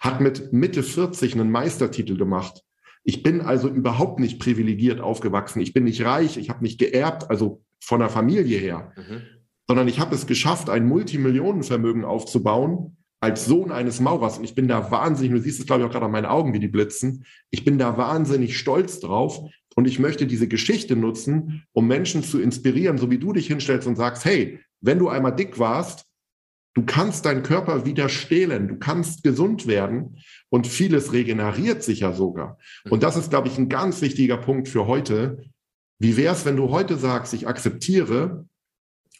hat 0.00 0.20
mit 0.20 0.52
Mitte 0.52 0.82
40 0.82 1.34
einen 1.34 1.50
Meistertitel 1.50 2.16
gemacht. 2.16 2.62
Ich 3.04 3.22
bin 3.22 3.40
also 3.40 3.68
überhaupt 3.68 4.18
nicht 4.18 4.40
privilegiert 4.40 5.00
aufgewachsen. 5.00 5.60
Ich 5.60 5.72
bin 5.72 5.84
nicht 5.84 6.04
reich, 6.04 6.36
ich 6.36 6.50
habe 6.50 6.62
nicht 6.64 6.78
geerbt, 6.78 7.30
also 7.30 7.62
von 7.82 8.00
der 8.00 8.08
Familie 8.08 8.58
her, 8.58 8.92
mhm. 8.96 9.22
sondern 9.66 9.88
ich 9.88 10.00
habe 10.00 10.14
es 10.14 10.26
geschafft, 10.26 10.68
ein 10.68 10.86
Multimillionenvermögen 10.86 12.04
aufzubauen 12.04 12.96
als 13.20 13.44
Sohn 13.44 13.70
eines 13.70 14.00
Maurers. 14.00 14.38
Und 14.38 14.44
ich 14.44 14.54
bin 14.54 14.68
da 14.68 14.90
wahnsinnig, 14.90 15.32
du 15.32 15.40
siehst 15.40 15.60
es, 15.60 15.66
glaube 15.66 15.82
ich, 15.82 15.88
auch 15.88 15.92
gerade 15.92 16.06
an 16.06 16.12
meinen 16.12 16.26
Augen, 16.26 16.54
wie 16.54 16.58
die 16.58 16.68
blitzen. 16.68 17.24
Ich 17.50 17.64
bin 17.64 17.78
da 17.78 17.96
wahnsinnig 17.96 18.58
stolz 18.58 19.00
drauf. 19.00 19.50
Und 19.80 19.86
ich 19.86 19.98
möchte 19.98 20.26
diese 20.26 20.46
Geschichte 20.46 20.94
nutzen, 20.94 21.64
um 21.72 21.86
Menschen 21.86 22.22
zu 22.22 22.38
inspirieren, 22.38 22.98
so 22.98 23.10
wie 23.10 23.16
du 23.16 23.32
dich 23.32 23.46
hinstellst 23.46 23.88
und 23.88 23.96
sagst, 23.96 24.26
hey, 24.26 24.60
wenn 24.82 24.98
du 24.98 25.08
einmal 25.08 25.34
dick 25.34 25.58
warst, 25.58 26.04
Du 26.74 26.84
kannst 26.84 27.24
deinen 27.26 27.42
Körper 27.42 27.84
wieder 27.84 28.08
stehlen, 28.08 28.68
du 28.68 28.78
kannst 28.78 29.24
gesund 29.24 29.66
werden 29.66 30.18
und 30.50 30.68
vieles 30.68 31.12
regeneriert 31.12 31.82
sich 31.82 32.00
ja 32.00 32.12
sogar. 32.12 32.58
Und 32.84 32.98
mhm. 32.98 33.00
das 33.00 33.16
ist, 33.16 33.30
glaube 33.30 33.48
ich, 33.48 33.58
ein 33.58 33.68
ganz 33.68 34.02
wichtiger 34.02 34.36
Punkt 34.36 34.68
für 34.68 34.86
heute. 34.86 35.42
Wie 35.98 36.16
wäre 36.16 36.32
es, 36.32 36.44
wenn 36.44 36.56
du 36.56 36.70
heute 36.70 36.96
sagst, 36.96 37.34
ich 37.34 37.48
akzeptiere, 37.48 38.46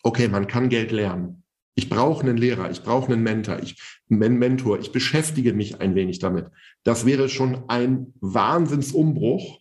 okay, 0.04 0.28
man 0.28 0.46
kann 0.46 0.68
Geld 0.68 0.92
lernen. 0.92 1.42
Ich 1.74 1.88
brauche 1.88 2.22
einen 2.22 2.36
Lehrer, 2.36 2.70
ich 2.70 2.84
brauche 2.84 3.12
einen 3.12 3.24
Mentor, 3.24 3.58
ich, 3.60 3.82
einen 4.08 4.38
Mentor, 4.38 4.78
ich 4.78 4.92
beschäftige 4.92 5.52
mich 5.52 5.80
ein 5.80 5.96
wenig 5.96 6.20
damit. 6.20 6.46
Das 6.84 7.04
wäre 7.04 7.28
schon 7.28 7.64
ein 7.68 8.14
Wahnsinnsumbruch 8.20 9.59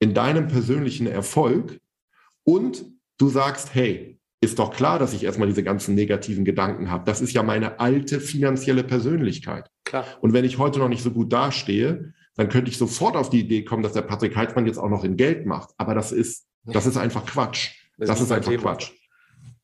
in 0.00 0.14
deinem 0.14 0.48
persönlichen 0.48 1.06
Erfolg. 1.06 1.78
Und 2.42 2.84
du 3.18 3.28
sagst, 3.28 3.74
hey, 3.74 4.18
ist 4.40 4.58
doch 4.58 4.72
klar, 4.72 4.98
dass 4.98 5.12
ich 5.12 5.22
erstmal 5.22 5.48
diese 5.48 5.62
ganzen 5.62 5.94
negativen 5.94 6.44
Gedanken 6.44 6.90
habe. 6.90 7.04
Das 7.04 7.20
ist 7.20 7.32
ja 7.32 7.42
meine 7.42 7.78
alte 7.78 8.20
finanzielle 8.20 8.82
Persönlichkeit. 8.82 9.68
Klar. 9.84 10.06
Und 10.20 10.32
wenn 10.32 10.46
ich 10.46 10.58
heute 10.58 10.78
noch 10.78 10.88
nicht 10.88 11.02
so 11.02 11.10
gut 11.10 11.32
dastehe, 11.32 12.14
dann 12.36 12.48
könnte 12.48 12.70
ich 12.70 12.78
sofort 12.78 13.16
auf 13.16 13.28
die 13.28 13.40
Idee 13.40 13.64
kommen, 13.64 13.82
dass 13.82 13.92
der 13.92 14.02
Patrick 14.02 14.34
Heitzmann 14.34 14.66
jetzt 14.66 14.78
auch 14.78 14.88
noch 14.88 15.04
in 15.04 15.16
Geld 15.16 15.44
macht. 15.44 15.70
Aber 15.76 15.94
das 15.94 16.10
ist, 16.10 16.46
das 16.64 16.86
ist 16.86 16.96
einfach 16.96 17.26
Quatsch. 17.26 17.72
Das, 17.98 18.08
das 18.08 18.20
ist, 18.20 18.26
ist 18.26 18.32
einfach 18.32 18.50
Thema. 18.50 18.62
Quatsch. 18.62 18.92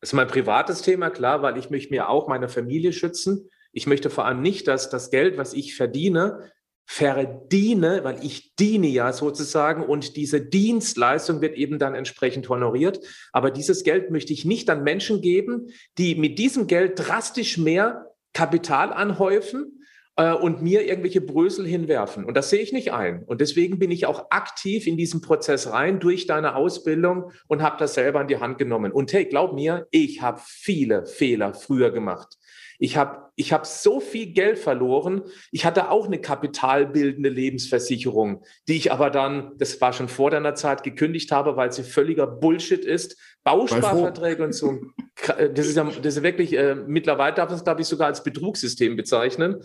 Das 0.01 0.11
ist 0.11 0.13
mein 0.13 0.29
privates 0.29 0.83
Thema, 0.83 1.09
klar, 1.09 1.41
weil 1.41 1.57
ich 1.57 1.71
möchte 1.71 1.93
mir 1.95 2.11
auch 2.11 2.29
meine 2.29 2.51
Familie 2.51 2.93
schützen. 2.93 3.49
Ich 3.73 3.87
möchte 3.87 4.11
vor 4.11 4.27
allem 4.27 4.43
nicht, 4.43 4.69
dass 4.69 4.91
das 4.91 5.11
Geld, 5.11 5.39
was 5.39 5.55
ich 5.55 5.75
verdiene, 5.75 6.51
verdiene, 6.87 8.05
weil 8.05 8.25
ich 8.25 8.55
diene 8.55 8.87
ja 8.87 9.13
sozusagen 9.13 9.85
und 9.85 10.17
diese 10.17 10.41
Dienstleistung 10.41 11.41
wird 11.41 11.57
eben 11.57 11.79
dann 11.79 11.95
entsprechend 11.95 12.49
honoriert. 12.49 13.01
Aber 13.33 13.51
dieses 13.51 13.83
Geld 13.83 14.11
möchte 14.11 14.33
ich 14.33 14.45
nicht 14.45 14.71
an 14.71 14.85
Menschen 14.85 15.21
geben, 15.21 15.67
die 15.99 16.15
mit 16.15 16.39
diesem 16.39 16.69
Geld 16.69 16.93
drastisch 16.97 17.59
mehr 17.59 18.13
Kapital 18.33 18.93
anhäufen 18.93 19.83
äh, 20.17 20.33
und 20.33 20.63
mir 20.63 20.87
irgendwelche 20.87 21.21
Brösel 21.21 21.67
hinwerfen. 21.67 22.25
Und 22.25 22.37
das 22.37 22.51
sehe 22.51 22.61
ich 22.61 22.73
nicht 22.73 22.93
ein. 22.93 23.25
Und 23.25 23.41
deswegen 23.41 23.79
bin 23.79 23.91
ich 23.91 24.07
auch 24.07 24.31
aktiv 24.31 24.87
in 24.87 24.97
diesen 24.97 25.21
Prozess 25.21 25.73
rein 25.73 25.99
durch 25.99 26.27
deine 26.27 26.55
Ausbildung 26.55 27.33
und 27.49 27.63
habe 27.63 27.77
das 27.79 27.95
selber 27.95 28.21
in 28.21 28.29
die 28.29 28.39
Hand 28.39 28.59
genommen. 28.59 28.93
Und 28.93 29.13
hey, 29.13 29.25
glaub 29.25 29.55
mir, 29.55 29.89
ich 29.91 30.23
habe 30.23 30.41
viele 30.45 31.05
Fehler 31.05 31.53
früher 31.53 31.91
gemacht. 31.91 32.37
Ich 32.79 32.97
habe 32.97 33.31
ich 33.37 33.53
hab 33.53 33.67
so 33.67 34.01
viel 34.01 34.33
Geld 34.33 34.59
verloren. 34.59 35.23
Ich 35.53 35.67
hatte 35.67 35.91
auch 35.91 36.07
eine 36.07 36.21
kapitalbildende 36.21 37.29
Lebensversicherung, 37.29 38.43
die 38.67 38.77
ich 38.77 38.93
aber 38.93 39.11
dann, 39.11 39.53
das 39.59 39.79
war 39.81 39.93
schon 39.93 40.09
vor 40.09 40.31
deiner 40.31 40.55
Zeit, 40.55 40.83
gekündigt 40.83 41.33
habe, 41.33 41.57
weil 41.57 41.71
sie 41.71 41.83
völliger 41.83 42.27
Bullshit 42.27 42.85
ist. 42.85 43.17
Bausparverträge 43.45 44.43
und 44.45 44.53
so. 44.53 44.79
Das 45.27 45.67
ist 45.67 45.77
ja 45.77 45.85
das 45.85 46.17
ist 46.17 46.23
wirklich, 46.23 46.57
äh, 46.57 46.75
mittlerweile 46.75 47.35
darf 47.35 47.49
man 47.49 47.59
es, 47.59 47.65
glaube 47.65 47.83
ich, 47.83 47.87
sogar 47.87 48.07
als 48.07 48.25
Betrugssystem 48.25 48.97
bezeichnen. 48.97 49.63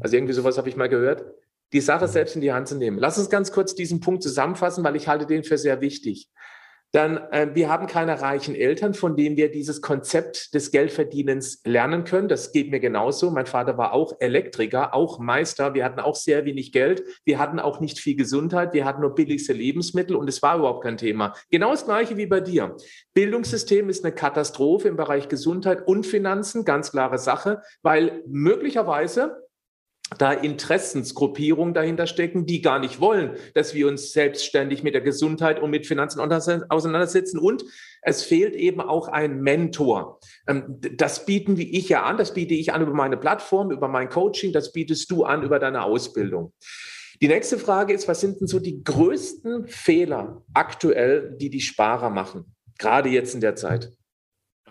Also 0.00 0.16
irgendwie 0.16 0.34
sowas 0.34 0.56
habe 0.56 0.68
ich 0.68 0.76
mal 0.76 0.88
gehört. 0.88 1.24
Die 1.72 1.80
Sache 1.80 2.08
selbst 2.08 2.34
in 2.34 2.40
die 2.40 2.52
Hand 2.52 2.68
zu 2.68 2.76
nehmen. 2.76 2.98
Lass 2.98 3.18
uns 3.18 3.30
ganz 3.30 3.52
kurz 3.52 3.74
diesen 3.74 4.00
Punkt 4.00 4.22
zusammenfassen, 4.22 4.82
weil 4.82 4.96
ich 4.96 5.08
halte 5.08 5.26
den 5.26 5.44
für 5.44 5.58
sehr 5.58 5.80
wichtig. 5.80 6.28
Dann, 6.92 7.18
äh, 7.30 7.48
wir 7.54 7.68
haben 7.68 7.86
keine 7.86 8.20
reichen 8.20 8.54
Eltern, 8.54 8.94
von 8.94 9.16
denen 9.16 9.36
wir 9.36 9.50
dieses 9.50 9.80
Konzept 9.80 10.54
des 10.54 10.72
Geldverdienens 10.72 11.62
lernen 11.64 12.04
können. 12.04 12.28
Das 12.28 12.52
geht 12.52 12.70
mir 12.70 12.80
genauso. 12.80 13.30
Mein 13.30 13.46
Vater 13.46 13.78
war 13.78 13.92
auch 13.92 14.14
Elektriker, 14.18 14.92
auch 14.92 15.20
Meister. 15.20 15.74
Wir 15.74 15.84
hatten 15.84 16.00
auch 16.00 16.16
sehr 16.16 16.44
wenig 16.44 16.72
Geld. 16.72 17.02
Wir 17.24 17.38
hatten 17.38 17.60
auch 17.60 17.80
nicht 17.80 18.00
viel 18.00 18.16
Gesundheit. 18.16 18.72
Wir 18.72 18.84
hatten 18.84 19.02
nur 19.02 19.14
billigste 19.14 19.52
Lebensmittel 19.52 20.16
und 20.16 20.28
es 20.28 20.42
war 20.42 20.58
überhaupt 20.58 20.82
kein 20.82 20.96
Thema. 20.96 21.34
Genau 21.50 21.70
das 21.70 21.84
Gleiche 21.84 22.16
wie 22.16 22.26
bei 22.26 22.40
dir. 22.40 22.76
Bildungssystem 23.14 23.88
ist 23.88 24.04
eine 24.04 24.14
Katastrophe 24.14 24.88
im 24.88 24.96
Bereich 24.96 25.28
Gesundheit 25.28 25.86
und 25.86 26.06
Finanzen, 26.06 26.64
ganz 26.64 26.90
klare 26.90 27.18
Sache, 27.18 27.62
weil 27.82 28.22
möglicherweise 28.26 29.49
da 30.18 30.32
Interessensgruppierungen 30.32 31.74
dahinter 31.74 32.06
stecken, 32.06 32.46
die 32.46 32.62
gar 32.62 32.78
nicht 32.78 33.00
wollen, 33.00 33.36
dass 33.54 33.74
wir 33.74 33.86
uns 33.88 34.12
selbstständig 34.12 34.82
mit 34.82 34.94
der 34.94 35.00
Gesundheit 35.00 35.60
und 35.60 35.70
mit 35.70 35.86
Finanzen 35.86 36.20
auseinandersetzen. 36.20 37.38
Und 37.38 37.64
es 38.02 38.22
fehlt 38.22 38.54
eben 38.54 38.80
auch 38.80 39.08
ein 39.08 39.40
Mentor. 39.40 40.20
Ähm, 40.46 40.80
das 40.96 41.26
bieten 41.26 41.56
wie 41.58 41.76
ich 41.76 41.88
ja 41.88 42.02
an, 42.02 42.16
das 42.16 42.34
biete 42.34 42.54
ich 42.54 42.72
an 42.72 42.82
über 42.82 42.94
meine 42.94 43.16
Plattform, 43.16 43.70
über 43.70 43.88
mein 43.88 44.08
Coaching, 44.08 44.52
das 44.52 44.72
bietest 44.72 45.10
du 45.10 45.24
an 45.24 45.42
über 45.42 45.58
deine 45.58 45.84
Ausbildung. 45.84 46.52
Die 47.22 47.28
nächste 47.28 47.58
Frage 47.58 47.92
ist, 47.92 48.08
was 48.08 48.20
sind 48.20 48.40
denn 48.40 48.46
so 48.46 48.58
die 48.58 48.82
größten 48.82 49.68
Fehler 49.68 50.42
aktuell, 50.54 51.36
die 51.38 51.50
die 51.50 51.60
Sparer 51.60 52.08
machen, 52.08 52.56
gerade 52.78 53.10
jetzt 53.10 53.34
in 53.34 53.42
der 53.42 53.56
Zeit? 53.56 53.92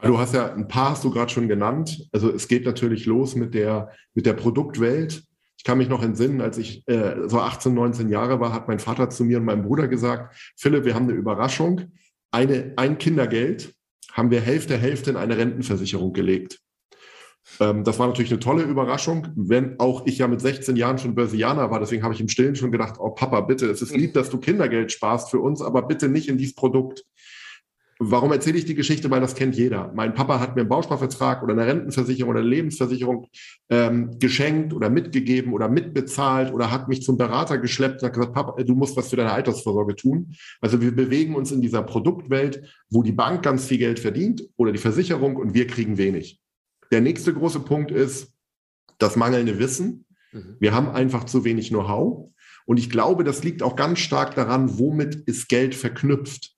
Du 0.01 0.17
hast 0.17 0.33
ja 0.33 0.53
ein 0.53 0.67
paar 0.67 0.91
hast 0.91 1.03
du 1.03 1.11
gerade 1.11 1.31
schon 1.31 1.47
genannt. 1.47 2.07
Also 2.11 2.33
es 2.33 2.47
geht 2.47 2.65
natürlich 2.65 3.05
los 3.05 3.35
mit 3.35 3.53
der, 3.53 3.91
mit 4.13 4.25
der 4.25 4.33
Produktwelt. 4.33 5.23
Ich 5.59 5.65
kann 5.65 5.77
mich 5.77 5.89
noch 5.89 6.01
entsinnen, 6.01 6.39
als 6.39 6.57
ich 6.57 6.87
äh, 6.87 7.27
so 7.27 7.41
18, 7.41 7.73
19 7.73 8.07
Jahre 8.07 8.39
war, 8.39 8.53
hat 8.53 8.69
mein 8.69 8.79
Vater 8.79 9.09
zu 9.09 9.25
mir 9.25 9.39
und 9.39 9.43
meinem 9.43 9.63
Bruder 9.63 9.89
gesagt, 9.89 10.53
Philipp, 10.55 10.85
wir 10.85 10.95
haben 10.95 11.03
eine 11.03 11.17
Überraschung. 11.17 11.91
Eine, 12.31 12.71
ein 12.77 12.97
Kindergeld 12.97 13.75
haben 14.13 14.31
wir 14.31 14.39
Hälfte, 14.39 14.77
Hälfte 14.77 15.09
in 15.09 15.17
eine 15.17 15.37
Rentenversicherung 15.37 16.13
gelegt. 16.13 16.61
Ähm, 17.59 17.83
das 17.83 17.99
war 17.99 18.07
natürlich 18.07 18.31
eine 18.31 18.39
tolle 18.39 18.63
Überraschung, 18.63 19.27
wenn 19.35 19.77
auch 19.81 20.05
ich 20.05 20.19
ja 20.19 20.29
mit 20.29 20.39
16 20.39 20.77
Jahren 20.77 20.97
schon 20.97 21.13
Börsianer 21.13 21.69
war. 21.69 21.81
Deswegen 21.81 22.03
habe 22.03 22.13
ich 22.13 22.21
im 22.21 22.29
Stillen 22.29 22.55
schon 22.55 22.71
gedacht, 22.71 22.95
oh 22.97 23.09
Papa, 23.09 23.41
bitte, 23.41 23.65
es 23.69 23.81
ist 23.81 23.93
lieb, 23.93 24.13
dass 24.15 24.29
du 24.29 24.37
Kindergeld 24.37 24.93
sparst 24.93 25.29
für 25.29 25.39
uns, 25.39 25.61
aber 25.61 25.81
bitte 25.81 26.07
nicht 26.07 26.29
in 26.29 26.37
dieses 26.37 26.55
Produkt. 26.55 27.03
Warum 28.01 28.31
erzähle 28.31 28.57
ich 28.57 28.63
die 28.63 28.75
Geschichte? 28.75 29.11
Weil 29.11 29.19
das 29.19 29.35
kennt 29.35 29.57
jeder. 29.57 29.91
Mein 29.93 30.13
Papa 30.13 30.39
hat 30.39 30.55
mir 30.55 30.61
einen 30.61 30.69
Bausparvertrag 30.69 31.43
oder 31.43 31.51
eine 31.51 31.67
Rentenversicherung 31.67 32.31
oder 32.31 32.39
eine 32.39 32.47
Lebensversicherung 32.47 33.27
ähm, 33.69 34.17
geschenkt 34.19 34.73
oder 34.73 34.89
mitgegeben 34.89 35.51
oder 35.51 35.67
mitbezahlt 35.67 36.53
oder 36.53 36.71
hat 36.71 36.87
mich 36.87 37.01
zum 37.01 37.17
Berater 37.17 37.57
geschleppt 37.57 38.01
und 38.01 38.07
hat 38.07 38.13
gesagt, 38.13 38.33
Papa, 38.33 38.63
du 38.63 38.73
musst 38.73 38.95
was 38.95 39.09
für 39.09 39.17
deine 39.17 39.33
Altersvorsorge 39.33 39.97
tun. 39.97 40.33
Also 40.61 40.79
wir 40.79 40.95
bewegen 40.95 41.35
uns 41.35 41.51
in 41.51 41.61
dieser 41.61 41.83
Produktwelt, 41.83 42.73
wo 42.89 43.03
die 43.03 43.11
Bank 43.11 43.43
ganz 43.43 43.65
viel 43.65 43.79
Geld 43.79 43.99
verdient 43.99 44.47
oder 44.55 44.71
die 44.71 44.77
Versicherung 44.77 45.35
und 45.35 45.53
wir 45.53 45.67
kriegen 45.67 45.97
wenig. 45.97 46.39
Der 46.93 47.01
nächste 47.01 47.33
große 47.33 47.59
Punkt 47.59 47.91
ist 47.91 48.33
das 48.97 49.17
mangelnde 49.17 49.59
Wissen. 49.59 50.05
Mhm. 50.31 50.55
Wir 50.61 50.73
haben 50.73 50.87
einfach 50.87 51.25
zu 51.25 51.43
wenig 51.43 51.67
Know-how. 51.67 52.29
Und 52.65 52.77
ich 52.77 52.89
glaube, 52.89 53.25
das 53.25 53.43
liegt 53.43 53.61
auch 53.61 53.75
ganz 53.75 53.99
stark 53.99 54.35
daran, 54.35 54.79
womit 54.79 55.15
ist 55.15 55.49
Geld 55.49 55.75
verknüpft. 55.75 56.55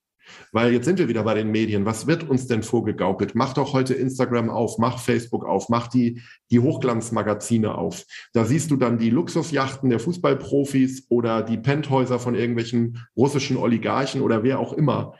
Weil 0.51 0.73
jetzt 0.73 0.85
sind 0.85 0.99
wir 0.99 1.07
wieder 1.07 1.23
bei 1.23 1.33
den 1.33 1.51
Medien. 1.51 1.85
Was 1.85 2.07
wird 2.07 2.29
uns 2.29 2.47
denn 2.47 2.63
vorgegaukelt? 2.63 3.35
Mach 3.35 3.53
doch 3.53 3.73
heute 3.73 3.93
Instagram 3.93 4.49
auf, 4.49 4.77
mach 4.77 4.99
Facebook 4.99 5.45
auf, 5.45 5.69
mach 5.69 5.87
die, 5.87 6.21
die 6.49 6.59
Hochglanzmagazine 6.59 7.75
auf. 7.75 8.05
Da 8.33 8.45
siehst 8.45 8.71
du 8.71 8.75
dann 8.75 8.97
die 8.97 9.09
Luxusjachten 9.09 9.89
der 9.89 9.99
Fußballprofis 9.99 11.07
oder 11.09 11.41
die 11.41 11.57
Penthäuser 11.57 12.19
von 12.19 12.35
irgendwelchen 12.35 13.05
russischen 13.15 13.57
Oligarchen 13.57 14.21
oder 14.21 14.43
wer 14.43 14.59
auch 14.59 14.73
immer. 14.73 15.15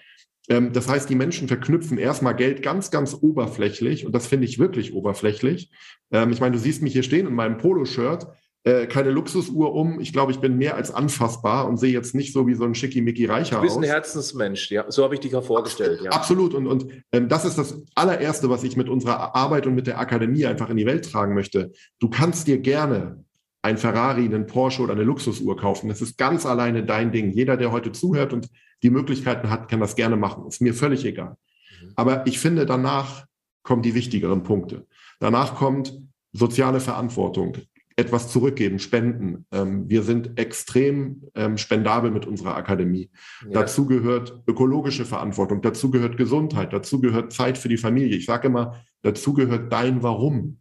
Ähm, 0.50 0.74
das 0.74 0.88
heißt, 0.88 1.10
die 1.10 1.16
Menschen 1.16 1.48
verknüpfen 1.48 1.98
erstmal 1.98 2.36
Geld 2.36 2.62
ganz, 2.62 2.92
ganz 2.92 3.14
oberflächlich 3.14 4.06
und 4.06 4.14
das 4.14 4.28
finde 4.28 4.46
ich 4.46 4.60
wirklich 4.60 4.94
oberflächlich. 4.94 5.72
Ähm, 6.12 6.32
ich 6.32 6.40
meine, 6.40 6.54
du 6.54 6.60
siehst 6.60 6.82
mich 6.82 6.94
hier 6.94 7.04
stehen 7.04 7.28
in 7.28 7.34
meinem 7.34 7.58
Poloshirt 7.58 8.28
äh, 8.64 8.86
keine 8.86 9.10
Luxusuhr 9.10 9.74
um. 9.74 10.00
Ich 10.00 10.14
glaube, 10.14 10.32
ich 10.32 10.40
bin 10.40 10.58
mehr 10.58 10.76
als 10.76 10.94
anfassbar 10.94 11.68
und 11.68 11.78
sehe 11.78 11.92
jetzt 11.92 12.14
nicht 12.14 12.32
so 12.32 12.46
wie 12.46 12.54
so 12.54 12.64
ein 12.64 12.76
schickimicki 12.76 13.26
Reicher 13.26 13.58
aus. 13.58 13.62
Du 13.62 13.68
bist 13.68 13.78
ein 13.78 13.84
Herzensmensch, 13.84 14.70
ja. 14.70 14.90
So 14.92 15.04
habe 15.04 15.16
ich 15.16 15.20
dich 15.20 15.32
ja 15.32 15.42
vorgestellt. 15.42 16.02
Ja. 16.04 16.12
Absolut. 16.12 16.54
Und, 16.54 16.68
und 16.68 16.86
ähm, 17.12 17.28
das 17.28 17.44
ist 17.44 17.58
das 17.58 17.82
allererste, 17.96 18.50
was 18.50 18.64
ich 18.64 18.78
mit 18.78 18.88
unserer 18.88 19.36
Arbeit 19.36 19.66
und 19.66 19.74
mit 19.74 19.88
der 19.88 20.00
Akademie 20.00 20.46
einfach 20.46 20.70
in 20.70 20.78
die 20.78 20.86
Welt 20.86 21.12
tragen 21.12 21.34
möchte. 21.34 21.72
Du 22.00 22.10
kannst 22.10 22.48
dir 22.48 22.60
gerne 22.60 23.26
ein 23.64 23.78
Ferrari, 23.78 24.26
einen 24.26 24.46
Porsche 24.46 24.82
oder 24.84 24.94
eine 24.94 25.04
Luxusuhr 25.04 25.58
kaufen. 25.58 25.90
Das 25.90 26.02
ist 26.02 26.18
ganz 26.18 26.46
alleine 26.46 26.84
dein 26.84 27.12
Ding. 27.12 27.32
Jeder, 27.32 27.58
der 27.58 27.72
heute 27.72 27.92
zuhört 27.92 28.34
und 28.34 28.48
die 28.84 28.90
Möglichkeiten 28.90 29.50
hat, 29.50 29.70
kann 29.70 29.80
das 29.80 29.96
gerne 29.96 30.18
machen. 30.18 30.48
Ist 30.48 30.62
mir 30.62 30.74
völlig 30.74 31.06
egal. 31.06 31.36
Mhm. 31.82 31.92
Aber 31.96 32.28
ich 32.28 32.40
finde, 32.40 32.66
danach 32.66 33.26
kommen 33.64 33.82
die 33.82 33.96
wichtigeren 33.96 34.44
Punkte. 34.44 34.86
Danach 35.20 35.56
kommt 35.56 36.00
soziale 36.32 36.80
Verantwortung 36.80 37.58
etwas 38.02 38.30
zurückgeben, 38.30 38.80
spenden. 38.80 39.46
Ähm, 39.52 39.90
wir 39.90 40.04
sind 40.04 40.38
extrem 40.38 41.24
ähm, 41.36 41.58
spendabel 41.58 42.12
mit 42.12 42.26
unserer 42.26 42.56
Akademie. 42.56 43.10
Ja. 43.46 43.62
Dazu 43.62 43.86
gehört 43.86 44.44
ökologische 44.48 45.06
Verantwortung, 45.06 45.62
dazu 45.62 45.92
gehört 45.92 46.18
Gesundheit, 46.18 46.74
dazu 46.74 47.00
gehört 47.00 47.32
Zeit 47.32 47.58
für 47.58 47.70
die 47.70 47.78
Familie. 47.78 48.18
Ich 48.18 48.26
sage 48.26 48.48
immer, 48.48 48.84
dazu 49.02 49.34
gehört 49.34 49.72
dein 49.72 50.04
Warum. 50.04 50.60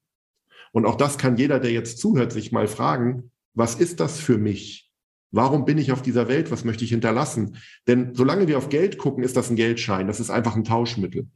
Und 0.72 0.86
auch 0.86 0.96
das 0.96 1.18
kann 1.18 1.36
jeder, 1.36 1.58
der 1.58 1.72
jetzt 1.72 1.98
zuhört, 1.98 2.30
sich 2.32 2.52
mal 2.52 2.68
fragen, 2.68 3.32
was 3.54 3.74
ist 3.74 3.98
das 3.98 4.20
für 4.20 4.38
mich? 4.38 4.90
Warum 5.32 5.64
bin 5.64 5.78
ich 5.78 5.92
auf 5.92 6.02
dieser 6.02 6.28
Welt? 6.28 6.50
Was 6.50 6.64
möchte 6.64 6.84
ich 6.84 6.90
hinterlassen? 6.90 7.56
Denn 7.86 8.14
solange 8.14 8.48
wir 8.48 8.58
auf 8.58 8.68
Geld 8.68 8.98
gucken, 8.98 9.22
ist 9.22 9.36
das 9.36 9.50
ein 9.50 9.56
Geldschein. 9.56 10.06
Das 10.06 10.20
ist 10.20 10.30
einfach 10.30 10.56
ein 10.56 10.64
Tauschmittel. 10.64 11.28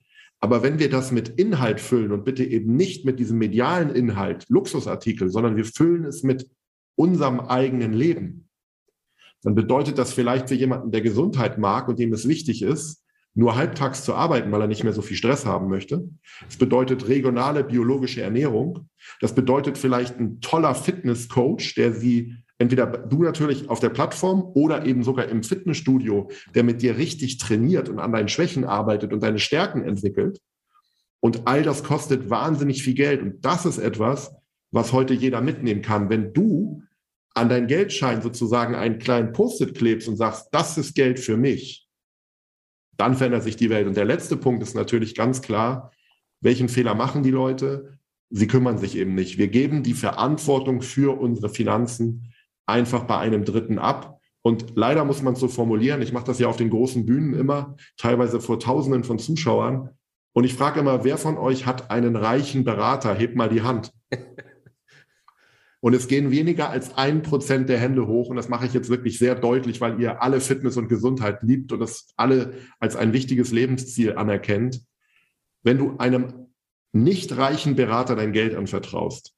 Aber 0.44 0.62
wenn 0.62 0.78
wir 0.78 0.90
das 0.90 1.10
mit 1.10 1.30
Inhalt 1.40 1.80
füllen 1.80 2.12
und 2.12 2.26
bitte 2.26 2.44
eben 2.44 2.76
nicht 2.76 3.06
mit 3.06 3.18
diesem 3.18 3.38
medialen 3.38 3.88
Inhalt, 3.88 4.44
Luxusartikel, 4.50 5.30
sondern 5.30 5.56
wir 5.56 5.64
füllen 5.64 6.04
es 6.04 6.22
mit 6.22 6.50
unserem 6.96 7.40
eigenen 7.40 7.94
Leben, 7.94 8.50
dann 9.42 9.54
bedeutet 9.54 9.96
das 9.96 10.12
vielleicht 10.12 10.50
für 10.50 10.54
jemanden, 10.54 10.92
der 10.92 11.00
Gesundheit 11.00 11.56
mag 11.56 11.88
und 11.88 11.98
dem 11.98 12.12
es 12.12 12.28
wichtig 12.28 12.60
ist, 12.60 13.02
nur 13.32 13.56
halbtags 13.56 14.04
zu 14.04 14.14
arbeiten, 14.14 14.52
weil 14.52 14.60
er 14.60 14.66
nicht 14.66 14.84
mehr 14.84 14.92
so 14.92 15.00
viel 15.00 15.16
Stress 15.16 15.46
haben 15.46 15.70
möchte. 15.70 16.10
Es 16.46 16.58
bedeutet 16.58 17.08
regionale 17.08 17.64
biologische 17.64 18.20
Ernährung. 18.20 18.90
Das 19.22 19.34
bedeutet 19.34 19.78
vielleicht 19.78 20.20
ein 20.20 20.42
toller 20.42 20.74
Fitnesscoach, 20.74 21.74
der 21.74 21.94
sie 21.94 22.36
entweder 22.58 22.86
du 22.86 23.22
natürlich 23.22 23.68
auf 23.68 23.80
der 23.80 23.88
Plattform 23.90 24.42
oder 24.54 24.84
eben 24.86 25.02
sogar 25.02 25.28
im 25.28 25.42
Fitnessstudio, 25.42 26.30
der 26.54 26.62
mit 26.62 26.82
dir 26.82 26.96
richtig 26.96 27.38
trainiert 27.38 27.88
und 27.88 27.98
an 27.98 28.12
deinen 28.12 28.28
Schwächen 28.28 28.64
arbeitet 28.64 29.12
und 29.12 29.22
deine 29.22 29.38
Stärken 29.38 29.82
entwickelt. 29.82 30.40
Und 31.20 31.46
all 31.46 31.62
das 31.62 31.84
kostet 31.84 32.30
wahnsinnig 32.30 32.82
viel 32.82 32.94
Geld. 32.94 33.22
Und 33.22 33.44
das 33.44 33.64
ist 33.64 33.78
etwas, 33.78 34.34
was 34.70 34.92
heute 34.92 35.14
jeder 35.14 35.40
mitnehmen 35.40 35.82
kann. 35.82 36.10
Wenn 36.10 36.32
du 36.32 36.82
an 37.34 37.48
deinen 37.48 37.66
Geldschein 37.66 38.22
sozusagen 38.22 38.74
einen 38.74 38.98
kleinen 38.98 39.32
Post-it 39.32 39.74
klebst 39.74 40.08
und 40.08 40.16
sagst, 40.16 40.48
das 40.52 40.78
ist 40.78 40.94
Geld 40.94 41.18
für 41.18 41.36
mich, 41.36 41.88
dann 42.96 43.16
verändert 43.16 43.42
sich 43.42 43.56
die 43.56 43.70
Welt. 43.70 43.88
Und 43.88 43.96
der 43.96 44.04
letzte 44.04 44.36
Punkt 44.36 44.62
ist 44.62 44.74
natürlich 44.74 45.14
ganz 45.14 45.42
klar, 45.42 45.90
welchen 46.40 46.68
Fehler 46.68 46.94
machen 46.94 47.22
die 47.22 47.30
Leute? 47.30 47.98
Sie 48.30 48.46
kümmern 48.46 48.78
sich 48.78 48.96
eben 48.96 49.14
nicht. 49.14 49.38
Wir 49.38 49.48
geben 49.48 49.82
die 49.82 49.94
Verantwortung 49.94 50.82
für 50.82 51.18
unsere 51.18 51.48
Finanzen 51.48 52.33
einfach 52.66 53.04
bei 53.04 53.18
einem 53.18 53.44
Dritten 53.44 53.78
ab. 53.78 54.20
Und 54.42 54.72
leider 54.74 55.04
muss 55.04 55.22
man 55.22 55.34
es 55.34 55.40
so 55.40 55.48
formulieren. 55.48 56.02
Ich 56.02 56.12
mache 56.12 56.26
das 56.26 56.38
ja 56.38 56.48
auf 56.48 56.56
den 56.56 56.70
großen 56.70 57.06
Bühnen 57.06 57.34
immer, 57.34 57.76
teilweise 57.96 58.40
vor 58.40 58.60
Tausenden 58.60 59.04
von 59.04 59.18
Zuschauern. 59.18 59.90
Und 60.32 60.44
ich 60.44 60.54
frage 60.54 60.80
immer, 60.80 61.04
wer 61.04 61.16
von 61.16 61.38
euch 61.38 61.64
hat 61.64 61.90
einen 61.90 62.16
reichen 62.16 62.64
Berater? 62.64 63.14
Hebt 63.14 63.36
mal 63.36 63.48
die 63.48 63.62
Hand. 63.62 63.92
Und 65.84 65.92
es 65.92 66.08
gehen 66.08 66.30
weniger 66.30 66.70
als 66.70 66.96
ein 66.96 67.20
Prozent 67.22 67.68
der 67.68 67.78
Hände 67.78 68.06
hoch. 68.06 68.30
Und 68.30 68.36
das 68.36 68.48
mache 68.48 68.64
ich 68.64 68.72
jetzt 68.72 68.88
wirklich 68.88 69.18
sehr 69.18 69.34
deutlich, 69.34 69.82
weil 69.82 70.00
ihr 70.00 70.22
alle 70.22 70.40
Fitness 70.40 70.78
und 70.78 70.88
Gesundheit 70.88 71.42
liebt 71.42 71.72
und 71.72 71.78
das 71.78 72.08
alle 72.16 72.54
als 72.80 72.96
ein 72.96 73.12
wichtiges 73.12 73.52
Lebensziel 73.52 74.16
anerkennt. 74.16 74.80
Wenn 75.62 75.76
du 75.76 75.98
einem 75.98 76.46
nicht 76.92 77.36
reichen 77.36 77.76
Berater 77.76 78.16
dein 78.16 78.32
Geld 78.32 78.54
anvertraust, 78.54 79.34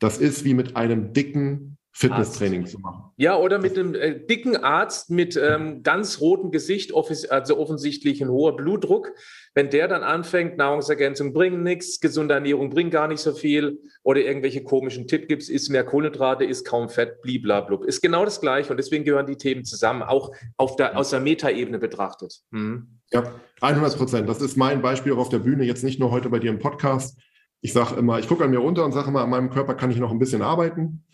das 0.00 0.18
ist 0.18 0.44
wie 0.44 0.54
mit 0.54 0.74
einem 0.74 1.12
dicken 1.12 1.78
Fitnesstraining 1.92 2.66
zu 2.66 2.78
machen. 2.78 3.10
Ja, 3.16 3.36
oder 3.36 3.58
mit 3.58 3.76
einem 3.76 3.94
äh, 3.94 4.18
dicken 4.18 4.56
Arzt 4.56 5.10
mit 5.10 5.36
ähm, 5.36 5.82
ganz 5.82 6.20
rotem 6.20 6.52
Gesicht, 6.52 6.92
also 6.94 7.58
offensichtlich 7.58 8.22
ein 8.22 8.28
hoher 8.28 8.56
Blutdruck. 8.56 9.12
Wenn 9.54 9.70
der 9.70 9.88
dann 9.88 10.04
anfängt, 10.04 10.56
Nahrungsergänzung 10.56 11.32
bringt 11.32 11.62
nichts, 11.62 12.00
gesunde 12.00 12.34
Ernährung 12.34 12.70
bringt 12.70 12.92
gar 12.92 13.08
nicht 13.08 13.20
so 13.20 13.32
viel 13.32 13.80
oder 14.04 14.20
irgendwelche 14.20 14.62
komischen 14.62 15.08
Tipps 15.08 15.26
gibt, 15.26 15.48
ist 15.48 15.68
mehr 15.68 15.84
Kohlenhydrate, 15.84 16.44
ist 16.44 16.64
kaum 16.64 16.88
Fett, 16.88 17.20
bliblablub. 17.22 17.84
Ist 17.84 18.00
genau 18.00 18.24
das 18.24 18.40
Gleiche 18.40 18.70
und 18.70 18.76
deswegen 18.76 19.04
gehören 19.04 19.26
die 19.26 19.36
Themen 19.36 19.64
zusammen, 19.64 20.02
auch 20.02 20.32
auf 20.56 20.76
der, 20.76 20.96
aus 20.96 21.10
der 21.10 21.20
Metaebene 21.20 21.78
betrachtet. 21.78 22.40
Mhm. 22.50 23.00
Ja, 23.12 23.24
100 23.60 23.96
Prozent. 23.96 24.28
Das 24.28 24.40
ist 24.40 24.56
mein 24.56 24.80
Beispiel 24.80 25.12
auch 25.12 25.18
auf 25.18 25.28
der 25.28 25.40
Bühne, 25.40 25.64
jetzt 25.64 25.82
nicht 25.82 25.98
nur 25.98 26.12
heute 26.12 26.28
bei 26.30 26.38
dir 26.38 26.50
im 26.50 26.60
Podcast. 26.60 27.18
Ich 27.60 27.72
sage 27.72 27.96
immer, 27.96 28.20
ich 28.20 28.28
gucke 28.28 28.44
an 28.44 28.50
mir 28.50 28.60
runter 28.60 28.84
und 28.84 28.92
sage 28.92 29.08
immer, 29.08 29.22
an 29.22 29.30
meinem 29.30 29.50
Körper 29.50 29.74
kann 29.74 29.90
ich 29.90 29.98
noch 29.98 30.12
ein 30.12 30.20
bisschen 30.20 30.40
arbeiten. 30.40 31.04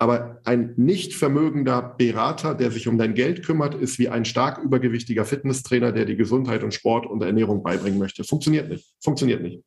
Aber 0.00 0.40
ein 0.44 0.72
nicht 0.78 1.14
vermögender 1.14 1.82
Berater, 1.82 2.54
der 2.54 2.70
sich 2.70 2.88
um 2.88 2.96
dein 2.96 3.12
Geld 3.12 3.44
kümmert, 3.44 3.74
ist 3.74 3.98
wie 3.98 4.08
ein 4.08 4.24
stark 4.24 4.56
übergewichtiger 4.56 5.26
Fitnesstrainer, 5.26 5.92
der 5.92 6.06
die 6.06 6.16
Gesundheit 6.16 6.64
und 6.64 6.72
Sport 6.72 7.04
und 7.04 7.22
Ernährung 7.22 7.62
beibringen 7.62 7.98
möchte. 7.98 8.24
Funktioniert 8.24 8.70
nicht. 8.70 8.88
Funktioniert 9.04 9.42
nicht. 9.42 9.62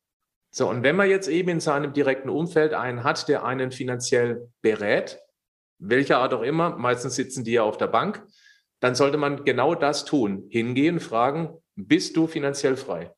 So, 0.50 0.68
und 0.68 0.82
wenn 0.82 0.96
man 0.96 1.08
jetzt 1.08 1.28
eben 1.28 1.50
in 1.50 1.60
seinem 1.60 1.92
direkten 1.92 2.28
Umfeld 2.28 2.74
einen 2.74 3.04
hat, 3.04 3.28
der 3.28 3.44
einen 3.44 3.70
finanziell 3.70 4.48
berät, 4.60 5.20
welcher 5.78 6.18
Art 6.18 6.34
auch 6.34 6.42
immer, 6.42 6.76
meistens 6.76 7.14
sitzen 7.14 7.44
die 7.44 7.52
ja 7.52 7.62
auf 7.62 7.78
der 7.78 7.86
Bank, 7.86 8.26
dann 8.80 8.96
sollte 8.96 9.18
man 9.18 9.44
genau 9.44 9.76
das 9.76 10.04
tun. 10.04 10.46
Hingehen, 10.48 10.98
fragen, 10.98 11.50
bist 11.76 12.16
du 12.16 12.26
finanziell 12.26 12.76
frei? 12.76 13.12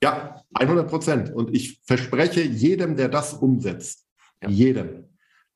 Ja, 0.00 0.44
100 0.54 0.88
Prozent. 0.88 1.34
Und 1.34 1.52
ich 1.56 1.80
verspreche 1.84 2.42
jedem, 2.42 2.94
der 2.96 3.08
das 3.08 3.34
umsetzt, 3.34 4.06
ja. 4.40 4.48
jedem, 4.48 5.09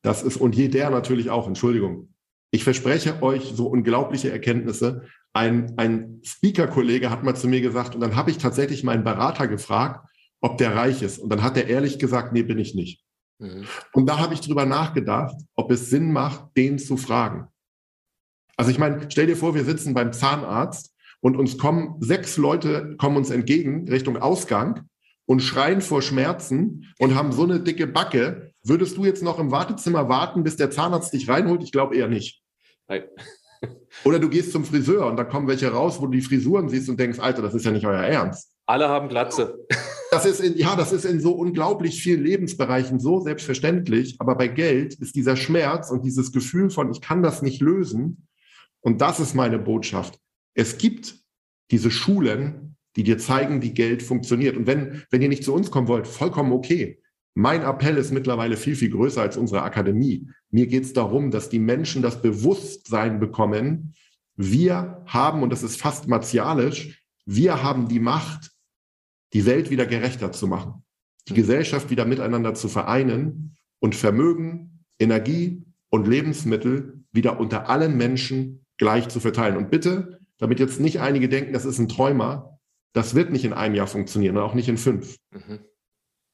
das 0.05 0.23
ist, 0.23 0.37
und 0.37 0.55
jeder 0.55 0.90
natürlich 0.90 1.31
auch, 1.31 1.49
Entschuldigung. 1.49 2.11
Ich 2.51 2.62
verspreche 2.62 3.23
euch 3.23 3.53
so 3.55 3.67
unglaubliche 3.67 4.31
Erkenntnisse. 4.31 5.07
Ein, 5.33 5.73
ein 5.79 6.21
Speaker-Kollege 6.23 7.11
hat 7.11 7.25
mal 7.25 7.35
zu 7.35 7.49
mir 7.49 7.62
gesagt, 7.62 7.95
und 7.95 8.03
dann 8.03 8.14
habe 8.14 8.31
ich 8.31 8.37
tatsächlich 8.37 8.85
meinen 8.85 9.03
Berater 9.03 9.49
gefragt, 9.49 10.07
ob 10.43 10.59
der 10.59 10.77
reich 10.77 11.01
ist. 11.01 11.19
Und 11.19 11.31
dann 11.31 11.43
hat 11.43 11.57
er 11.57 11.69
ehrlich 11.69 11.99
gesagt, 11.99 12.35
nee, 12.35 12.43
bin 12.43 12.59
ich 12.59 12.75
nicht. 12.75 13.03
Mhm. 13.38 13.64
Und 13.95 14.07
da 14.07 14.19
habe 14.19 14.35
ich 14.35 14.43
drüber 14.43 14.67
nachgedacht, 14.67 15.35
ob 15.55 15.71
es 15.71 15.88
Sinn 15.88 16.12
macht, 16.12 16.55
den 16.55 16.79
zu 16.79 16.99
fragen. 16.99 17.49
Also 18.59 18.71
ich 18.71 18.79
meine, 18.79 19.07
stell 19.11 19.27
dir 19.27 19.37
vor, 19.37 19.55
wir 19.55 19.64
sitzen 19.64 19.95
beim 19.95 20.12
Zahnarzt 20.12 20.95
und 21.21 21.37
uns 21.37 21.57
kommen 21.57 21.97
sechs 22.01 22.37
Leute, 22.37 22.95
kommen 22.99 23.17
uns 23.17 23.31
entgegen 23.31 23.88
Richtung 23.88 24.19
Ausgang 24.19 24.87
und 25.25 25.40
schreien 25.40 25.81
vor 25.81 26.03
Schmerzen 26.03 26.93
und 26.99 27.14
haben 27.14 27.33
so 27.33 27.45
eine 27.45 27.61
dicke 27.61 27.87
Backe, 27.87 28.54
würdest 28.64 28.96
du 28.96 29.05
jetzt 29.05 29.22
noch 29.22 29.38
im 29.38 29.50
Wartezimmer 29.50 30.09
warten, 30.09 30.42
bis 30.42 30.57
der 30.57 30.70
Zahnarzt 30.70 31.12
dich 31.12 31.29
reinholt? 31.29 31.62
Ich 31.62 31.72
glaube 31.72 31.96
eher 31.96 32.09
nicht. 32.09 32.42
Nein. 32.88 33.05
Oder 34.05 34.18
du 34.18 34.29
gehst 34.29 34.53
zum 34.53 34.64
Friseur 34.64 35.07
und 35.07 35.16
da 35.16 35.24
kommen 35.24 35.48
welche 35.48 35.70
raus, 35.70 36.00
wo 36.00 36.07
du 36.07 36.12
die 36.12 36.20
Frisuren 36.20 36.68
siehst 36.68 36.88
und 36.88 36.98
denkst, 36.98 37.18
Alter, 37.18 37.42
das 37.42 37.55
ist 37.55 37.64
ja 37.64 37.70
nicht 37.70 37.87
euer 37.87 38.03
Ernst. 38.03 38.50
Alle 38.66 38.88
haben 38.88 39.09
Glatze. 39.09 39.59
Das 40.11 40.27
ist 40.27 40.38
in, 40.38 40.57
ja, 40.57 40.77
das 40.77 40.92
ist 40.92 41.05
in 41.05 41.18
so 41.18 41.33
unglaublich 41.33 42.00
vielen 42.00 42.22
Lebensbereichen 42.22 43.00
so 43.00 43.18
selbstverständlich. 43.18 44.14
Aber 44.20 44.37
bei 44.37 44.46
Geld 44.46 44.94
ist 44.94 45.16
dieser 45.16 45.35
Schmerz 45.35 45.90
und 45.90 46.05
dieses 46.05 46.31
Gefühl 46.31 46.70
von, 46.70 46.92
ich 46.92 47.00
kann 47.00 47.20
das 47.20 47.42
nicht 47.42 47.61
lösen. 47.61 48.29
Und 48.81 49.00
das 49.00 49.18
ist 49.18 49.35
meine 49.35 49.59
Botschaft. 49.59 50.20
Es 50.55 50.79
gibt 50.79 51.16
diese 51.72 51.90
Schulen, 51.90 52.77
die 52.94 53.03
dir 53.03 53.18
zeigen, 53.18 53.61
wie 53.61 53.72
Geld 53.72 54.05
funktioniert. 54.05 54.57
Und 54.57 54.68
wenn, 54.68 55.03
wenn 55.11 55.20
ihr 55.20 55.29
nicht 55.29 55.42
zu 55.42 55.53
uns 55.53 55.72
kommen 55.72 55.88
wollt, 55.88 56.07
vollkommen 56.07 56.53
okay. 56.53 57.03
Mein 57.35 57.62
Appell 57.62 57.97
ist 57.97 58.12
mittlerweile 58.12 58.57
viel, 58.57 58.77
viel 58.77 58.90
größer 58.90 59.20
als 59.20 59.37
unsere 59.37 59.62
Akademie. 59.62 60.29
Mir 60.51 60.68
geht 60.68 60.85
es 60.85 60.92
darum, 60.92 61.33
dass 61.33 61.49
die 61.49 61.59
Menschen 61.59 62.01
das 62.01 62.23
Bewusstsein 62.23 63.18
bekommen, 63.18 63.94
wir 64.37 65.03
haben, 65.07 65.42
und 65.42 65.51
das 65.51 65.62
ist 65.62 65.81
fast 65.81 66.09
martialisch, 66.09 67.03
wir 67.27 67.62
haben 67.62 67.88
die 67.88 68.01
Macht, 68.01 68.51
die 69.33 69.47
Welt 69.47 69.70
wieder 69.70 69.87
gerechter 69.87 70.33
zu 70.33 70.47
machen, 70.47 70.85
die 71.29 71.35
Gesellschaft 71.35 71.90
wieder 71.90 72.05
miteinander 72.05 72.55
zu 72.55 72.68
vereinen 72.68 73.57
und 73.81 73.94
Vermögen, 73.94 74.85
Energie 74.99 75.64
und 75.90 76.07
Lebensmittel 76.07 77.05
wieder 77.12 77.40
unter 77.40 77.68
allen 77.68 77.97
Menschen 77.97 78.64
gleich 78.79 79.09
zu 79.09 79.20
verteilen. 79.20 79.57
Und 79.57 79.70
bitte, 79.70 80.20
damit 80.38 80.61
jetzt 80.61 80.81
nicht 80.81 81.01
einige 81.01 81.29
denken, 81.29 81.53
das 81.53 81.64
ist 81.64 81.79
ein 81.79 81.88
Träumer, 81.88 82.59
das 82.92 83.14
wird 83.14 83.31
nicht 83.31 83.44
in 83.44 83.53
einem 83.53 83.75
Jahr 83.75 83.87
funktionieren, 83.87 84.37
auch 84.38 84.55
nicht 84.55 84.68
in 84.68 84.79
fünf. 84.79 85.16
Mhm. 85.33 85.61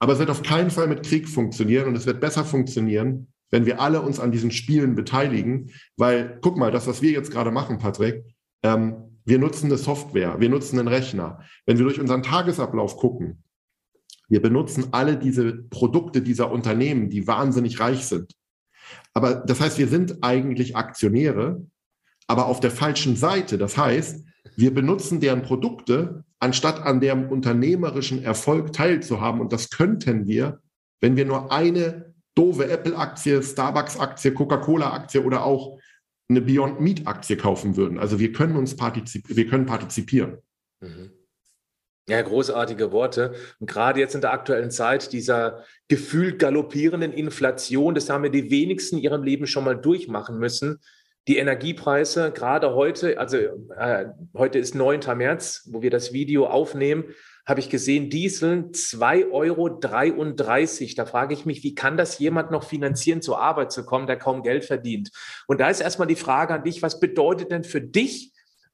Aber 0.01 0.15
es 0.15 0.19
wird 0.19 0.31
auf 0.31 0.43
keinen 0.43 0.71
Fall 0.71 0.89
mit 0.89 1.05
Krieg 1.05 1.29
funktionieren 1.29 1.87
und 1.87 1.95
es 1.95 2.07
wird 2.07 2.21
besser 2.21 2.45
funktionieren, 2.45 3.29
wenn 3.51 3.67
wir 3.67 3.81
alle 3.81 4.01
uns 4.01 4.19
an 4.19 4.33
diesen 4.33 4.51
Spielen 4.51 4.95
beteiligen. 4.95 5.71
Weil, 5.97 6.39
guck 6.41 6.57
mal, 6.57 6.73
das, 6.73 6.87
was 6.87 7.03
wir 7.03 7.13
jetzt 7.13 7.31
gerade 7.31 7.51
machen, 7.51 7.79
Patrick, 7.79 8.25
ähm, 8.63 9.19
wir 9.25 9.39
nutzen 9.39 9.67
eine 9.67 9.77
Software, 9.77 10.41
wir 10.41 10.49
nutzen 10.49 10.79
einen 10.79 10.89
Rechner. 10.89 11.41
Wenn 11.67 11.79
wir 11.79 11.85
durch 11.85 12.01
unseren 12.01 12.23
Tagesablauf 12.23 12.97
gucken, 12.97 13.45
wir 14.29 14.41
benutzen 14.41 14.89
alle 14.93 15.17
diese 15.17 15.53
Produkte 15.53 16.23
dieser 16.23 16.51
Unternehmen, 16.51 17.11
die 17.11 17.27
wahnsinnig 17.27 17.79
reich 17.81 18.07
sind. 18.07 18.33
Aber 19.13 19.35
das 19.35 19.61
heißt, 19.61 19.79
wir 19.79 19.89
sind 19.89 20.19
eigentlich 20.23 20.77
Aktionäre, 20.77 21.67
aber 22.27 22.47
auf 22.47 22.61
der 22.61 22.71
falschen 22.71 23.17
Seite. 23.17 23.59
Das 23.59 23.77
heißt, 23.77 24.25
wir 24.57 24.73
benutzen 24.73 25.21
deren 25.21 25.43
Produkte, 25.43 26.25
anstatt 26.41 26.83
an 26.83 27.01
deren 27.01 27.29
unternehmerischen 27.29 28.25
Erfolg 28.25 28.73
teilzuhaben. 28.73 29.41
Und 29.41 29.53
das 29.53 29.71
könnten 29.71 30.27
wir, 30.27 30.61
wenn 31.01 31.17
wir 31.17 31.27
nur 31.27 31.53
eine 31.53 32.15
doofe 32.35 32.69
Apple-Aktie, 32.69 33.43
Starbucks-Aktie, 33.43 34.33
Coca-Cola-Aktie 34.33 35.23
oder 35.23 35.45
auch 35.45 35.79
eine 36.29 36.41
Beyond 36.41 36.81
Meat-Aktie 36.81 37.37
kaufen 37.37 37.77
würden. 37.77 37.99
Also 37.99 38.19
wir 38.19 38.33
können 38.33 38.57
uns 38.57 38.77
partizip 38.77 39.25
wir 39.29 39.47
können 39.47 39.67
partizipieren. 39.67 40.39
Mhm. 40.81 41.11
Ja, 42.09 42.23
großartige 42.23 42.91
Worte. 42.91 43.35
Und 43.61 43.69
gerade 43.69 44.01
jetzt 44.01 44.15
in 44.15 44.21
der 44.21 44.33
aktuellen 44.33 44.71
Zeit 44.71 45.13
dieser 45.13 45.65
gefühlt 45.87 46.39
galoppierenden 46.39 47.13
Inflation, 47.13 47.95
das 47.95 48.09
haben 48.11 48.25
wir 48.25 48.31
die 48.31 48.51
wenigsten 48.51 48.97
in 48.97 49.03
ihrem 49.03 49.23
Leben 49.23 49.47
schon 49.47 49.65
mal 49.65 49.77
durchmachen 49.77 50.39
müssen 50.39 50.81
die 51.29 51.37
Energiepreise 51.37 52.33
gerade 52.33 52.75
heute, 52.75 53.19
also 53.19 53.37
äh, 53.37 54.07
heute 54.35 54.59
ist 54.59 54.75
9. 54.75 55.01
März, 55.17 55.69
wo 55.71 55.83
wir 55.83 55.91
das 55.91 56.13
Video 56.13 56.47
aufnehmen, 56.47 57.05
habe 57.47 57.61
ich 57.61 57.69
gesehen, 57.69 58.11
Diesel 58.11 58.71
2,33 58.73 59.31
Euro. 59.33 60.95
Da 60.97 61.07
frage 61.07 61.35
ich 61.35 61.47
mich, 61.47 61.63
wie 61.63 61.75
kann 61.75 61.97
das 61.97 62.19
jemand 62.19 62.51
noch 62.51 62.65
finanzieren, 62.65 63.23
zur 63.23 63.41
Arbeit 63.41 63.73
zu 63.73 63.85
kommen, 63.85 64.07
der 64.07 64.19
kaum 64.19 64.43
Geld 64.43 64.65
verdient? 64.65 65.11
Und 65.47 65.61
da 65.61 65.69
ist 65.69 65.81
erstmal 65.81 66.09
die 66.09 66.17
Frage 66.17 66.55
an 66.55 66.65
dich, 66.65 66.83
was 66.83 67.01
bedeutet 67.01 67.51
denn 67.51 67.65
für 67.65 67.81
dich 67.81 68.33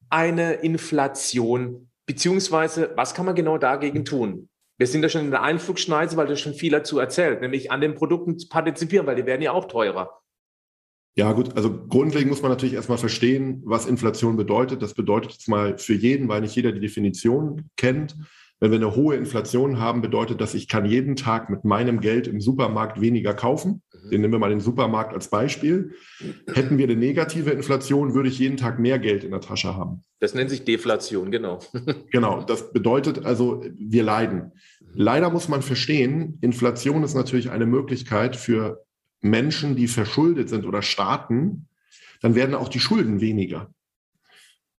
eine 0.09 0.53
Inflation? 0.53 1.89
Beziehungsweise, 2.05 2.91
was 2.95 3.13
kann 3.13 3.25
man 3.25 3.35
genau 3.35 3.57
dagegen 3.57 4.05
tun? 4.05 4.49
Wir 4.77 4.87
sind 4.87 5.01
ja 5.01 5.09
schon 5.09 5.25
in 5.25 5.31
der 5.31 5.41
Einflugschneise, 5.41 6.15
weil 6.15 6.27
du 6.27 6.37
schon 6.37 6.53
viel 6.53 6.71
dazu 6.71 6.99
erzählt, 6.99 7.41
nämlich 7.41 7.71
an 7.71 7.81
den 7.81 7.95
Produkten 7.95 8.37
zu 8.37 8.47
partizipieren, 8.47 9.07
weil 9.07 9.15
die 9.15 9.25
werden 9.25 9.41
ja 9.41 9.51
auch 9.51 9.65
teurer. 9.65 10.21
Ja, 11.17 11.31
gut, 11.33 11.57
also 11.57 11.75
grundlegend 11.87 12.29
muss 12.29 12.43
man 12.43 12.51
natürlich 12.51 12.75
erstmal 12.75 12.99
verstehen, 12.99 13.63
was 13.65 13.87
Inflation 13.87 14.37
bedeutet. 14.37 14.83
Das 14.83 14.93
bedeutet 14.93 15.31
jetzt 15.31 15.49
mal 15.49 15.75
für 15.79 15.95
jeden, 15.95 16.29
weil 16.29 16.41
nicht 16.41 16.55
jeder 16.55 16.71
die 16.71 16.79
Definition 16.79 17.71
kennt. 17.75 18.15
Wenn 18.59 18.69
wir 18.69 18.77
eine 18.77 18.95
hohe 18.95 19.15
Inflation 19.15 19.79
haben, 19.79 20.01
bedeutet 20.01 20.41
das, 20.41 20.53
ich 20.53 20.67
kann 20.67 20.85
jeden 20.85 21.15
Tag 21.15 21.49
mit 21.49 21.63
meinem 21.63 22.01
Geld 22.01 22.27
im 22.27 22.39
Supermarkt 22.39 23.01
weniger 23.01 23.33
kaufen. 23.33 23.81
Mhm. 23.93 24.09
Den 24.11 24.21
nehmen 24.21 24.33
wir 24.33 24.39
mal 24.39 24.51
den 24.51 24.59
Supermarkt 24.59 25.11
als 25.11 25.29
Beispiel. 25.29 25.95
Hätten 26.53 26.77
wir 26.77 26.85
eine 26.85 26.95
negative 26.95 27.49
Inflation, 27.49 28.13
würde 28.13 28.29
ich 28.29 28.37
jeden 28.37 28.57
Tag 28.57 28.77
mehr 28.77 28.99
Geld 28.99 29.23
in 29.23 29.31
der 29.31 29.41
Tasche 29.41 29.75
haben. 29.75 30.03
Das 30.19 30.35
nennt 30.35 30.51
sich 30.51 30.65
Deflation, 30.65 31.31
genau. 31.31 31.59
genau, 32.11 32.43
das 32.43 32.71
bedeutet 32.73 33.25
also, 33.25 33.63
wir 33.75 34.03
leiden. 34.03 34.51
Mhm. 34.81 34.87
Leider 34.93 35.31
muss 35.31 35.49
man 35.49 35.63
verstehen, 35.63 36.37
Inflation 36.41 37.03
ist 37.03 37.15
natürlich 37.15 37.49
eine 37.49 37.65
Möglichkeit 37.65 38.35
für 38.35 38.85
Menschen, 39.21 39.75
die 39.75 39.87
verschuldet 39.87 40.49
sind 40.49 40.65
oder 40.65 40.81
Staaten, 40.81 41.67
dann 42.21 42.35
werden 42.35 42.55
auch 42.55 42.69
die 42.69 42.79
Schulden 42.79 43.21
weniger. 43.21 43.71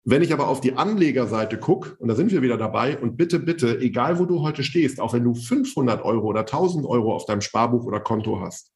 Wenn 0.05 0.21
ich 0.21 0.33
aber 0.33 0.47
auf 0.47 0.61
die 0.61 0.73
Anlegerseite 0.73 1.59
gucke, 1.59 1.95
und 1.97 2.07
da 2.07 2.15
sind 2.15 2.31
wir 2.31 2.41
wieder 2.41 2.57
dabei, 2.57 2.97
und 2.97 3.17
bitte, 3.17 3.39
bitte, 3.39 3.79
egal 3.79 4.17
wo 4.17 4.25
du 4.25 4.41
heute 4.41 4.63
stehst, 4.63 4.99
auch 4.99 5.13
wenn 5.13 5.23
du 5.23 5.35
500 5.35 6.03
Euro 6.03 6.27
oder 6.27 6.41
1000 6.41 6.85
Euro 6.85 7.13
auf 7.13 7.25
deinem 7.25 7.41
Sparbuch 7.41 7.85
oder 7.85 7.99
Konto 7.99 8.39
hast, 8.39 8.71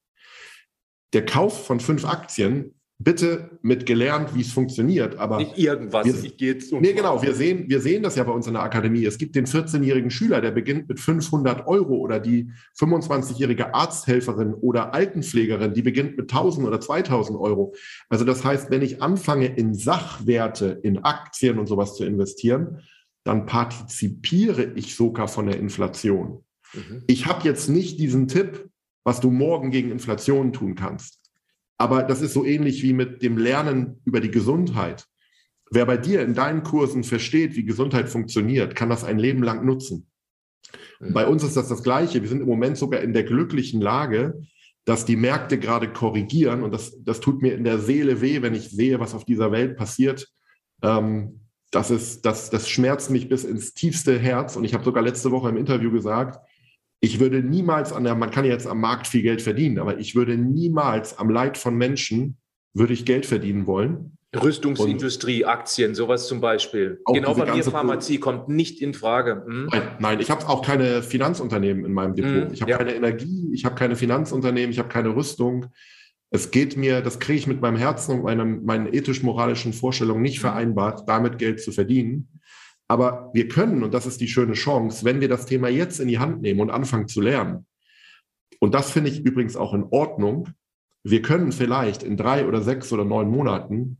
der 1.13 1.25
Kauf 1.25 1.65
von 1.65 1.79
fünf 1.79 2.05
Aktien 2.05 2.75
bitte 3.03 3.59
mit 3.61 3.85
gelernt, 3.85 4.35
wie 4.35 4.41
es 4.41 4.51
funktioniert, 4.51 5.17
aber 5.17 5.37
nicht 5.37 5.57
irgendwas. 5.57 6.05
Wir, 6.05 6.23
ich 6.23 6.37
gehe 6.37 6.57
nee, 6.79 6.93
genau. 6.93 7.21
Wir 7.21 7.33
sehen, 7.33 7.69
wir 7.69 7.81
sehen 7.81 8.03
das 8.03 8.15
ja 8.15 8.23
bei 8.23 8.31
uns 8.31 8.47
in 8.47 8.53
der 8.53 8.63
Akademie. 8.63 9.05
Es 9.05 9.17
gibt 9.17 9.35
den 9.35 9.45
14-jährigen 9.45 10.09
Schüler, 10.09 10.41
der 10.41 10.51
beginnt 10.51 10.87
mit 10.87 10.99
500 10.99 11.67
Euro 11.67 11.95
oder 11.95 12.19
die 12.19 12.51
25-jährige 12.77 13.73
Arzthelferin 13.73 14.53
oder 14.53 14.93
Altenpflegerin, 14.93 15.73
die 15.73 15.81
beginnt 15.81 16.17
mit 16.17 16.31
1000 16.31 16.67
oder 16.67 16.79
2000 16.79 17.39
Euro. 17.39 17.73
Also 18.09 18.25
das 18.25 18.43
heißt, 18.43 18.71
wenn 18.71 18.81
ich 18.81 19.01
anfange 19.01 19.47
in 19.47 19.73
Sachwerte, 19.73 20.79
in 20.83 20.99
Aktien 20.99 21.59
und 21.59 21.67
sowas 21.67 21.95
zu 21.95 22.05
investieren, 22.05 22.79
dann 23.23 23.45
partizipiere 23.45 24.73
ich 24.75 24.95
sogar 24.95 25.27
von 25.27 25.47
der 25.47 25.57
Inflation. 25.57 26.43
Mhm. 26.73 27.03
Ich 27.07 27.25
habe 27.25 27.43
jetzt 27.43 27.69
nicht 27.69 27.99
diesen 27.99 28.27
Tipp, 28.27 28.69
was 29.03 29.19
du 29.19 29.31
morgen 29.31 29.71
gegen 29.71 29.91
Inflation 29.91 30.53
tun 30.53 30.75
kannst. 30.75 31.22
Aber 31.77 32.03
das 32.03 32.21
ist 32.21 32.33
so 32.33 32.45
ähnlich 32.45 32.83
wie 32.83 32.93
mit 32.93 33.21
dem 33.21 33.37
Lernen 33.37 34.01
über 34.05 34.19
die 34.19 34.31
Gesundheit. 34.31 35.05
Wer 35.71 35.85
bei 35.85 35.97
dir 35.97 36.21
in 36.21 36.33
deinen 36.33 36.63
Kursen 36.63 37.03
versteht, 37.03 37.55
wie 37.55 37.65
Gesundheit 37.65 38.09
funktioniert, 38.09 38.75
kann 38.75 38.89
das 38.89 39.03
ein 39.03 39.17
Leben 39.17 39.41
lang 39.41 39.65
nutzen. 39.65 40.07
Mhm. 40.99 41.13
Bei 41.13 41.27
uns 41.27 41.43
ist 41.43 41.57
das 41.57 41.67
das 41.67 41.83
Gleiche. 41.83 42.21
Wir 42.21 42.29
sind 42.29 42.41
im 42.41 42.47
Moment 42.47 42.77
sogar 42.77 43.01
in 43.01 43.13
der 43.13 43.23
glücklichen 43.23 43.81
Lage, 43.81 44.45
dass 44.85 45.05
die 45.05 45.15
Märkte 45.15 45.57
gerade 45.57 45.91
korrigieren. 45.91 46.63
Und 46.63 46.73
das, 46.73 46.95
das 47.03 47.19
tut 47.19 47.41
mir 47.41 47.55
in 47.55 47.63
der 47.63 47.79
Seele 47.79 48.21
weh, 48.21 48.41
wenn 48.41 48.53
ich 48.53 48.69
sehe, 48.69 48.99
was 48.99 49.13
auf 49.13 49.25
dieser 49.25 49.51
Welt 49.51 49.77
passiert. 49.77 50.29
Ähm, 50.81 51.39
das, 51.71 51.89
ist, 51.89 52.25
das, 52.25 52.49
das 52.49 52.69
schmerzt 52.69 53.09
mich 53.09 53.29
bis 53.29 53.43
ins 53.43 53.73
tiefste 53.73 54.19
Herz. 54.19 54.55
Und 54.55 54.65
ich 54.65 54.73
habe 54.73 54.83
sogar 54.83 55.01
letzte 55.01 55.31
Woche 55.31 55.49
im 55.49 55.57
Interview 55.57 55.91
gesagt, 55.91 56.39
ich 57.03 57.19
würde 57.19 57.43
niemals 57.43 57.91
an 57.91 58.05
der, 58.05 58.15
man 58.15 58.31
kann 58.31 58.45
jetzt 58.45 58.65
am 58.65 58.79
Markt 58.79 59.07
viel 59.07 59.23
Geld 59.23 59.41
verdienen, 59.41 59.77
aber 59.77 59.99
ich 59.99 60.15
würde 60.15 60.37
niemals 60.37 61.19
am 61.19 61.29
Leid 61.29 61.57
von 61.57 61.75
Menschen, 61.75 62.37
würde 62.73 62.93
ich 62.93 63.03
Geld 63.03 63.25
verdienen 63.25 63.67
wollen. 63.67 64.17
Rüstungsindustrie, 64.33 65.43
und 65.43 65.49
Aktien, 65.49 65.95
sowas 65.95 66.29
zum 66.29 66.39
Beispiel. 66.39 67.01
Genau 67.13 67.35
bei 67.35 67.53
mir 67.53 67.61
Pharmazie 67.61 68.19
kommt 68.19 68.47
nicht 68.47 68.81
in 68.81 68.93
Frage. 68.93 69.43
Hm? 69.45 69.67
Nein, 69.69 69.81
nein, 69.99 70.19
ich 70.21 70.31
habe 70.31 70.47
auch 70.47 70.65
keine 70.65 71.03
Finanzunternehmen 71.03 71.83
in 71.83 71.91
meinem 71.91 72.15
Depot. 72.15 72.45
Hm, 72.45 72.53
ich 72.53 72.61
habe 72.61 72.71
ja. 72.71 72.77
keine 72.77 72.95
Energie, 72.95 73.49
ich 73.53 73.65
habe 73.65 73.75
keine 73.75 73.97
Finanzunternehmen, 73.97 74.71
ich 74.71 74.79
habe 74.79 74.87
keine 74.87 75.13
Rüstung. 75.13 75.65
Es 76.29 76.51
geht 76.51 76.77
mir, 76.77 77.01
das 77.01 77.19
kriege 77.19 77.37
ich 77.37 77.47
mit 77.47 77.59
meinem 77.59 77.77
Herzen 77.77 78.13
und 78.13 78.23
meinem, 78.23 78.63
meinen 78.63 78.91
ethisch-moralischen 78.91 79.73
Vorstellungen 79.73 80.21
nicht 80.21 80.37
hm. 80.37 80.43
vereinbart, 80.43 81.03
damit 81.05 81.37
Geld 81.37 81.61
zu 81.61 81.73
verdienen. 81.73 82.39
Aber 82.93 83.31
wir 83.33 83.47
können, 83.47 83.81
und 83.81 83.91
das 83.91 84.05
ist 84.05 84.21
die 84.21 84.27
schöne 84.27 84.53
Chance, 84.53 85.03
wenn 85.03 85.19
wir 85.19 85.27
das 85.27 85.47
Thema 85.47 85.67
jetzt 85.67 85.99
in 85.99 86.07
die 86.07 86.19
Hand 86.19 86.43
nehmen 86.43 86.59
und 86.59 86.69
anfangen 86.69 87.07
zu 87.07 87.21
lernen, 87.21 87.65
und 88.59 88.75
das 88.75 88.91
finde 88.91 89.09
ich 89.09 89.25
übrigens 89.25 89.55
auch 89.55 89.73
in 89.73 89.85
Ordnung, 89.89 90.49
wir 91.03 91.23
können 91.23 91.51
vielleicht 91.51 92.03
in 92.03 92.17
drei 92.17 92.47
oder 92.47 92.61
sechs 92.61 92.93
oder 92.93 93.03
neun 93.03 93.31
Monaten 93.31 93.97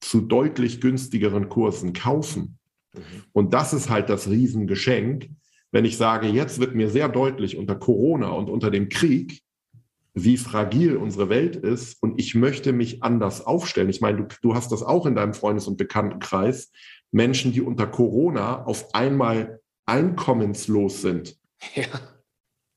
zu 0.00 0.22
deutlich 0.22 0.80
günstigeren 0.80 1.50
Kursen 1.50 1.92
kaufen. 1.92 2.58
Mhm. 2.94 3.00
Und 3.32 3.52
das 3.52 3.74
ist 3.74 3.90
halt 3.90 4.08
das 4.08 4.30
Riesengeschenk, 4.30 5.28
wenn 5.70 5.84
ich 5.84 5.98
sage, 5.98 6.26
jetzt 6.26 6.60
wird 6.60 6.74
mir 6.74 6.88
sehr 6.88 7.10
deutlich 7.10 7.58
unter 7.58 7.76
Corona 7.76 8.30
und 8.30 8.48
unter 8.48 8.70
dem 8.70 8.88
Krieg, 8.88 9.42
wie 10.14 10.38
fragil 10.38 10.96
unsere 10.96 11.28
Welt 11.28 11.56
ist 11.56 12.02
und 12.02 12.18
ich 12.18 12.34
möchte 12.34 12.72
mich 12.72 13.02
anders 13.02 13.46
aufstellen. 13.46 13.90
Ich 13.90 14.00
meine, 14.00 14.22
du, 14.22 14.34
du 14.40 14.54
hast 14.54 14.72
das 14.72 14.82
auch 14.82 15.04
in 15.04 15.14
deinem 15.14 15.34
Freundes- 15.34 15.68
und 15.68 15.76
Bekanntenkreis. 15.76 16.72
Menschen, 17.12 17.52
die 17.52 17.60
unter 17.60 17.86
Corona 17.86 18.64
auf 18.64 18.94
einmal 18.94 19.60
einkommenslos 19.86 21.02
sind. 21.02 21.36
Ja. 21.74 21.86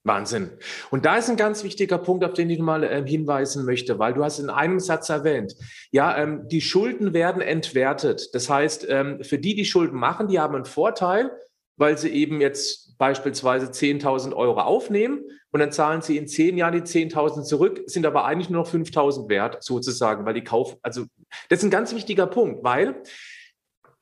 Wahnsinn. 0.06 0.50
Und 0.92 1.06
da 1.06 1.16
ist 1.16 1.30
ein 1.30 1.38
ganz 1.38 1.64
wichtiger 1.64 1.98
Punkt, 1.98 2.26
auf 2.26 2.34
den 2.34 2.50
ich 2.50 2.60
mal 2.60 2.84
äh, 2.84 3.04
hinweisen 3.08 3.66
möchte, 3.66 4.00
weil 4.00 4.14
du 4.14 4.24
hast 4.24 4.40
in 4.40 4.50
einem 4.50 4.82
Satz 4.82 5.08
erwähnt, 5.08 5.56
ja, 5.92 6.18
ähm, 6.18 6.48
die 6.50 6.60
Schulden 6.60 7.14
werden 7.14 7.42
entwertet. 7.42 8.30
Das 8.34 8.50
heißt, 8.50 8.86
ähm, 8.90 9.24
für 9.24 9.38
die, 9.38 9.56
die 9.56 9.64
Schulden 9.64 9.98
machen, 9.98 10.28
die 10.28 10.40
haben 10.40 10.56
einen 10.56 10.66
Vorteil, 10.66 11.32
weil 11.78 11.98
sie 11.98 12.10
eben 12.10 12.42
jetzt 12.42 12.98
beispielsweise 12.98 13.68
10.000 13.68 14.34
Euro 14.34 14.60
aufnehmen 14.60 15.24
und 15.52 15.60
dann 15.60 15.72
zahlen 15.72 16.02
sie 16.02 16.18
in 16.18 16.28
zehn 16.28 16.58
Jahren 16.58 16.74
die 16.74 16.82
10.000 16.82 17.44
zurück, 17.44 17.84
sind 17.86 18.06
aber 18.06 18.26
eigentlich 18.26 18.50
nur 18.50 18.64
noch 18.64 18.72
5.000 18.72 19.30
wert 19.30 19.64
sozusagen, 19.64 20.26
weil 20.26 20.34
die 20.34 20.44
Kauf, 20.44 20.78
also 20.82 21.06
das 21.48 21.60
ist 21.60 21.66
ein 21.66 21.72
ganz 21.72 21.96
wichtiger 21.96 22.28
Punkt, 22.28 22.64
weil 22.64 23.04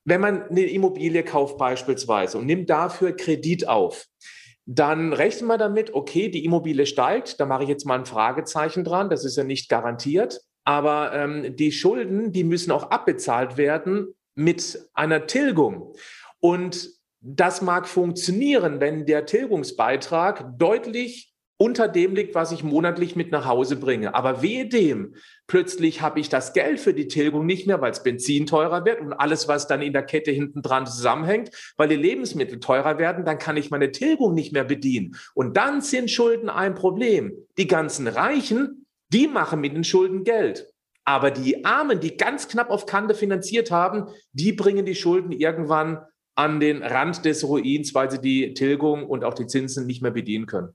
wenn 0.05 0.21
man 0.21 0.43
eine 0.43 0.63
Immobilie 0.63 1.23
kauft 1.23 1.57
beispielsweise 1.57 2.37
und 2.37 2.45
nimmt 2.45 2.69
dafür 2.69 3.15
Kredit 3.15 3.67
auf, 3.67 4.07
dann 4.65 5.13
rechnen 5.13 5.47
wir 5.47 5.57
damit, 5.57 5.93
okay, 5.93 6.29
die 6.29 6.45
Immobilie 6.45 6.85
steigt, 6.85 7.39
da 7.39 7.45
mache 7.45 7.63
ich 7.63 7.69
jetzt 7.69 7.85
mal 7.85 7.99
ein 7.99 8.05
Fragezeichen 8.05 8.83
dran, 8.83 9.09
das 9.09 9.25
ist 9.25 9.37
ja 9.37 9.43
nicht 9.43 9.69
garantiert, 9.69 10.41
aber 10.63 11.13
ähm, 11.13 11.55
die 11.55 11.71
Schulden, 11.71 12.31
die 12.31 12.43
müssen 12.43 12.71
auch 12.71 12.91
abbezahlt 12.91 13.57
werden 13.57 14.13
mit 14.35 14.79
einer 14.93 15.27
Tilgung. 15.27 15.93
Und 16.39 16.89
das 17.19 17.61
mag 17.61 17.87
funktionieren, 17.87 18.79
wenn 18.79 19.05
der 19.05 19.25
Tilgungsbeitrag 19.25 20.57
deutlich 20.57 21.30
unter 21.61 21.87
dem 21.87 22.15
liegt, 22.15 22.33
was 22.33 22.51
ich 22.51 22.63
monatlich 22.63 23.15
mit 23.15 23.31
nach 23.31 23.45
Hause 23.45 23.75
bringe. 23.75 24.15
Aber 24.15 24.41
wehe 24.41 24.67
dem, 24.67 25.13
plötzlich 25.45 26.01
habe 26.01 26.19
ich 26.19 26.27
das 26.27 26.53
Geld 26.53 26.79
für 26.79 26.95
die 26.95 27.07
Tilgung 27.07 27.45
nicht 27.45 27.67
mehr, 27.67 27.79
weil 27.81 27.91
es 27.91 28.01
Benzin 28.01 28.47
teurer 28.47 28.83
wird 28.83 28.99
und 28.99 29.13
alles, 29.13 29.47
was 29.47 29.67
dann 29.67 29.83
in 29.83 29.93
der 29.93 30.01
Kette 30.01 30.31
hinten 30.31 30.63
dran 30.63 30.87
zusammenhängt, 30.87 31.51
weil 31.77 31.87
die 31.87 31.97
Lebensmittel 31.97 32.59
teurer 32.59 32.97
werden, 32.97 33.25
dann 33.25 33.37
kann 33.37 33.57
ich 33.57 33.69
meine 33.69 33.91
Tilgung 33.91 34.33
nicht 34.33 34.53
mehr 34.53 34.63
bedienen. 34.63 35.15
Und 35.35 35.55
dann 35.55 35.81
sind 35.81 36.09
Schulden 36.09 36.49
ein 36.49 36.73
Problem. 36.73 37.31
Die 37.59 37.67
ganzen 37.67 38.07
Reichen, 38.07 38.87
die 39.09 39.27
machen 39.27 39.61
mit 39.61 39.75
den 39.75 39.83
Schulden 39.83 40.23
Geld. 40.23 40.67
Aber 41.05 41.29
die 41.29 41.63
Armen, 41.63 41.99
die 41.99 42.17
ganz 42.17 42.47
knapp 42.47 42.71
auf 42.71 42.87
Kante 42.87 43.13
finanziert 43.13 43.69
haben, 43.69 44.07
die 44.31 44.51
bringen 44.51 44.87
die 44.87 44.95
Schulden 44.95 45.31
irgendwann 45.31 45.99
an 46.33 46.59
den 46.59 46.81
Rand 46.81 47.23
des 47.23 47.43
Ruins, 47.43 47.93
weil 47.93 48.09
sie 48.09 48.19
die 48.19 48.55
Tilgung 48.55 49.05
und 49.05 49.23
auch 49.23 49.35
die 49.35 49.45
Zinsen 49.45 49.85
nicht 49.85 50.01
mehr 50.01 50.09
bedienen 50.09 50.47
können. 50.47 50.73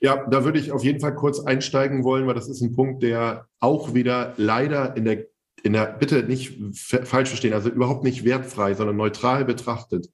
Ja, 0.00 0.26
da 0.28 0.44
würde 0.44 0.58
ich 0.58 0.72
auf 0.72 0.84
jeden 0.84 1.00
Fall 1.00 1.14
kurz 1.14 1.40
einsteigen 1.40 2.04
wollen, 2.04 2.26
weil 2.26 2.34
das 2.34 2.48
ist 2.48 2.60
ein 2.60 2.74
Punkt, 2.74 3.02
der 3.02 3.46
auch 3.60 3.94
wieder 3.94 4.34
leider 4.36 4.96
in 4.96 5.04
der, 5.04 5.26
in 5.62 5.72
der 5.72 5.86
bitte 5.86 6.22
nicht 6.22 6.58
falsch 6.74 7.28
verstehen, 7.28 7.52
also 7.52 7.68
überhaupt 7.68 8.04
nicht 8.04 8.24
wertfrei, 8.24 8.74
sondern 8.74 8.96
neutral 8.96 9.44
betrachtet. 9.44 10.08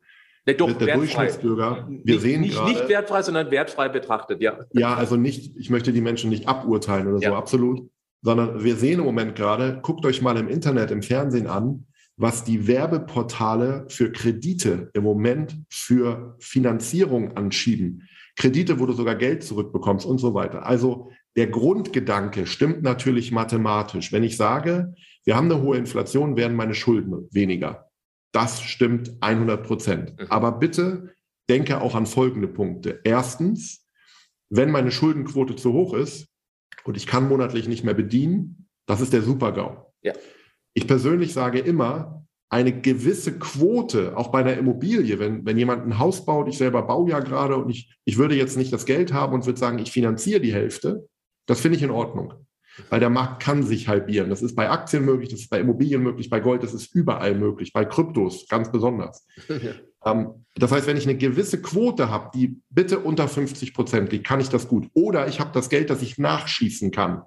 Nee, 0.47 0.55
doch, 0.55 0.73
der 0.73 0.97
Durchschnittsbürger, 0.97 1.89
wir 1.89 2.15
nicht, 2.15 2.23
sehen 2.23 2.41
nicht, 2.43 2.55
gerade, 2.55 2.73
nicht 2.73 2.89
wertfrei, 2.89 3.23
sondern 3.23 3.51
wertfrei 3.51 3.89
betrachtet, 3.89 4.43
ja. 4.43 4.59
Ja, 4.73 4.95
also 4.95 5.17
nicht, 5.17 5.57
ich 5.57 5.71
möchte 5.71 5.93
die 5.93 6.03
Menschen 6.03 6.29
nicht 6.29 6.49
aburteilen 6.49 7.09
oder 7.09 7.21
ja. 7.21 7.31
so, 7.31 7.37
absolut, 7.37 7.91
sondern 8.21 8.63
wir 8.63 8.77
sehen 8.77 8.99
im 8.99 9.07
Moment 9.07 9.37
gerade, 9.37 9.81
guckt 9.83 10.05
euch 10.05 10.21
mal 10.21 10.37
im 10.37 10.49
Internet, 10.49 10.91
im 10.91 11.03
Fernsehen 11.03 11.47
an, 11.47 11.87
was 12.17 12.45
die 12.45 12.67
Werbeportale 12.67 13.87
für 13.89 14.13
Kredite 14.13 14.91
im 14.93 15.03
Moment 15.03 15.57
für 15.69 16.37
Finanzierung 16.39 17.37
anschieben. 17.37 18.09
Kredite, 18.37 18.81
wo 18.81 18.87
du 18.87 18.93
sogar 18.93 19.15
Geld 19.15 19.45
zurückbekommst 19.45 20.07
und 20.07 20.19
so 20.19 20.35
weiter. 20.35 20.67
Also 20.67 21.11
der 21.37 21.47
Grundgedanke 21.49 22.47
stimmt 22.47 22.83
natürlich 22.83 23.33
mathematisch. 23.33 24.13
Wenn 24.13 24.23
ich 24.23 24.37
sage, 24.37 24.95
wir 25.25 25.37
haben 25.37 25.51
eine 25.51 25.63
hohe 25.63 25.77
Inflation, 25.77 26.37
werden 26.37 26.57
meine 26.57 26.75
Schulden 26.75 27.29
weniger. 27.33 27.91
Das 28.33 28.63
stimmt 28.63 29.13
100 29.21 29.65
Prozent. 29.65 30.21
Mhm. 30.21 30.27
Aber 30.29 30.53
bitte 30.53 31.15
denke 31.49 31.81
auch 31.81 31.95
an 31.95 32.07
folgende 32.07 32.49
Punkte. 32.49 33.01
Erstens, 33.05 33.87
wenn 34.51 34.71
meine 34.71 34.91
Schuldenquote 34.91 35.57
zu 35.57 35.73
hoch 35.73 35.95
ist 35.95 36.29
und 36.85 36.97
ich 36.97 37.07
kann 37.07 37.29
monatlich 37.29 37.69
nicht 37.69 37.85
mehr 37.85 37.95
bedienen, 37.95 38.69
das 38.87 39.01
ist 39.01 39.13
der 39.13 39.23
Supergau. 39.23 39.93
Ja. 40.03 40.13
Ich 40.75 40.87
persönlich 40.87 41.33
sage 41.33 41.61
immer, 41.61 42.24
eine 42.49 42.81
gewisse 42.81 43.39
Quote, 43.39 44.17
auch 44.17 44.29
bei 44.29 44.41
einer 44.41 44.57
Immobilie, 44.57 45.19
wenn, 45.19 45.45
wenn 45.45 45.59
jemand 45.59 45.87
ein 45.87 45.99
Haus 45.99 46.25
baut, 46.25 46.49
ich 46.49 46.59
selber 46.59 46.83
baue 46.83 47.11
ja 47.11 47.21
gerade 47.21 47.57
und 47.57 47.71
ich, 47.71 47.97
ich 48.05 48.19
würde 48.19 48.37
jetzt 48.37 48.57
nicht 48.57 48.73
das 48.73 48.87
Geld 48.87 49.13
haben 49.13 49.35
und 49.35 49.47
würde 49.47 49.59
sagen, 49.59 49.79
ich 49.79 49.91
finanziere 49.91 50.41
die 50.41 50.53
Hälfte, 50.53 51.09
das 51.47 51.61
finde 51.61 51.79
ich 51.79 51.83
in 51.83 51.91
Ordnung. 51.91 52.35
Weil 52.91 52.99
der 53.01 53.11
Markt 53.11 53.41
kann 53.41 53.63
sich 53.63 53.87
halbieren. 53.87 54.31
Das 54.31 54.43
ist 54.43 54.57
bei 54.57 54.69
Aktien 54.69 55.05
möglich, 55.05 55.29
das 55.29 55.41
ist 55.41 55.51
bei 55.51 55.61
Immobilien 55.61 56.03
möglich, 56.03 56.29
bei 56.29 56.41
Gold, 56.41 56.63
das 56.65 56.75
ist 56.75 56.93
überall 56.95 57.37
möglich, 57.37 57.73
bei 57.73 57.85
Kryptos 57.85 58.49
ganz 58.49 58.73
besonders. 58.73 59.27
ähm, 60.05 60.45
das 60.57 60.73
heißt, 60.73 60.87
wenn 60.89 60.97
ich 60.97 61.07
eine 61.09 61.17
gewisse 61.17 61.63
Quote 61.63 62.11
habe, 62.11 62.31
die 62.35 62.61
bitte 62.71 62.99
unter 62.99 63.29
50 63.29 63.75
Prozent 63.75 64.11
liegt, 64.11 64.27
kann 64.27 64.41
ich 64.41 64.49
das 64.49 64.67
gut. 64.67 64.89
Oder 64.93 65.29
ich 65.29 65.39
habe 65.39 65.51
das 65.53 65.69
Geld, 65.69 65.89
das 65.89 66.03
ich 66.03 66.19
nachschießen 66.19 66.91
kann. 66.91 67.23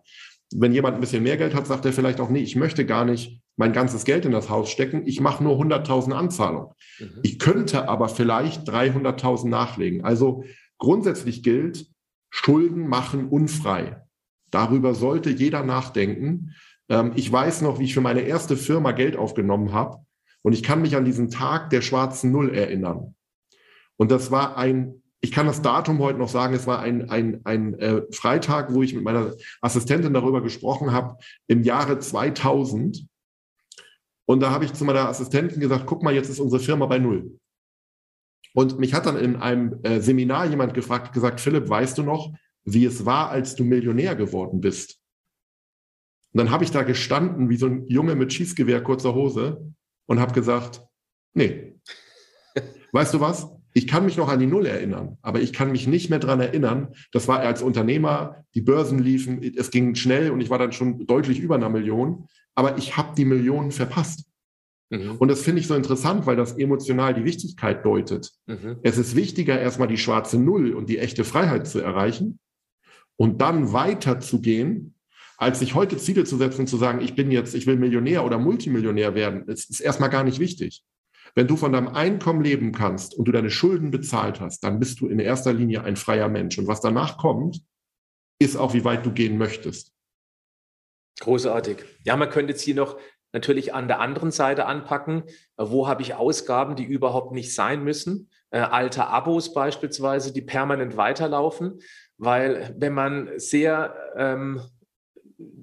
Wenn 0.54 0.74
jemand 0.74 0.96
ein 0.96 1.02
bisschen 1.02 1.24
mehr 1.24 1.38
Geld 1.38 1.56
hat, 1.56 1.68
sagt 1.68 1.86
er 1.86 1.94
vielleicht 1.94 2.20
auch, 2.20 2.30
nee, 2.30 2.44
ich 2.44 2.58
möchte 2.58 2.86
gar 2.86 3.06
nicht 3.06 3.42
mein 3.58 3.74
ganzes 3.74 4.06
Geld 4.06 4.26
in 4.26 4.32
das 4.32 4.50
Haus 4.50 4.70
stecken. 4.70 5.02
Ich 5.06 5.20
mache 5.20 5.43
nur 5.43 5.60
100.000 5.60 6.13
Anzahlungen. 6.13 6.70
Mhm. 7.00 7.20
Ich 7.24 7.39
könnte 7.39 7.89
aber 7.89 8.08
vielleicht 8.08 8.69
300.000 8.69 9.50
nachlegen. 9.50 10.06
Also 10.06 10.44
grundsätzlich 10.77 11.44
gilt, 11.44 11.88
Schulden 12.29 12.88
machen 12.88 13.27
unfrei. 13.27 14.04
Darüber 14.52 14.94
sollte 14.94 15.32
jeder 15.32 15.63
nachdenken. 15.63 16.54
Ähm, 16.88 17.12
ich 17.15 17.29
weiß 17.32 17.62
noch, 17.62 17.79
wie 17.79 17.86
ich 17.86 17.94
für 17.94 18.02
meine 18.02 18.21
erste 18.21 18.56
Firma 18.56 18.92
Geld 18.92 19.17
aufgenommen 19.17 19.73
habe. 19.73 19.98
Und 20.44 20.54
ich 20.54 20.63
kann 20.63 20.82
mich 20.82 20.96
an 20.96 21.04
diesen 21.04 21.29
Tag 21.29 21.71
der 21.71 21.82
schwarzen 21.82 22.32
Null 22.32 22.54
erinnern. 22.54 23.15
Und 23.98 24.12
das 24.12 24.32
war 24.32 24.56
ein 24.56 25.02
ich 25.19 25.32
kann 25.32 25.48
das 25.48 25.63
Datum 25.63 26.00
heute 26.00 26.19
noch 26.19 26.29
sagen, 26.29 26.54
es 26.54 26.67
war 26.67 26.79
ein, 26.79 27.10
ein, 27.10 27.42
ein 27.44 27.73
äh, 27.79 28.04
Freitag, 28.12 28.73
wo 28.73 28.84
ich 28.84 28.94
mit 28.94 29.04
meiner 29.04 29.34
Assistentin 29.62 30.13
darüber 30.13 30.42
gesprochen 30.42 30.92
habe, 30.92 31.17
im 31.48 31.63
Jahre 31.63 31.98
2000. 31.98 33.08
Und 34.28 34.42
da 34.42 34.52
habe 34.52 34.65
ich 34.65 34.73
zu 34.73 34.84
meiner 34.84 35.08
Assistentin 35.08 35.62
gesagt, 35.62 35.86
guck 35.86 36.04
mal, 36.04 36.13
jetzt 36.13 36.30
ist 36.30 36.40
unsere 36.40 36.62
Firma 36.62 36.86
bei 36.86 37.00
Null. 37.00 37.40
Und 38.54 38.78
mich 38.78 38.94
hat 38.94 39.06
dann 39.06 39.17
in 39.17 39.38
einem 39.38 39.80
äh, 39.84 40.02
Seminar 40.02 40.48
jemand 40.48 40.73
gefragt, 40.73 41.13
gesagt, 41.13 41.40
Philipp, 41.40 41.69
weißt 41.69 41.98
du 41.98 42.04
noch, 42.04 42.34
wie 42.65 42.86
es 42.86 43.06
war, 43.06 43.30
als 43.30 43.56
du 43.56 43.63
Millionär 43.63 44.15
geworden 44.15 44.60
bist? 44.60 45.00
Und 46.34 46.40
dann 46.40 46.52
habe 46.52 46.65
ich 46.65 46.71
da 46.71 46.84
gestanden, 46.84 47.50
wie 47.50 47.56
so 47.56 47.67
ein 47.67 47.88
Junge 47.88 48.15
mit 48.15 48.34
Schießgewehr, 48.34 48.84
kurzer 48.84 49.15
Hose, 49.15 49.73
und 50.08 50.19
habe 50.19 50.34
gesagt, 50.34 50.82
nee. 51.34 51.80
Weißt 52.92 53.13
du 53.13 53.21
was? 53.21 53.48
Ich 53.73 53.88
kann 53.88 54.06
mich 54.06 54.17
noch 54.17 54.28
an 54.28 54.40
die 54.40 54.48
Null 54.48 54.65
erinnern, 54.65 55.17
aber 55.21 55.40
ich 55.40 55.54
kann 55.54 55.71
mich 55.71 55.88
nicht 55.88 56.10
mehr 56.10 56.19
daran 56.19 56.42
erinnern. 56.42 56.96
Das 57.12 57.28
war 57.28 57.40
als 57.40 57.62
Unternehmer, 57.62 58.44
die 58.56 58.62
Börsen 58.62 59.00
liefen, 59.00 59.42
es 59.56 59.69
ging 59.71 59.94
schnell 59.96 60.32
und 60.32 60.42
ich 60.42 60.50
war 60.50 60.58
dann 60.58 60.71
schon 60.71 61.06
deutlich 61.06 61.40
über 61.40 61.56
einer 61.56 61.69
Million, 61.69 62.28
aber 62.58 62.78
ich 62.80 62.98
habe 62.98 63.14
die 63.16 63.26
Millionen 63.26 63.72
verpasst. 63.72 64.26
Mhm. 64.90 65.18
Und 65.20 65.28
das 65.28 65.42
finde 65.42 65.62
ich 65.62 65.68
so 65.68 65.76
interessant, 65.76 66.26
weil 66.26 66.36
das 66.36 66.54
emotional 66.58 67.14
die 67.14 67.24
Wichtigkeit 67.24 67.86
deutet. 67.86 68.32
Mhm. 68.48 68.78
Es 68.82 68.98
ist 68.98 69.16
wichtiger, 69.16 69.60
erstmal 69.60 69.88
die 69.88 69.98
schwarze 69.98 70.40
Null 70.40 70.74
und 70.74 70.90
die 70.90 70.98
echte 70.98 71.24
Freiheit 71.24 71.68
zu 71.68 71.80
erreichen 71.80 72.40
und 73.16 73.42
dann 73.42 73.74
weiterzugehen, 73.74 74.96
als 75.38 75.60
sich 75.60 75.76
heute 75.76 75.98
Ziele 75.98 76.24
zu 76.24 76.36
setzen 76.38 76.62
und 76.62 76.68
zu 76.68 76.78
sagen, 76.78 77.00
ich 77.00 77.14
bin 77.14 77.30
jetzt, 77.30 77.54
ich 77.54 77.68
will 77.68 77.78
Millionär 77.78 78.26
oder 78.26 78.40
Multimillionär 78.40 79.14
werden. 79.14 79.44
Das 79.46 79.66
ist 79.66 79.80
erstmal 79.80 80.10
gar 80.10 80.24
nicht 80.24 80.40
wichtig. 80.40 80.84
Wenn 81.36 81.48
du 81.48 81.58
von 81.58 81.74
deinem 81.74 81.90
Einkommen 81.90 82.42
leben 82.42 82.72
kannst 82.72 83.14
und 83.14 83.28
du 83.28 83.32
deine 83.32 83.52
Schulden 83.52 83.92
bezahlt 83.92 84.42
hast, 84.42 84.64
dann 84.64 84.80
bist 84.80 85.00
du 85.00 85.08
in 85.08 85.20
erster 85.20 85.54
Linie 85.54 85.84
ein 85.84 85.96
freier 85.96 86.28
Mensch. 86.28 86.58
Und 86.58 86.66
was 86.66 86.82
danach 86.82 87.18
kommt, 87.18 87.62
ist 88.40 88.56
auch, 88.56 88.74
wie 88.74 88.84
weit 88.84 89.06
du 89.06 89.12
gehen 89.12 89.38
möchtest. 89.38 89.94
Großartig. 91.20 91.78
Ja, 92.04 92.15
man 92.15 92.30
könnte 92.30 92.54
jetzt 92.54 92.62
hier 92.62 92.76
noch 92.76 92.98
natürlich 93.34 93.74
an 93.74 93.88
der 93.88 94.00
anderen 94.00 94.32
Seite 94.32 94.65
anpacken. 94.65 95.24
Wo 95.58 95.88
habe 95.88 96.02
ich 96.02 96.13
Ausgaben, 96.13 96.76
die 96.76 96.86
überhaupt 96.86 97.34
nicht 97.34 97.54
sein 97.54 97.84
müssen? 97.84 98.30
Äh, 98.50 98.60
alte 98.60 99.08
Abos 99.08 99.54
beispielsweise, 99.54 100.32
die 100.32 100.42
permanent 100.42 100.96
weiterlaufen. 100.96 101.80
Weil 102.18 102.74
wenn 102.78 102.94
man 102.94 103.32
sehr 103.38 103.96
ähm, 104.15 104.62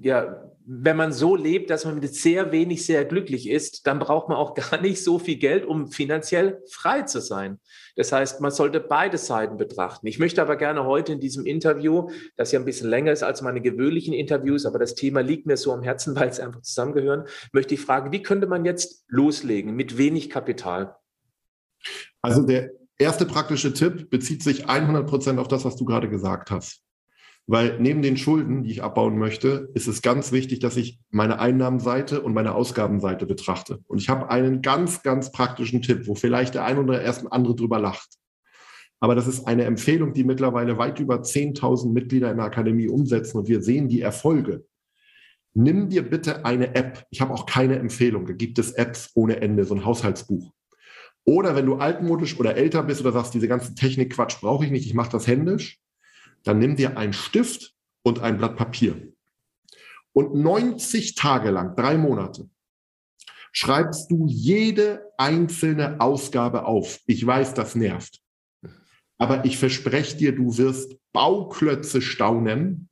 ja, 0.01 0.51
wenn 0.67 0.97
man 0.97 1.12
so 1.12 1.37
lebt, 1.37 1.69
dass 1.69 1.85
man 1.85 1.99
mit 1.99 2.15
sehr 2.15 2.51
wenig 2.51 2.87
sehr 2.87 3.05
glücklich 3.05 3.51
ist, 3.51 3.87
dann 3.87 3.99
braucht 3.99 4.29
man 4.29 4.39
auch 4.39 4.55
gar 4.71 4.81
nicht 4.81 5.03
so 5.03 5.19
viel 5.19 5.37
Geld, 5.37 5.67
um 5.67 5.89
finanziell 5.89 6.62
frei 6.71 7.03
zu 7.03 7.21
sein. 7.21 7.61
Das 7.97 8.12
heißt, 8.12 8.41
man 8.41 8.51
sollte 8.51 8.81
beide 8.81 9.19
Seiten 9.19 9.57
betrachten. 9.57 10.07
Ich 10.07 10.19
möchte 10.19 10.41
aber 10.41 10.57
gerne 10.57 10.85
heute 10.85 11.12
in 11.12 11.21
diesem 11.21 11.45
Interview, 11.45 12.11
das 12.37 12.53
ja 12.53 12.59
ein 12.59 12.65
bisschen 12.65 12.89
länger 12.89 13.12
ist 13.12 13.23
als 13.23 13.43
meine 13.43 13.61
gewöhnlichen 13.61 14.15
Interviews, 14.15 14.65
aber 14.65 14.79
das 14.79 14.95
Thema 14.95 15.21
liegt 15.21 15.47
mir 15.47 15.57
so 15.57 15.73
am 15.73 15.83
Herzen, 15.83 16.17
weil 16.17 16.29
es 16.29 16.41
einfach 16.41 16.62
zusammengehören, 16.62 17.25
möchte 17.53 17.75
ich 17.75 17.81
fragen, 17.81 18.12
wie 18.12 18.23
könnte 18.23 18.47
man 18.47 18.65
jetzt 18.65 19.05
loslegen 19.09 19.75
mit 19.75 19.99
wenig 19.99 20.31
Kapital? 20.31 20.97
Also 22.23 22.43
der 22.43 22.71
erste 22.99 23.27
praktische 23.27 23.75
Tipp 23.75 24.09
bezieht 24.09 24.43
sich 24.43 24.69
100 24.69 25.07
Prozent 25.07 25.39
auf 25.39 25.49
das, 25.49 25.65
was 25.65 25.77
du 25.77 25.85
gerade 25.85 26.09
gesagt 26.09 26.51
hast. 26.51 26.84
Weil 27.47 27.79
neben 27.79 28.01
den 28.01 28.17
Schulden, 28.17 28.63
die 28.63 28.71
ich 28.71 28.83
abbauen 28.83 29.19
möchte, 29.19 29.71
ist 29.75 29.87
es 29.87 30.01
ganz 30.01 30.33
wichtig, 30.33 30.61
dass 30.61 30.79
ich 30.79 30.99
meine 31.11 31.39
Einnahmenseite 31.39 32.23
und 32.23 32.33
meine 32.33 32.55
Ausgabenseite 32.55 33.27
betrachte. 33.27 33.81
Und 33.87 34.01
ich 34.01 34.09
habe 34.09 34.31
einen 34.31 34.63
ganz, 34.63 35.03
ganz 35.03 35.31
praktischen 35.31 35.83
Tipp, 35.83 36.07
wo 36.07 36.15
vielleicht 36.15 36.55
der 36.55 36.65
ein 36.65 36.79
oder 36.79 37.03
erst 37.03 37.31
andere 37.31 37.55
drüber 37.55 37.79
lacht. 37.79 38.09
Aber 38.99 39.15
das 39.15 39.27
ist 39.27 39.47
eine 39.47 39.65
Empfehlung, 39.65 40.15
die 40.15 40.25
mittlerweile 40.25 40.79
weit 40.79 40.99
über 41.01 41.17
10.000 41.17 41.93
Mitglieder 41.93 42.31
in 42.31 42.39
der 42.39 42.47
Akademie 42.47 42.89
umsetzen 42.89 43.37
und 43.37 43.49
wir 43.49 43.61
sehen 43.61 43.89
die 43.89 44.01
Erfolge. 44.01 44.65
Nimm 45.53 45.91
dir 45.91 46.09
bitte 46.09 46.47
eine 46.47 46.75
App. 46.75 47.05
Ich 47.11 47.21
habe 47.21 47.35
auch 47.35 47.45
keine 47.45 47.79
Empfehlung. 47.79 48.25
Da 48.25 48.33
gibt 48.33 48.59
es 48.59 48.73
Apps 48.73 49.11
ohne 49.15 49.43
Ende, 49.43 49.65
so 49.65 49.75
ein 49.75 49.85
Haushaltsbuch. 49.85 50.53
Oder 51.27 51.55
wenn 51.55 51.67
du 51.67 51.77
altmodisch 51.77 52.41
oder 52.41 52.57
älter 52.57 52.83
bist 52.83 53.03
oder 53.03 53.13
sagst, 53.13 53.35
diese 53.35 53.49
ganze 53.49 53.75
Technik-Quatsch 53.75 54.41
brauche 54.41 54.65
ich 54.65 54.71
nicht, 54.71 54.87
ich 54.87 54.95
mache 54.95 55.13
das 55.13 55.27
händisch, 55.27 55.79
dann 56.45 56.59
nimm 56.59 56.77
dir 56.77 56.97
einen 56.97 57.13
Stift 57.13 57.75
und 58.03 58.21
ein 58.21 58.39
Blatt 58.39 58.57
Papier. 58.57 59.13
Und 60.13 60.35
90 60.35 61.17
Tage 61.17 61.51
lang, 61.51 61.75
drei 61.75 61.99
Monate, 61.99 62.49
schreibst 63.51 64.11
du 64.11 64.27
jede 64.29 65.11
einzelne 65.19 66.01
Ausgabe 66.01 66.67
auf. 66.67 67.01
Ich 67.07 67.27
weiß, 67.27 67.55
das 67.55 67.75
nervt. 67.75 68.21
Aber 69.19 69.45
ich 69.45 69.59
verspreche 69.59 70.17
dir, 70.17 70.35
du 70.35 70.57
wirst 70.59 70.97
Bauklötze 71.13 72.03
staunen, 72.03 72.89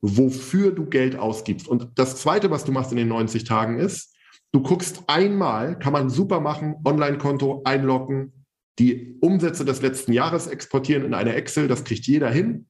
wofür 0.00 0.72
du 0.72 0.86
Geld 0.86 1.16
ausgibst. 1.16 1.68
Und 1.68 1.98
das 1.98 2.16
Zweite, 2.16 2.50
was 2.50 2.64
du 2.64 2.72
machst 2.72 2.90
in 2.90 2.98
den 2.98 3.08
90 3.08 3.44
Tagen 3.44 3.78
ist, 3.78 4.14
du 4.52 4.62
guckst 4.62 5.04
einmal, 5.06 5.78
kann 5.78 5.92
man 5.92 6.10
super 6.10 6.40
machen, 6.40 6.76
Online-Konto 6.84 7.62
einloggen, 7.64 8.46
die 8.78 9.18
Umsätze 9.20 9.64
des 9.64 9.82
letzten 9.82 10.12
Jahres 10.12 10.46
exportieren 10.46 11.04
in 11.04 11.14
eine 11.14 11.34
Excel, 11.34 11.68
das 11.68 11.84
kriegt 11.84 12.06
jeder 12.06 12.30
hin 12.30 12.68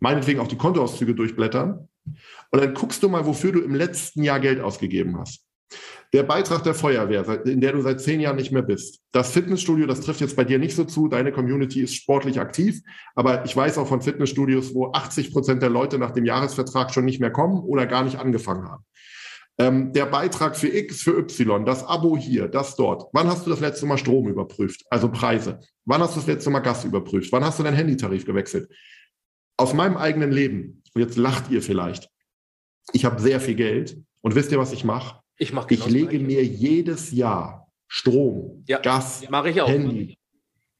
meinetwegen 0.00 0.40
auch 0.40 0.48
die 0.48 0.58
Kontoauszüge 0.58 1.14
durchblättern. 1.14 1.88
Und 2.50 2.62
dann 2.62 2.74
guckst 2.74 3.02
du 3.02 3.08
mal, 3.08 3.26
wofür 3.26 3.52
du 3.52 3.60
im 3.60 3.74
letzten 3.74 4.22
Jahr 4.22 4.40
Geld 4.40 4.60
ausgegeben 4.60 5.18
hast. 5.18 5.44
Der 6.12 6.24
Beitrag 6.24 6.64
der 6.64 6.74
Feuerwehr, 6.74 7.46
in 7.46 7.60
der 7.60 7.72
du 7.72 7.82
seit 7.82 8.00
zehn 8.00 8.18
Jahren 8.18 8.34
nicht 8.34 8.50
mehr 8.50 8.62
bist. 8.62 9.00
Das 9.12 9.30
Fitnessstudio, 9.30 9.86
das 9.86 10.00
trifft 10.00 10.20
jetzt 10.20 10.34
bei 10.34 10.42
dir 10.42 10.58
nicht 10.58 10.74
so 10.74 10.82
zu. 10.84 11.06
Deine 11.06 11.30
Community 11.30 11.82
ist 11.82 11.94
sportlich 11.94 12.40
aktiv. 12.40 12.80
Aber 13.14 13.44
ich 13.44 13.56
weiß 13.56 13.78
auch 13.78 13.86
von 13.86 14.02
Fitnessstudios, 14.02 14.74
wo 14.74 14.90
80 14.90 15.32
Prozent 15.32 15.62
der 15.62 15.70
Leute 15.70 15.98
nach 15.98 16.10
dem 16.10 16.24
Jahresvertrag 16.24 16.92
schon 16.92 17.04
nicht 17.04 17.20
mehr 17.20 17.30
kommen 17.30 17.60
oder 17.60 17.86
gar 17.86 18.02
nicht 18.02 18.18
angefangen 18.18 18.68
haben. 18.68 18.84
Ähm, 19.58 19.92
der 19.92 20.06
Beitrag 20.06 20.56
für 20.56 20.68
X, 20.68 21.02
für 21.02 21.16
Y, 21.16 21.64
das 21.64 21.84
Abo 21.84 22.16
hier, 22.16 22.48
das 22.48 22.74
dort. 22.74 23.04
Wann 23.12 23.28
hast 23.28 23.46
du 23.46 23.50
das 23.50 23.60
letzte 23.60 23.86
Mal 23.86 23.98
Strom 23.98 24.26
überprüft? 24.26 24.82
Also 24.90 25.10
Preise. 25.10 25.60
Wann 25.84 26.00
hast 26.00 26.16
du 26.16 26.20
das 26.20 26.26
letzte 26.26 26.50
Mal 26.50 26.60
Gas 26.60 26.84
überprüft? 26.84 27.30
Wann 27.30 27.44
hast 27.44 27.58
du 27.58 27.62
deinen 27.62 27.76
Handytarif 27.76 28.24
gewechselt? 28.24 28.68
Aus 29.60 29.74
meinem 29.74 29.96
eigenen 29.96 30.32
Leben, 30.32 30.82
und 30.94 31.02
jetzt 31.02 31.16
lacht 31.16 31.50
ihr 31.50 31.62
vielleicht, 31.62 32.08
ich 32.92 33.04
habe 33.04 33.20
sehr 33.20 33.40
viel 33.40 33.54
Geld 33.54 33.98
und 34.22 34.34
wisst 34.34 34.50
ihr, 34.52 34.58
was 34.58 34.72
ich 34.72 34.84
mache? 34.84 35.20
Ich, 35.36 35.52
mach 35.52 35.70
ich 35.70 35.86
lege 35.86 36.18
mir 36.18 36.44
jedes 36.44 37.12
Jahr 37.12 37.68
Strom, 37.86 38.64
ja, 38.66 38.78
Gas, 38.78 39.22
ich 39.22 39.30
Handy. 39.30 40.16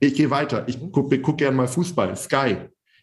Ich 0.02 0.14
gehe 0.14 0.30
weiter. 0.30 0.64
Ich 0.66 0.80
gucke 0.92 1.20
guck 1.20 1.36
gerne 1.36 1.56
mal 1.56 1.68
Fußball, 1.68 2.16
Sky. 2.16 2.56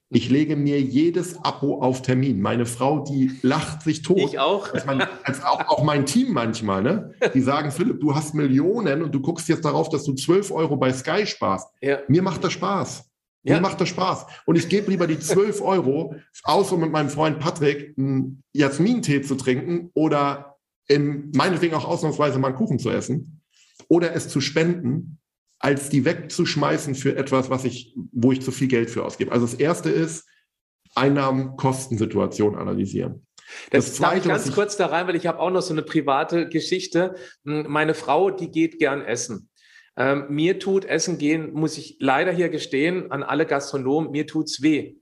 Ich 0.10 0.30
lege 0.30 0.56
mir 0.56 0.82
jedes 0.82 1.38
Abo 1.44 1.82
auf 1.82 2.02
Termin. 2.02 2.42
Meine 2.42 2.66
Frau, 2.66 3.04
die 3.04 3.32
lacht 3.42 3.82
sich 3.84 4.02
tot. 4.02 4.18
Ich 4.18 4.40
auch. 4.40 4.74
Als 4.74 4.86
mein, 4.86 5.02
als 5.24 5.44
auch, 5.44 5.68
auch 5.68 5.84
mein 5.84 6.06
Team 6.06 6.32
manchmal, 6.32 6.82
ne? 6.82 7.14
Die 7.34 7.42
sagen, 7.42 7.72
Philipp, 7.72 8.00
du 8.00 8.16
hast 8.16 8.34
Millionen 8.34 9.04
und 9.04 9.14
du 9.14 9.20
guckst 9.20 9.50
jetzt 9.50 9.66
darauf, 9.66 9.90
dass 9.90 10.06
du 10.06 10.14
12 10.14 10.52
Euro 10.52 10.78
bei 10.78 10.94
Sky 10.94 11.28
sparst. 11.28 11.68
Ja. 11.82 12.00
Mir 12.08 12.22
macht 12.22 12.44
das 12.44 12.54
Spaß. 12.54 13.08
Ja. 13.44 13.56
Mir 13.56 13.62
macht 13.62 13.80
das 13.80 13.90
Spaß. 13.90 14.26
Und 14.46 14.58
ich 14.58 14.68
gebe 14.68 14.92
lieber 14.92 15.08
die 15.08 15.20
12 15.20 15.62
Euro 15.62 16.16
aus, 16.44 16.72
um 16.72 16.82
mit 16.82 16.92
meinem 16.92 17.10
Freund 17.10 17.40
Patrick 17.40 17.98
einen 17.98 18.44
Jasmin-Tee 18.54 19.22
zu 19.22 19.36
trinken 19.36 19.92
oder 19.94 20.58
im, 20.88 21.32
meinetwegen 21.36 21.76
auch 21.76 21.86
ausnahmsweise 21.86 22.40
mal 22.40 22.50
einen 22.50 22.58
Kuchen 22.58 22.80
zu 22.80 22.90
essen 22.90 23.42
oder 23.88 24.14
es 24.16 24.30
zu 24.30 24.42
spenden, 24.42 25.20
als 25.60 25.90
die 25.90 26.06
wegzuschmeißen 26.06 26.96
für 26.96 27.16
etwas, 27.16 27.50
was 27.50 27.64
ich, 27.66 27.96
wo 28.12 28.32
ich 28.32 28.42
zu 28.42 28.52
viel 28.52 28.68
Geld 28.68 28.90
für 28.90 29.06
ausgebe. 29.06 29.32
Also 29.32 29.46
das 29.46 29.56
erste 29.56 29.90
ist 29.90 30.26
Einnahmen-Kostensituation 30.96 32.56
analysieren. 32.56 33.26
Das, 33.72 33.86
das 33.86 33.96
zweite, 33.96 34.28
darf 34.28 34.40
ich 34.40 34.46
ganz 34.46 34.56
kurz 34.56 34.78
da 34.78 34.88
rein, 34.88 35.08
weil 35.08 35.16
ich 35.16 35.26
habe 35.26 35.40
auch 35.40 35.50
noch 35.50 35.62
so 35.62 35.74
eine 35.74 35.84
private 35.84 36.50
Geschichte. 36.50 37.16
Meine 37.44 37.94
Frau, 37.94 38.30
die 38.30 38.52
geht 38.52 38.78
gern 38.78 39.02
essen. 39.02 39.50
Ähm, 39.98 40.26
mir 40.30 40.60
tut 40.60 40.86
Essen 40.86 41.18
gehen, 41.18 41.54
muss 41.54 41.78
ich 41.78 41.98
leider 42.00 42.32
hier 42.32 42.50
gestehen, 42.50 43.12
an 43.12 43.24
alle 43.24 43.46
Gastronomen, 43.46 44.12
mir 44.12 44.28
tut's 44.28 44.62
weh. 44.62 44.98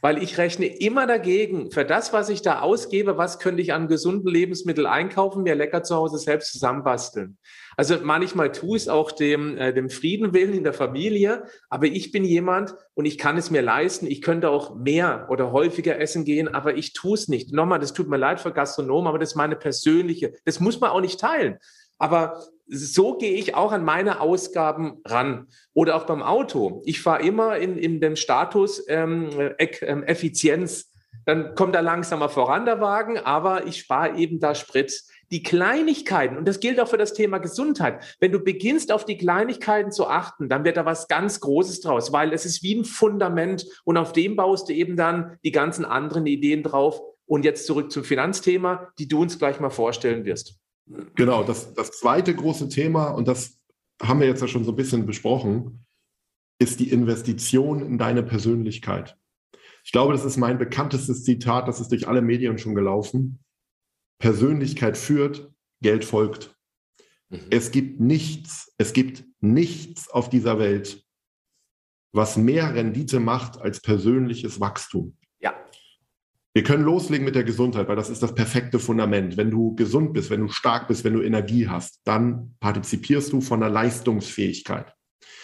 Weil 0.00 0.22
ich 0.22 0.38
rechne 0.38 0.66
immer 0.66 1.06
dagegen, 1.06 1.70
für 1.70 1.84
das, 1.84 2.12
was 2.12 2.28
ich 2.28 2.42
da 2.42 2.60
ausgebe, 2.60 3.16
was 3.16 3.38
könnte 3.38 3.62
ich 3.62 3.72
an 3.72 3.88
gesunden 3.88 4.28
Lebensmitteln 4.28 4.86
einkaufen, 4.86 5.42
mir 5.42 5.54
lecker 5.54 5.82
zu 5.82 5.94
Hause 5.96 6.18
selbst 6.18 6.52
zusammenbasteln. 6.52 7.36
Also 7.76 7.96
manchmal 8.02 8.50
tue 8.50 8.76
ich 8.76 8.84
es 8.84 8.88
auch 8.88 9.12
dem, 9.12 9.56
äh, 9.56 9.72
dem 9.72 9.90
Frieden 9.90 10.32
willen 10.32 10.54
in 10.54 10.64
der 10.64 10.72
Familie, 10.72 11.44
aber 11.68 11.86
ich 11.86 12.10
bin 12.10 12.24
jemand 12.24 12.74
und 12.94 13.04
ich 13.04 13.18
kann 13.18 13.36
es 13.36 13.50
mir 13.50 13.62
leisten. 13.62 14.06
Ich 14.06 14.22
könnte 14.22 14.50
auch 14.50 14.74
mehr 14.76 15.26
oder 15.30 15.52
häufiger 15.52 16.00
essen 16.00 16.24
gehen, 16.24 16.48
aber 16.48 16.76
ich 16.76 16.92
tue 16.92 17.14
es 17.14 17.28
nicht. 17.28 17.52
Nochmal, 17.52 17.78
das 17.78 17.92
tut 17.92 18.08
mir 18.08 18.16
leid 18.16 18.40
für 18.40 18.52
Gastronomen, 18.52 19.08
aber 19.08 19.18
das 19.18 19.30
ist 19.30 19.36
meine 19.36 19.56
persönliche, 19.56 20.32
das 20.44 20.58
muss 20.58 20.80
man 20.80 20.90
auch 20.90 21.00
nicht 21.00 21.20
teilen. 21.20 21.58
Aber 21.98 22.40
so 22.68 23.16
gehe 23.16 23.32
ich 23.32 23.54
auch 23.54 23.72
an 23.72 23.84
meine 23.84 24.20
Ausgaben 24.20 25.00
ran. 25.04 25.46
Oder 25.72 25.96
auch 25.96 26.04
beim 26.04 26.22
Auto. 26.22 26.82
Ich 26.84 27.00
fahre 27.00 27.22
immer 27.22 27.56
in, 27.56 27.76
in 27.76 28.00
dem 28.00 28.16
Status 28.16 28.84
ähm, 28.88 29.30
ähm, 29.58 30.02
Effizienz. 30.04 30.92
dann 31.24 31.54
kommt 31.54 31.74
er 31.74 31.82
langsamer 31.82 32.28
voran, 32.28 32.64
der 32.64 32.80
Wagen, 32.80 33.18
aber 33.18 33.66
ich 33.66 33.80
spare 33.80 34.16
eben 34.16 34.40
da 34.40 34.54
Sprit. 34.54 35.02
Die 35.30 35.42
Kleinigkeiten, 35.42 36.38
und 36.38 36.48
das 36.48 36.58
gilt 36.58 36.80
auch 36.80 36.88
für 36.88 36.96
das 36.96 37.12
Thema 37.12 37.36
Gesundheit, 37.36 38.16
wenn 38.18 38.32
du 38.32 38.40
beginnst, 38.40 38.90
auf 38.92 39.04
die 39.04 39.18
Kleinigkeiten 39.18 39.92
zu 39.92 40.06
achten, 40.06 40.48
dann 40.48 40.64
wird 40.64 40.78
da 40.78 40.86
was 40.86 41.06
ganz 41.06 41.40
Großes 41.40 41.82
draus, 41.82 42.12
weil 42.12 42.32
es 42.32 42.46
ist 42.46 42.62
wie 42.62 42.74
ein 42.74 42.86
Fundament 42.86 43.66
und 43.84 43.98
auf 43.98 44.12
dem 44.12 44.36
baust 44.36 44.70
du 44.70 44.72
eben 44.72 44.96
dann 44.96 45.36
die 45.44 45.52
ganzen 45.52 45.84
anderen 45.84 46.26
Ideen 46.26 46.62
drauf. 46.62 47.00
Und 47.26 47.44
jetzt 47.44 47.66
zurück 47.66 47.92
zum 47.92 48.04
Finanzthema, 48.04 48.88
die 48.98 49.06
du 49.06 49.20
uns 49.20 49.38
gleich 49.38 49.60
mal 49.60 49.68
vorstellen 49.68 50.24
wirst. 50.24 50.58
Genau, 51.14 51.42
das, 51.42 51.74
das 51.74 51.92
zweite 51.92 52.34
große 52.34 52.68
Thema, 52.68 53.08
und 53.08 53.28
das 53.28 53.58
haben 54.02 54.20
wir 54.20 54.26
jetzt 54.26 54.40
ja 54.40 54.48
schon 54.48 54.64
so 54.64 54.72
ein 54.72 54.76
bisschen 54.76 55.06
besprochen, 55.06 55.84
ist 56.58 56.80
die 56.80 56.90
Investition 56.90 57.84
in 57.84 57.98
deine 57.98 58.22
Persönlichkeit. 58.22 59.16
Ich 59.84 59.92
glaube, 59.92 60.12
das 60.12 60.24
ist 60.24 60.36
mein 60.36 60.58
bekanntestes 60.58 61.24
Zitat, 61.24 61.68
das 61.68 61.80
ist 61.80 61.90
durch 61.92 62.08
alle 62.08 62.22
Medien 62.22 62.58
schon 62.58 62.74
gelaufen. 62.74 63.44
Persönlichkeit 64.18 64.96
führt, 64.96 65.52
Geld 65.80 66.04
folgt. 66.04 66.56
Mhm. 67.28 67.40
Es 67.50 67.70
gibt 67.70 68.00
nichts, 68.00 68.74
es 68.78 68.92
gibt 68.92 69.24
nichts 69.40 70.08
auf 70.08 70.28
dieser 70.28 70.58
Welt, 70.58 71.04
was 72.12 72.36
mehr 72.36 72.74
Rendite 72.74 73.20
macht 73.20 73.58
als 73.58 73.80
persönliches 73.80 74.60
Wachstum. 74.60 75.17
Wir 76.58 76.64
können 76.64 76.82
loslegen 76.82 77.24
mit 77.24 77.36
der 77.36 77.44
Gesundheit, 77.44 77.86
weil 77.86 77.94
das 77.94 78.10
ist 78.10 78.20
das 78.20 78.34
perfekte 78.34 78.80
Fundament. 78.80 79.36
Wenn 79.36 79.48
du 79.48 79.76
gesund 79.76 80.12
bist, 80.12 80.28
wenn 80.28 80.40
du 80.40 80.48
stark 80.48 80.88
bist, 80.88 81.04
wenn 81.04 81.12
du 81.12 81.22
Energie 81.22 81.68
hast, 81.68 82.00
dann 82.02 82.56
partizipierst 82.58 83.32
du 83.32 83.40
von 83.40 83.60
der 83.60 83.70
Leistungsfähigkeit. 83.70 84.92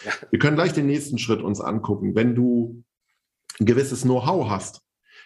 Ja. 0.04 0.10
Wir 0.30 0.40
können 0.40 0.56
gleich 0.56 0.72
den 0.72 0.86
nächsten 0.86 1.18
Schritt 1.18 1.40
uns 1.40 1.60
angucken. 1.60 2.16
Wenn 2.16 2.34
du 2.34 2.82
ein 3.60 3.66
gewisses 3.66 4.02
Know-how 4.02 4.50
hast, 4.50 4.80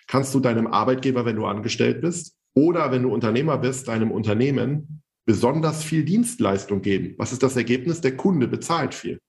kannst 0.07 0.35
du 0.35 0.41
deinem 0.41 0.67
Arbeitgeber, 0.67 1.25
wenn 1.25 1.37
du 1.37 1.47
angestellt 1.47 2.03
bist, 2.03 2.37
oder 2.53 2.93
wenn 2.93 3.05
du 3.05 3.11
Unternehmer 3.11 3.57
bist, 3.57 3.89
deinem 3.89 4.11
Unternehmen 4.11 5.03
besonders 5.25 5.83
viel 5.83 6.05
Dienstleistung 6.05 6.83
geben. 6.83 7.15
Was 7.17 7.33
ist 7.33 7.43
das 7.43 7.57
Ergebnis? 7.57 8.03
Der 8.03 8.15
Kunde 8.15 8.47
bezahlt 8.47 8.95
viel. 8.95 9.21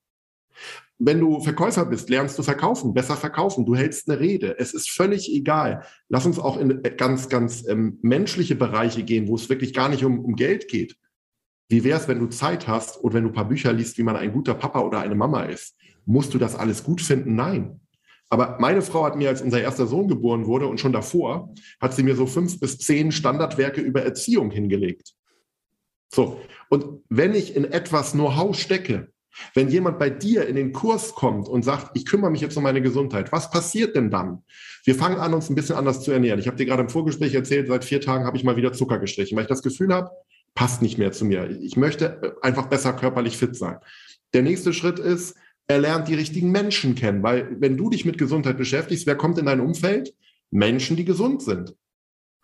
Wenn 1.02 1.18
du 1.18 1.40
Verkäufer 1.40 1.86
bist, 1.86 2.10
lernst 2.10 2.38
du 2.38 2.42
verkaufen, 2.42 2.92
besser 2.92 3.16
verkaufen, 3.16 3.64
du 3.64 3.74
hältst 3.74 4.08
eine 4.08 4.20
Rede. 4.20 4.58
Es 4.58 4.74
ist 4.74 4.90
völlig 4.90 5.32
egal. 5.32 5.82
Lass 6.10 6.26
uns 6.26 6.38
auch 6.38 6.58
in 6.58 6.82
ganz, 6.98 7.30
ganz 7.30 7.66
ähm, 7.66 7.98
menschliche 8.02 8.54
Bereiche 8.54 9.02
gehen, 9.02 9.26
wo 9.26 9.34
es 9.34 9.48
wirklich 9.48 9.72
gar 9.72 9.88
nicht 9.88 10.04
um, 10.04 10.22
um 10.22 10.36
Geld 10.36 10.68
geht. 10.68 10.96
Wie 11.70 11.84
wäre 11.84 11.98
es, 11.98 12.06
wenn 12.06 12.18
du 12.18 12.26
Zeit 12.26 12.68
hast 12.68 12.98
und 12.98 13.14
wenn 13.14 13.24
du 13.24 13.30
ein 13.30 13.34
paar 13.34 13.48
Bücher 13.48 13.72
liest, 13.72 13.96
wie 13.96 14.02
man 14.02 14.16
ein 14.16 14.32
guter 14.32 14.52
Papa 14.52 14.80
oder 14.80 15.00
eine 15.00 15.14
Mama 15.14 15.44
ist? 15.44 15.74
Musst 16.04 16.34
du 16.34 16.38
das 16.38 16.54
alles 16.54 16.84
gut 16.84 17.00
finden? 17.00 17.34
Nein. 17.34 17.80
Aber 18.28 18.58
meine 18.60 18.82
Frau 18.82 19.04
hat 19.04 19.16
mir, 19.16 19.30
als 19.30 19.40
unser 19.40 19.62
erster 19.62 19.86
Sohn 19.86 20.06
geboren 20.06 20.46
wurde 20.46 20.66
und 20.66 20.80
schon 20.80 20.92
davor, 20.92 21.54
hat 21.80 21.94
sie 21.94 22.02
mir 22.02 22.14
so 22.14 22.26
fünf 22.26 22.60
bis 22.60 22.76
zehn 22.78 23.10
Standardwerke 23.10 23.80
über 23.80 24.02
Erziehung 24.02 24.50
hingelegt. 24.50 25.14
So. 26.12 26.40
Und 26.68 27.02
wenn 27.08 27.34
ich 27.34 27.56
in 27.56 27.64
etwas 27.64 28.12
Know-how 28.12 28.54
stecke, 28.54 29.12
wenn 29.54 29.68
jemand 29.68 29.98
bei 29.98 30.10
dir 30.10 30.46
in 30.46 30.56
den 30.56 30.72
Kurs 30.72 31.14
kommt 31.14 31.48
und 31.48 31.64
sagt, 31.64 31.96
ich 31.96 32.06
kümmere 32.06 32.30
mich 32.30 32.40
jetzt 32.40 32.56
um 32.56 32.62
meine 32.62 32.82
Gesundheit, 32.82 33.32
was 33.32 33.50
passiert 33.50 33.96
denn 33.96 34.10
dann? 34.10 34.42
Wir 34.84 34.94
fangen 34.94 35.18
an, 35.18 35.34
uns 35.34 35.50
ein 35.50 35.54
bisschen 35.54 35.76
anders 35.76 36.02
zu 36.02 36.12
ernähren. 36.12 36.40
Ich 36.40 36.46
habe 36.46 36.56
dir 36.56 36.66
gerade 36.66 36.82
im 36.82 36.88
Vorgespräch 36.88 37.34
erzählt, 37.34 37.68
seit 37.68 37.84
vier 37.84 38.00
Tagen 38.00 38.24
habe 38.24 38.36
ich 38.36 38.44
mal 38.44 38.56
wieder 38.56 38.72
Zucker 38.72 38.98
gestrichen, 38.98 39.36
weil 39.36 39.44
ich 39.44 39.48
das 39.48 39.62
Gefühl 39.62 39.92
habe, 39.92 40.10
passt 40.54 40.82
nicht 40.82 40.98
mehr 40.98 41.12
zu 41.12 41.24
mir. 41.24 41.50
Ich 41.62 41.76
möchte 41.76 42.36
einfach 42.42 42.66
besser 42.66 42.92
körperlich 42.92 43.36
fit 43.36 43.56
sein. 43.56 43.78
Der 44.34 44.42
nächste 44.42 44.72
Schritt 44.72 44.98
ist, 44.98 45.36
er 45.66 45.78
lernt 45.78 46.08
die 46.08 46.14
richtigen 46.14 46.50
Menschen 46.50 46.94
kennen, 46.94 47.22
weil 47.22 47.56
wenn 47.60 47.76
du 47.76 47.90
dich 47.90 48.04
mit 48.04 48.18
Gesundheit 48.18 48.58
beschäftigst, 48.58 49.06
wer 49.06 49.16
kommt 49.16 49.38
in 49.38 49.46
dein 49.46 49.60
Umfeld? 49.60 50.14
Menschen, 50.50 50.96
die 50.96 51.04
gesund 51.04 51.42
sind. 51.42 51.76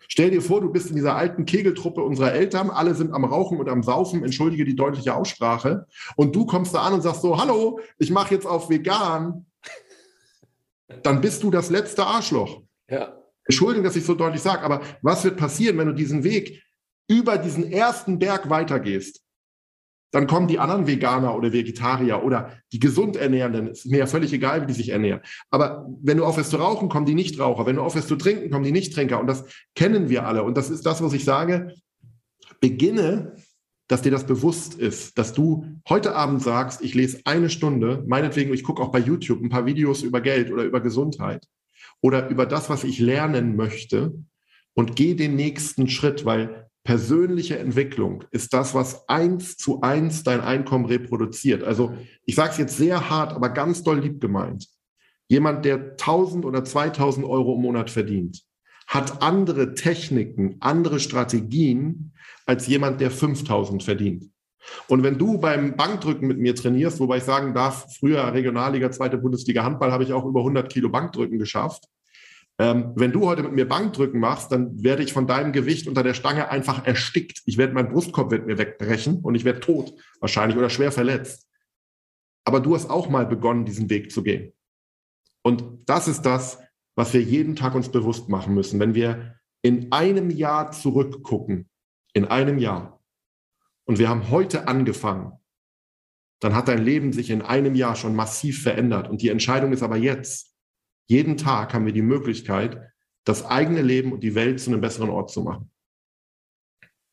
Stell 0.09 0.31
dir 0.31 0.43
vor, 0.43 0.61
du 0.61 0.71
bist 0.71 0.91
in 0.91 0.97
dieser 0.97 1.17
alten 1.17 1.45
Kegeltruppe 1.45 2.03
unserer 2.03 2.33
Eltern, 2.33 2.71
alle 2.71 2.95
sind 2.95 3.13
am 3.13 3.25
Rauchen 3.25 3.59
und 3.59 3.69
am 3.69 3.83
Saufen, 3.83 4.23
entschuldige 4.25 4.65
die 4.65 4.77
deutliche 4.77 5.15
Aussprache, 5.15 5.87
und 6.17 6.35
du 6.35 6.47
kommst 6.47 6.75
da 6.75 6.83
an 6.83 6.95
und 6.95 7.03
sagst 7.03 7.23
so, 7.23 7.41
hallo, 7.41 7.81
ich 7.99 8.11
mache 8.11 8.35
jetzt 8.35 8.47
auf 8.47 8.71
vegan, 8.71 9.47
dann 11.03 11.21
bist 11.21 11.43
du 11.43 11.51
das 11.51 11.71
letzte 11.71 12.07
Arschloch. 12.07 12.63
Ja. 12.89 13.17
Entschuldigung, 13.45 13.85
dass 13.85 13.97
ich 13.97 14.05
so 14.05 14.15
deutlich 14.15 14.43
sage, 14.43 14.63
aber 14.63 14.81
was 15.03 15.25
wird 15.25 15.37
passieren, 15.37 15.79
wenn 15.79 15.89
du 15.89 15.95
diesen 15.95 16.25
Weg 16.25 16.63
über 17.09 17.39
diesen 17.39 17.71
ersten 17.71 18.19
Berg 18.19 18.51
weitergehst, 18.51 19.23
dann 20.17 20.27
kommen 20.27 20.49
die 20.49 20.59
anderen 20.59 20.87
Veganer 20.87 21.37
oder 21.37 21.53
Vegetarier 21.53 22.25
oder 22.25 22.51
die 22.73 22.81
gesund 22.81 23.17
Ernährenden. 23.17 23.69
Es 23.69 23.85
ist 23.85 23.91
mir 23.91 23.99
ja 23.99 24.07
völlig 24.07 24.33
egal, 24.33 24.63
wie 24.63 24.67
die 24.67 24.73
sich 24.73 24.89
ernähren. 24.89 25.21
Aber 25.51 25.87
wenn 26.03 26.17
du 26.17 26.25
aufhörst 26.25 26.53
zu 26.53 26.57
rauchen, 26.57 26.89
kommen 26.89 27.05
die 27.05 27.15
Nichtraucher. 27.15 27.67
Wenn 27.67 27.77
du 27.77 27.83
aufhörst 27.83 28.09
zu 28.09 28.17
trinken, 28.17 28.49
kommen 28.49 28.65
die 28.65 28.73
Nichttrinker. 28.73 29.21
Und 29.21 29.27
das 29.27 29.45
kennen 29.75 30.09
wir 30.09 30.27
alle. 30.27 30.43
Und 30.43 30.57
das 30.57 30.71
ist 30.71 30.87
das, 30.87 31.03
was 31.03 31.13
ich 31.13 31.27
sage. 31.27 31.75
Beginne, 32.63 33.35
dass 33.89 34.01
dir 34.01 34.11
das 34.11 34.25
bewusst 34.25 34.77
ist, 34.77 35.19
dass 35.19 35.35
du 35.35 35.67
heute 35.87 36.15
Abend 36.15 36.43
sagst, 36.43 36.81
ich 36.81 36.95
lese 36.95 37.21
eine 37.27 37.51
Stunde, 37.51 38.03
meinetwegen, 38.07 38.55
ich 38.55 38.63
gucke 38.63 38.83
auch 38.83 38.93
bei 38.93 39.01
YouTube 39.01 39.43
ein 39.43 39.51
paar 39.51 39.67
Videos 39.67 40.03
über 40.03 40.23
Geld 40.23 40.51
oder 40.51 40.65
über 40.65 40.81
Gesundheit 40.81 41.47
oder 42.01 42.31
über 42.31 42.47
das, 42.47 42.71
was 42.71 42.85
ich 42.85 43.01
lernen 43.01 43.55
möchte 43.55 44.15
und 44.73 44.97
gehe 44.97 45.15
den 45.15 45.37
nächsten 45.37 45.91
Schritt, 45.91 46.25
weil 46.25 46.71
persönliche 46.87 47.59
Entwicklung 47.59 48.25
ist 48.31 48.55
das, 48.55 48.73
was 48.73 49.09
eins 49.09 49.57
zu 49.57 49.83
eins 49.83 50.23
dein 50.23 50.41
Einkommen 50.41 50.87
reproduziert. 50.87 51.65
Also 51.65 51.95
ich 52.25 52.37
sage 52.37 52.53
es 52.53 52.59
jetzt 52.59 52.77
sehr 52.79 53.11
hart, 53.11 53.33
aber 53.33 53.51
ganz 53.51 53.83
doll 53.83 53.99
lieb 53.99 54.21
gemeint. 54.21 54.69
Jemand, 55.29 55.65
der 55.65 55.91
1000 55.91 56.45
oder 56.45 56.65
2000 56.65 57.27
Euro 57.27 57.57
im 57.57 57.63
Monat 57.63 57.91
verdient, 57.91 58.43
hat 58.87 59.21
andere 59.21 59.75
Techniken, 59.75 60.57
andere 60.61 61.01
Strategien 61.01 62.13
als 62.47 62.69
jemand, 62.69 63.01
der 63.01 63.11
5000 63.11 63.83
verdient. 63.83 64.31
Und 64.87 65.03
wenn 65.03 65.19
du 65.19 65.39
beim 65.39 65.77
Bankdrücken 65.77 66.29
mit 66.29 66.39
mir 66.39 66.55
trainierst, 66.55 67.01
wobei 67.01 67.17
ich 67.17 67.25
sagen 67.25 67.53
darf, 67.53 67.87
früher 67.99 68.33
Regionalliga, 68.33 68.93
zweite 68.93 69.19
Bundesliga 69.19 69.65
Handball, 69.65 69.91
habe 69.91 70.05
ich 70.05 70.13
auch 70.13 70.25
über 70.25 70.41
100 70.41 70.73
Kilo 70.73 70.89
Bankdrücken 70.89 71.39
geschafft. 71.39 71.85
Ähm, 72.59 72.93
wenn 72.95 73.13
du 73.13 73.27
heute 73.27 73.43
mit 73.43 73.53
mir 73.53 73.69
Bankdrücken 73.69 74.19
machst, 74.19 74.51
dann 74.51 74.83
werde 74.83 75.03
ich 75.03 75.13
von 75.13 75.27
deinem 75.27 75.53
Gewicht 75.53 75.89
unter 75.89 76.03
der 76.03 76.15
Stange 76.15 76.51
einfach 76.51 76.87
erstickt. 76.87 77.43
Ich 77.45 77.59
werde, 77.59 77.75
mein 77.75 77.91
Brustkorb 77.91 78.31
wird 78.31 78.47
mir 78.47 78.57
wegbrechen 78.57 79.21
und 79.21 79.35
ich 79.35 79.45
werde 79.45 79.61
tot 79.61 79.93
wahrscheinlich 80.21 80.57
oder 80.57 80.71
schwer 80.71 80.91
verletzt. 80.91 81.47
Aber 82.45 82.61
du 82.61 82.75
hast 82.75 82.89
auch 82.89 83.09
mal 83.09 83.27
begonnen, 83.27 83.67
diesen 83.67 83.91
Weg 83.91 84.11
zu 84.11 84.23
gehen. 84.23 84.53
Und 85.43 85.65
das 85.87 86.09
ist 86.09 86.23
das, 86.23 86.59
was 86.95 87.13
wir 87.13 87.21
jeden 87.21 87.57
Tag 87.57 87.75
uns 87.75 87.91
bewusst 87.91 88.29
machen 88.29 88.55
müssen. 88.55 88.81
Wenn 88.81 88.95
wir 88.95 89.37
in 89.63 89.93
einem 89.93 90.31
Jahr 90.31 90.73
zurückgucken, 90.73 91.69
in 92.15 92.25
einem 92.25 92.59
Jahr, 92.59 93.03
und 93.85 93.99
wir 93.99 94.09
haben 94.09 94.31
heute 94.31 94.67
angefangen, 94.67 95.33
dann 96.41 96.55
hat 96.55 96.69
dein 96.69 96.83
Leben 96.83 97.13
sich 97.13 97.31
in 97.31 97.43
einem 97.43 97.75
Jahr 97.75 97.97
schon 97.97 98.15
massiv 98.15 98.63
verändert. 98.63 99.09
Und 99.09 99.23
die 99.23 99.29
Entscheidung 99.29 99.73
ist 99.73 99.83
aber 99.83 99.97
jetzt. 99.97 100.56
Jeden 101.09 101.37
Tag 101.37 101.73
haben 101.73 101.87
wir 101.87 101.93
die 101.93 102.03
Möglichkeit, 102.03 102.93
das 103.25 103.45
eigene 103.45 103.83
Leben 103.83 104.13
und 104.13 104.21
die 104.21 104.35
Welt 104.35 104.61
zu 104.61 104.71
einem 104.71 104.81
besseren 104.81 105.11
Ort 105.11 105.31
zu 105.31 105.43
machen. 105.43 105.71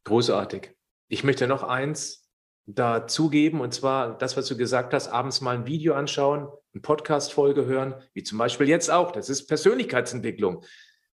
Großartig. 0.06 0.72
Ich 1.10 1.24
möchte 1.24 1.48
noch 1.48 1.64
eins 1.64 2.30
dazugeben, 2.66 3.62
und 3.62 3.74
zwar 3.74 4.18
das, 4.18 4.38
was 4.38 4.48
du 4.48 4.58
gesagt 4.58 4.94
hast, 4.94 5.10
abends 5.10 5.42
mal 5.42 5.58
ein 5.58 5.66
Video 5.66 5.94
anschauen, 5.94 6.48
eine 6.74 6.82
Podcast-Folge 6.82 7.66
hören, 7.66 7.96
wie 8.14 8.24
zum 8.24 8.38
Beispiel 8.38 8.68
jetzt 8.68 8.90
auch. 8.90 9.12
Das 9.12 9.30
ist 9.30 9.48
Persönlichkeitsentwicklung. 9.48 10.64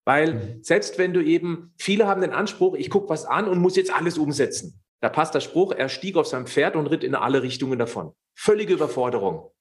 Weil 0.05 0.33
mhm. 0.33 0.63
selbst 0.63 0.97
wenn 0.97 1.13
du 1.13 1.23
eben, 1.23 1.73
viele 1.77 2.07
haben 2.07 2.21
den 2.21 2.31
Anspruch, 2.31 2.75
ich 2.75 2.89
gucke 2.89 3.09
was 3.09 3.25
an 3.25 3.47
und 3.47 3.59
muss 3.59 3.75
jetzt 3.75 3.93
alles 3.93 4.17
umsetzen. 4.17 4.81
Da 5.01 5.09
passt 5.09 5.35
der 5.35 5.41
Spruch, 5.41 5.71
er 5.71 5.89
stieg 5.89 6.15
auf 6.15 6.27
sein 6.27 6.47
Pferd 6.47 6.75
und 6.75 6.87
ritt 6.87 7.03
in 7.03 7.15
alle 7.15 7.43
Richtungen 7.43 7.77
davon. 7.77 8.13
Völlige 8.35 8.73
Überforderung. 8.73 9.51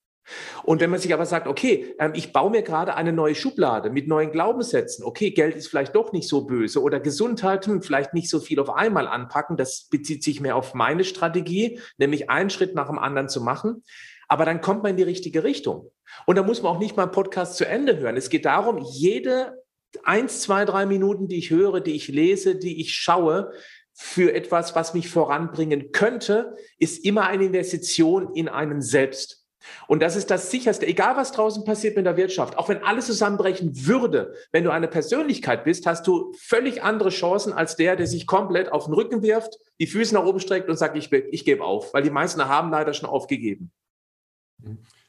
Und 0.63 0.81
wenn 0.81 0.91
man 0.91 1.01
sich 1.01 1.13
aber 1.13 1.27
sagt, 1.27 1.47
okay, 1.47 1.95
ähm, 1.99 2.13
ich 2.15 2.33
baue 2.33 2.51
mir 2.51 2.63
gerade 2.63 2.95
eine 2.95 3.13
neue 3.13 3.35
Schublade 3.35 3.91
mit 3.91 4.09
neuen 4.09 4.33
Glaubenssätzen, 4.33 5.05
okay, 5.05 5.31
Geld 5.31 5.57
ist 5.57 5.69
vielleicht 5.69 5.95
doch 5.95 6.13
nicht 6.13 6.29
so 6.29 6.47
böse 6.47 6.83
oder 6.83 7.01
Gesundheit, 7.01 7.67
hm, 7.67 7.83
vielleicht 7.83 8.15
nicht 8.15 8.31
so 8.31 8.41
viel 8.41 8.61
auf 8.61 8.71
einmal 8.71 9.07
anpacken, 9.07 9.57
das 9.57 9.89
bezieht 9.91 10.23
sich 10.23 10.41
mehr 10.41 10.57
auf 10.57 10.75
meine 10.75 11.05
Strategie, 11.05 11.81
nämlich 11.99 12.31
einen 12.31 12.51
Schritt 12.51 12.75
nach 12.75 12.89
dem 12.89 12.99
anderen 12.99 13.29
zu 13.29 13.41
machen. 13.41 13.83
Aber 14.29 14.45
dann 14.45 14.61
kommt 14.61 14.83
man 14.83 14.91
in 14.91 14.97
die 14.97 15.03
richtige 15.03 15.43
Richtung. 15.43 15.91
Und 16.27 16.37
da 16.37 16.43
muss 16.43 16.63
man 16.63 16.73
auch 16.73 16.79
nicht 16.79 16.97
mal 16.97 17.05
einen 17.05 17.13
Podcast 17.13 17.57
zu 17.57 17.67
Ende 17.67 17.99
hören. 17.99 18.17
Es 18.17 18.31
geht 18.31 18.45
darum, 18.45 18.79
jede 18.79 19.61
eins, 20.05 20.43
zwei, 20.43 20.65
drei 20.65 20.87
Minuten, 20.87 21.27
die 21.27 21.39
ich 21.39 21.51
höre, 21.51 21.81
die 21.81 21.97
ich 21.97 22.09
lese, 22.09 22.55
die 22.55 22.81
ich 22.81 22.95
schaue, 22.95 23.51
für 23.93 24.33
etwas, 24.33 24.75
was 24.75 24.95
mich 24.95 25.11
voranbringen 25.11 25.93
könnte, 25.93 26.57
ist 26.79 27.05
immer 27.05 27.27
eine 27.27 27.45
Investition 27.45 28.35
in 28.35 28.49
einen 28.49 28.81
selbst. 28.81 29.40
Und 29.87 30.03
das 30.03 30.17
ist 30.17 30.31
das 30.31 30.51
sicherste, 30.51 30.87
egal 30.87 31.17
was 31.17 31.33
draußen 31.33 31.65
passiert 31.65 31.97
mit 31.97 32.07
der 32.07 32.17
Wirtschaft, 32.17 32.59
auch 32.59 32.69
wenn 32.69 32.83
alles 32.83 33.07
zusammenbrechen 33.07 33.87
würde, 33.87 34.35
wenn 34.53 34.65
du 34.65 34.71
eine 34.71 34.89
Persönlichkeit 34.89 35.65
bist, 35.65 35.87
hast 35.87 36.07
du 36.07 36.33
völlig 36.39 36.83
andere 36.83 37.11
Chancen 37.11 37.53
als 37.53 37.77
der, 37.77 37.97
der 37.97 38.07
sich 38.07 38.27
komplett 38.27 38.73
auf 38.73 38.85
den 38.87 38.95
Rücken 38.95 39.23
wirft, 39.23 39.59
die 39.79 39.87
Füße 39.87 40.15
nach 40.15 40.25
oben 40.25 40.41
streckt 40.41 40.69
und 40.69 40.77
sagt, 40.77 40.97
ich, 40.97 41.13
ich 41.13 41.45
gebe 41.45 41.65
auf, 41.65 41.93
weil 41.95 42.03
die 42.03 42.11
meisten 42.11 42.45
haben 42.45 42.71
leider 42.71 42.95
schon 42.95 43.09
aufgegeben. 43.09 43.71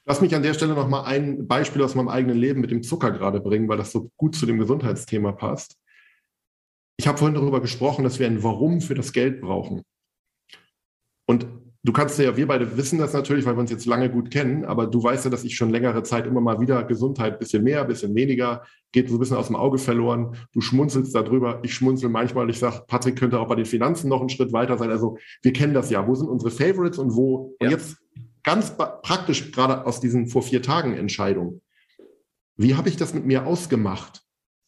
Lass 0.06 0.22
mich 0.22 0.34
an 0.34 0.44
der 0.44 0.54
Stelle 0.54 0.74
noch 0.74 0.88
mal 0.88 1.04
ein 1.04 1.48
Beispiel 1.48 1.84
aus 1.84 1.96
meinem 1.96 2.10
eigenen 2.10 2.38
Leben 2.38 2.62
mit 2.62 2.72
dem 2.72 2.84
Zucker 2.84 3.12
gerade 3.12 3.40
bringen, 3.40 3.70
weil 3.70 3.78
das 3.78 3.92
so 3.92 4.12
gut 4.18 4.36
zu 4.36 4.46
dem 4.46 4.58
Gesundheitsthema 4.58 5.32
passt. 5.32 5.78
ich 6.98 7.08
habe 7.08 7.18
vorhin 7.18 7.36
darüber 7.36 7.62
gesprochen, 7.62 8.04
dass 8.04 8.20
wir 8.20 8.28
ein 8.28 8.44
Warum 8.44 8.82
für 8.82 8.96
das 8.96 9.14
Geld 9.14 9.42
brauchen. 9.42 9.84
Und 11.28 11.48
du 11.84 11.92
kannst 11.92 12.20
ja, 12.20 12.36
wir 12.38 12.48
beide 12.48 12.78
wissen 12.78 13.00
das 13.00 13.14
natürlich, 13.14 13.46
weil 13.46 13.56
wir 13.56 13.62
uns 13.62 13.72
jetzt 13.72 13.86
lange 13.86 14.10
gut 14.10 14.32
kennen, 14.32 14.66
aber 14.66 14.88
du 14.88 15.02
weißt 15.02 15.26
ja, 15.26 15.32
dass 15.32 15.44
ich 15.44 15.56
schon 15.56 15.70
längere 15.70 16.04
Zeit 16.04 16.28
immer 16.28 16.42
mal 16.42 16.60
wieder 16.60 16.84
Gesundheit, 16.84 17.40
bisschen 17.40 17.64
mehr, 17.64 17.84
bisschen 17.86 18.14
weniger, 18.16 18.64
geht 18.92 19.10
so 19.10 19.16
ein 19.16 19.20
bisschen 19.20 19.38
aus 19.38 19.48
dem 19.48 19.56
Auge 19.56 19.78
verloren. 19.78 20.38
Du 20.54 20.62
schmunzelst 20.62 21.16
darüber, 21.16 21.60
ich 21.64 21.74
schmunzel 21.74 22.10
manchmal, 22.10 22.50
ich 22.50 22.60
sage, 22.60 22.84
Patrick 22.88 23.18
könnte 23.18 23.40
auch 23.40 23.48
bei 23.48 23.56
den 23.56 23.66
Finanzen 23.66 24.10
noch 24.10 24.20
einen 24.20 24.30
Schritt 24.30 24.54
weiter 24.54 24.78
sein. 24.78 24.92
Also 24.92 25.18
wir 25.42 25.54
kennen 25.54 25.74
das 25.74 25.90
ja. 25.90 26.08
Wo 26.08 26.16
sind 26.16 26.28
unsere 26.28 26.52
Favorites 26.52 27.00
und 27.00 27.16
wo? 27.16 27.56
Ja. 27.60 27.68
Und 27.68 27.72
jetzt 27.72 27.98
ganz 28.44 28.76
praktisch 28.78 29.52
gerade 29.52 29.86
aus 29.86 30.00
diesen 30.00 30.28
vor 30.28 30.44
vier 30.44 30.62
Tagen 30.62 30.94
Entscheidungen. 30.94 31.62
Wie 32.58 32.76
habe 32.76 32.90
ich 32.90 32.98
das 32.98 33.14
mit 33.14 33.26
mir 33.26 33.46
ausgemacht? 33.46 34.24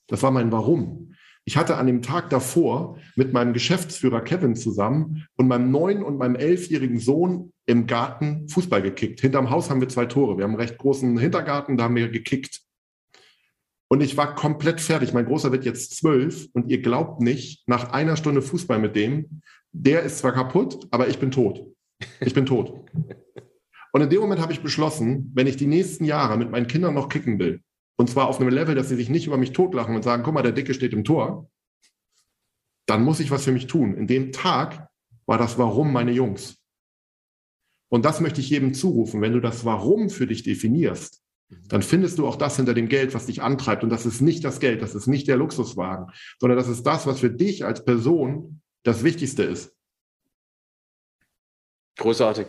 Das 0.08 0.24
war 0.24 0.32
mein 0.32 0.52
Warum. 0.52 1.13
Ich 1.46 1.58
hatte 1.58 1.76
an 1.76 1.88
dem 1.88 2.02
Tag 2.02 2.30
davor 2.30 2.98
mit 3.16 3.34
meinem 3.34 3.54
Geschäftsführer 3.54 4.22
Kevin 4.22 4.56
zusammen 4.56 5.28
und 5.36 5.48
meinem 5.48 5.72
neun- 5.72 6.04
und 6.04 6.18
meinem 6.18 6.36
elfjährigen 6.36 7.00
Sohn 7.00 7.52
im 7.66 7.86
Garten 7.86 8.48
Fußball 8.48 8.82
gekickt. 8.82 9.20
Hinterm 9.22 9.50
Haus 9.50 9.70
haben 9.70 9.82
wir 9.82 9.90
zwei 9.90 10.06
Tore. 10.06 10.38
Wir 10.38 10.46
haben 10.46 10.52
einen 10.52 10.62
recht 10.62 10.78
großen 10.78 11.18
Hintergarten, 11.18 11.76
da 11.76 11.86
haben 11.86 11.96
wir 11.96 12.10
gekickt. 12.10 12.62
Und 13.90 14.02
ich 14.02 14.16
war 14.16 14.36
komplett 14.36 14.80
fertig. 14.80 15.14
Mein 15.14 15.26
Großer 15.26 15.52
wird 15.52 15.66
jetzt 15.66 15.98
zwölf 15.98 16.48
und 16.54 16.72
ihr 16.72 16.82
glaubt 16.82 17.22
nicht, 17.22 17.68
nach 17.68 17.92
einer 17.92 18.16
Stunde 18.16 18.42
Fußball 18.42 18.80
mit 18.80 18.96
dem, 18.96 19.42
der 19.74 20.04
ist 20.04 20.20
zwar 20.20 20.32
kaputt, 20.32 20.88
aber 20.92 21.10
ich 21.10 21.20
bin 21.20 21.32
tot. 21.32 21.66
Ich 22.22 22.34
bin 22.34 22.46
tot. 22.46 22.74
Und 23.96 24.02
in 24.02 24.10
dem 24.10 24.22
Moment 24.22 24.42
habe 24.42 24.52
ich 24.52 24.62
beschlossen, 24.62 25.32
wenn 25.36 25.46
ich 25.46 25.56
die 25.56 25.68
nächsten 25.68 26.04
Jahre 26.04 26.36
mit 26.36 26.50
meinen 26.50 26.66
Kindern 26.66 26.96
noch 26.96 27.10
kicken 27.10 27.38
will, 27.38 27.62
und 27.96 28.10
zwar 28.10 28.28
auf 28.28 28.40
einem 28.40 28.50
Level, 28.50 28.76
dass 28.76 28.90
sie 28.90 28.96
sich 28.96 29.10
nicht 29.10 29.28
über 29.28 29.38
mich 29.38 29.54
totlachen 29.54 29.96
und 29.96 30.04
sagen, 30.04 30.24
guck 30.24 30.34
mal, 30.34 30.42
der 30.42 30.52
Dicke 30.52 30.74
steht 30.74 30.94
im 30.94 31.04
Tor, 31.04 31.50
dann 32.86 33.04
muss 33.04 33.20
ich 33.20 33.32
was 33.32 33.44
für 33.44 33.52
mich 33.52 33.68
tun. 33.68 33.96
In 33.96 34.08
dem 34.08 34.32
Tag 34.32 34.90
war 35.26 35.38
das 35.38 35.58
Warum 35.58 35.94
meine 35.94 36.12
Jungs. 36.12 36.58
Und 37.90 38.06
das 38.06 38.20
möchte 38.20 38.42
ich 38.42 38.50
jedem 38.50 38.74
zurufen. 38.74 39.22
Wenn 39.22 39.34
du 39.34 39.40
das 39.40 39.66
Warum 39.66 40.10
für 40.10 40.28
dich 40.28 40.44
definierst, 40.44 41.22
dann 41.68 41.84
findest 41.84 42.18
du 42.18 42.28
auch 42.28 42.36
das 42.36 42.56
hinter 42.56 42.74
dem 42.74 42.90
Geld, 42.90 43.14
was 43.14 43.28
dich 43.28 43.44
antreibt. 43.44 43.84
Und 43.84 43.92
das 43.92 44.06
ist 44.06 44.22
nicht 44.22 44.44
das 44.44 44.60
Geld, 44.60 44.82
das 44.82 44.96
ist 44.96 45.08
nicht 45.08 45.28
der 45.28 45.38
Luxuswagen, 45.38 46.08
sondern 46.40 46.58
das 46.58 46.68
ist 46.68 46.84
das, 46.84 47.06
was 47.06 47.20
für 47.20 47.30
dich 47.30 47.64
als 47.64 47.86
Person 47.86 48.62
das 48.82 49.04
Wichtigste 49.04 49.44
ist. 49.44 49.76
Großartig 51.98 52.48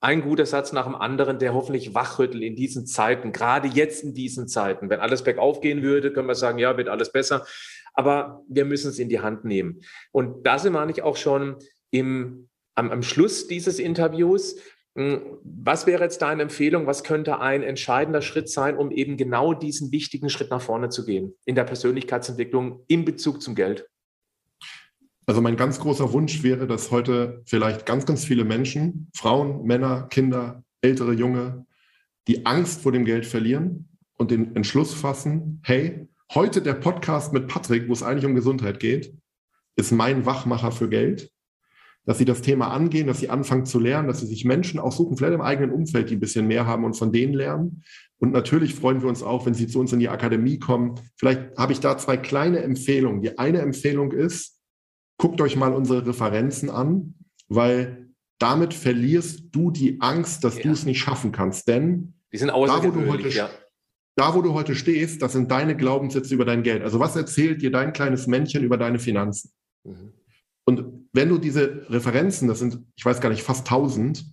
ein 0.00 0.22
guter 0.22 0.46
Satz 0.46 0.72
nach 0.72 0.84
dem 0.84 0.94
anderen, 0.94 1.38
der 1.38 1.54
hoffentlich 1.54 1.94
wachrüttelt 1.94 2.42
in 2.42 2.54
diesen 2.54 2.86
Zeiten, 2.86 3.32
gerade 3.32 3.68
jetzt 3.68 4.04
in 4.04 4.14
diesen 4.14 4.46
Zeiten. 4.46 4.90
Wenn 4.90 5.00
alles 5.00 5.24
bergauf 5.24 5.60
gehen 5.60 5.82
würde, 5.82 6.12
können 6.12 6.28
wir 6.28 6.34
sagen, 6.34 6.58
ja, 6.58 6.76
wird 6.76 6.88
alles 6.88 7.12
besser. 7.12 7.46
Aber 7.94 8.42
wir 8.48 8.66
müssen 8.66 8.90
es 8.90 8.98
in 8.98 9.08
die 9.08 9.20
Hand 9.20 9.44
nehmen. 9.44 9.80
Und 10.12 10.46
da 10.46 10.58
sind 10.58 10.74
wir 10.74 10.80
eigentlich 10.80 11.02
auch 11.02 11.16
schon 11.16 11.56
im, 11.90 12.48
am, 12.74 12.90
am 12.90 13.02
Schluss 13.02 13.46
dieses 13.46 13.78
Interviews. 13.78 14.56
Hm, 14.96 15.38
was 15.42 15.86
wäre 15.86 16.04
jetzt 16.04 16.20
deine 16.20 16.42
Empfehlung? 16.42 16.86
Was 16.86 17.02
könnte 17.02 17.40
ein 17.40 17.62
entscheidender 17.62 18.20
Schritt 18.20 18.50
sein, 18.50 18.76
um 18.76 18.90
eben 18.90 19.16
genau 19.16 19.54
diesen 19.54 19.92
wichtigen 19.92 20.28
Schritt 20.28 20.50
nach 20.50 20.60
vorne 20.60 20.90
zu 20.90 21.06
gehen 21.06 21.34
in 21.46 21.54
der 21.54 21.64
Persönlichkeitsentwicklung 21.64 22.84
in 22.86 23.06
Bezug 23.06 23.40
zum 23.40 23.54
Geld? 23.54 23.88
Also 25.28 25.40
mein 25.40 25.56
ganz 25.56 25.80
großer 25.80 26.12
Wunsch 26.12 26.44
wäre, 26.44 26.68
dass 26.68 26.92
heute 26.92 27.42
vielleicht 27.46 27.84
ganz, 27.84 28.06
ganz 28.06 28.24
viele 28.24 28.44
Menschen, 28.44 29.10
Frauen, 29.12 29.66
Männer, 29.66 30.06
Kinder, 30.08 30.62
ältere, 30.82 31.12
junge, 31.12 31.66
die 32.28 32.46
Angst 32.46 32.82
vor 32.82 32.92
dem 32.92 33.04
Geld 33.04 33.26
verlieren 33.26 33.88
und 34.16 34.30
den 34.30 34.54
Entschluss 34.54 34.94
fassen, 34.94 35.60
hey, 35.64 36.08
heute 36.32 36.62
der 36.62 36.74
Podcast 36.74 37.32
mit 37.32 37.48
Patrick, 37.48 37.88
wo 37.88 37.92
es 37.92 38.04
eigentlich 38.04 38.24
um 38.24 38.36
Gesundheit 38.36 38.78
geht, 38.78 39.14
ist 39.74 39.90
mein 39.90 40.26
Wachmacher 40.26 40.70
für 40.70 40.88
Geld. 40.88 41.32
Dass 42.04 42.18
sie 42.18 42.24
das 42.24 42.40
Thema 42.40 42.68
angehen, 42.68 43.08
dass 43.08 43.18
sie 43.18 43.30
anfangen 43.30 43.66
zu 43.66 43.80
lernen, 43.80 44.06
dass 44.06 44.20
sie 44.20 44.26
sich 44.26 44.44
Menschen 44.44 44.78
aussuchen, 44.78 45.16
vielleicht 45.16 45.34
im 45.34 45.40
eigenen 45.40 45.72
Umfeld, 45.72 46.08
die 46.08 46.14
ein 46.14 46.20
bisschen 46.20 46.46
mehr 46.46 46.64
haben 46.64 46.84
und 46.84 46.94
von 46.94 47.10
denen 47.10 47.34
lernen. 47.34 47.82
Und 48.18 48.30
natürlich 48.32 48.76
freuen 48.76 49.02
wir 49.02 49.08
uns 49.08 49.24
auch, 49.24 49.44
wenn 49.44 49.54
sie 49.54 49.66
zu 49.66 49.80
uns 49.80 49.92
in 49.92 49.98
die 49.98 50.08
Akademie 50.08 50.60
kommen. 50.60 51.00
Vielleicht 51.16 51.58
habe 51.58 51.72
ich 51.72 51.80
da 51.80 51.98
zwei 51.98 52.16
kleine 52.16 52.60
Empfehlungen. 52.60 53.22
Die 53.22 53.38
eine 53.38 53.58
Empfehlung 53.58 54.12
ist, 54.12 54.55
guckt 55.18 55.40
euch 55.40 55.56
mal 55.56 55.72
unsere 55.72 56.06
Referenzen 56.06 56.70
an, 56.70 57.14
weil 57.48 58.10
damit 58.38 58.74
verlierst 58.74 59.44
du 59.52 59.70
die 59.70 60.00
Angst, 60.00 60.44
dass 60.44 60.56
ja. 60.56 60.64
du 60.64 60.70
es 60.70 60.84
nicht 60.84 61.00
schaffen 61.00 61.32
kannst. 61.32 61.68
Denn 61.68 62.14
die 62.32 62.38
sind 62.38 62.48
da, 62.48 62.54
wo 62.54 62.90
du 62.90 63.06
heute, 63.06 63.28
ja. 63.28 63.48
da, 64.16 64.34
wo 64.34 64.42
du 64.42 64.52
heute 64.52 64.74
stehst, 64.74 65.22
das 65.22 65.32
sind 65.32 65.50
deine 65.50 65.76
Glaubenssätze 65.76 66.34
über 66.34 66.44
dein 66.44 66.62
Geld. 66.62 66.82
Also 66.82 67.00
was 67.00 67.16
erzählt 67.16 67.62
dir 67.62 67.70
dein 67.70 67.92
kleines 67.92 68.26
Männchen 68.26 68.62
über 68.62 68.76
deine 68.76 68.98
Finanzen? 68.98 69.52
Mhm. 69.84 70.12
Und 70.64 71.08
wenn 71.12 71.28
du 71.28 71.38
diese 71.38 71.86
Referenzen, 71.88 72.48
das 72.48 72.58
sind, 72.58 72.80
ich 72.96 73.04
weiß 73.04 73.20
gar 73.20 73.30
nicht, 73.30 73.42
fast 73.42 73.60
1000, 73.60 74.24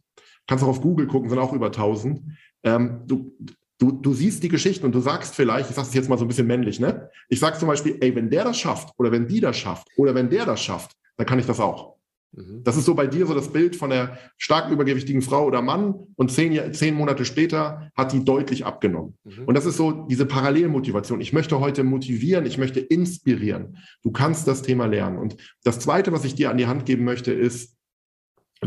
kannst 0.47 0.63
auch 0.63 0.69
auf 0.69 0.81
Google 0.81 1.07
gucken, 1.07 1.29
sind 1.29 1.39
auch 1.39 1.53
über 1.53 1.67
1000, 1.67 2.21
ähm, 2.63 3.03
du, 3.05 3.37
Du, 3.79 3.91
du 3.91 4.13
siehst 4.13 4.43
die 4.43 4.49
Geschichten 4.49 4.85
und 4.85 4.93
du 4.93 4.99
sagst 4.99 5.35
vielleicht, 5.35 5.69
ich 5.69 5.75
sage 5.75 5.87
es 5.87 5.93
jetzt 5.93 6.09
mal 6.09 6.17
so 6.17 6.25
ein 6.25 6.27
bisschen 6.27 6.47
männlich, 6.47 6.79
ne? 6.79 7.09
Ich 7.27 7.39
sage 7.39 7.57
zum 7.57 7.67
Beispiel, 7.67 7.97
ey, 8.01 8.15
wenn 8.15 8.29
der 8.29 8.43
das 8.43 8.57
schafft 8.57 8.93
oder 8.97 9.11
wenn 9.11 9.27
die 9.27 9.39
das 9.39 9.57
schafft 9.57 9.87
oder 9.97 10.13
wenn 10.13 10.29
der 10.29 10.45
das 10.45 10.61
schafft, 10.61 10.91
dann 11.17 11.25
kann 11.25 11.39
ich 11.39 11.45
das 11.45 11.59
auch. 11.59 11.97
Mhm. 12.33 12.61
Das 12.63 12.77
ist 12.77 12.85
so 12.85 12.95
bei 12.95 13.07
dir 13.07 13.25
so 13.25 13.33
das 13.33 13.51
Bild 13.51 13.75
von 13.75 13.89
der 13.89 14.17
stark 14.37 14.71
übergewichtigen 14.71 15.21
Frau 15.21 15.45
oder 15.45 15.61
Mann 15.61 15.95
und 16.15 16.31
zehn, 16.31 16.73
zehn 16.73 16.95
Monate 16.95 17.25
später 17.25 17.91
hat 17.95 18.11
die 18.11 18.23
deutlich 18.23 18.65
abgenommen. 18.65 19.17
Mhm. 19.23 19.45
Und 19.45 19.55
das 19.55 19.65
ist 19.65 19.77
so 19.77 19.91
diese 19.91 20.25
Parallelmotivation. 20.25 21.21
Ich 21.21 21.33
möchte 21.33 21.59
heute 21.59 21.83
motivieren, 21.83 22.45
ich 22.45 22.57
möchte 22.57 22.79
inspirieren. 22.79 23.77
Du 24.01 24.11
kannst 24.11 24.47
das 24.47 24.61
Thema 24.61 24.85
lernen. 24.85 25.17
Und 25.17 25.37
das 25.63 25.79
Zweite, 25.79 26.11
was 26.11 26.25
ich 26.25 26.35
dir 26.35 26.49
an 26.49 26.57
die 26.57 26.67
Hand 26.67 26.85
geben 26.85 27.03
möchte, 27.03 27.31
ist, 27.31 27.75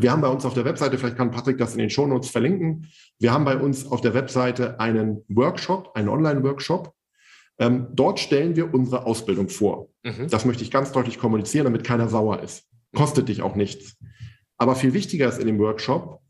wir 0.02 0.12
haben 0.12 0.20
bei 0.20 0.28
uns 0.28 0.44
auf 0.44 0.54
der 0.54 0.64
Webseite, 0.64 0.98
vielleicht 0.98 1.16
kann 1.16 1.30
Patrick 1.30 1.58
das 1.58 1.72
in 1.72 1.78
den 1.78 1.90
Shownotes 1.90 2.30
verlinken, 2.30 2.88
wir 3.18 3.32
haben 3.32 3.44
bei 3.44 3.56
uns 3.56 3.86
auf 3.86 4.00
der 4.00 4.14
Webseite 4.14 4.80
einen 4.80 5.24
Workshop, 5.28 5.92
einen 5.94 6.08
Online-Workshop. 6.08 6.92
Ähm, 7.58 7.88
dort 7.92 8.20
stellen 8.20 8.54
wir 8.56 8.74
unsere 8.74 9.06
Ausbildung 9.06 9.48
vor. 9.48 9.88
Mhm. 10.02 10.28
Das 10.28 10.44
möchte 10.44 10.62
ich 10.62 10.70
ganz 10.70 10.92
deutlich 10.92 11.18
kommunizieren, 11.18 11.64
damit 11.64 11.84
keiner 11.84 12.08
sauer 12.08 12.42
ist. 12.42 12.66
Kostet 12.94 13.28
dich 13.28 13.42
auch 13.42 13.54
nichts. 13.54 13.96
Aber 14.58 14.74
viel 14.74 14.92
wichtiger 14.92 15.28
ist 15.28 15.38
in 15.38 15.46
dem 15.46 15.58
Workshop, 15.58 16.20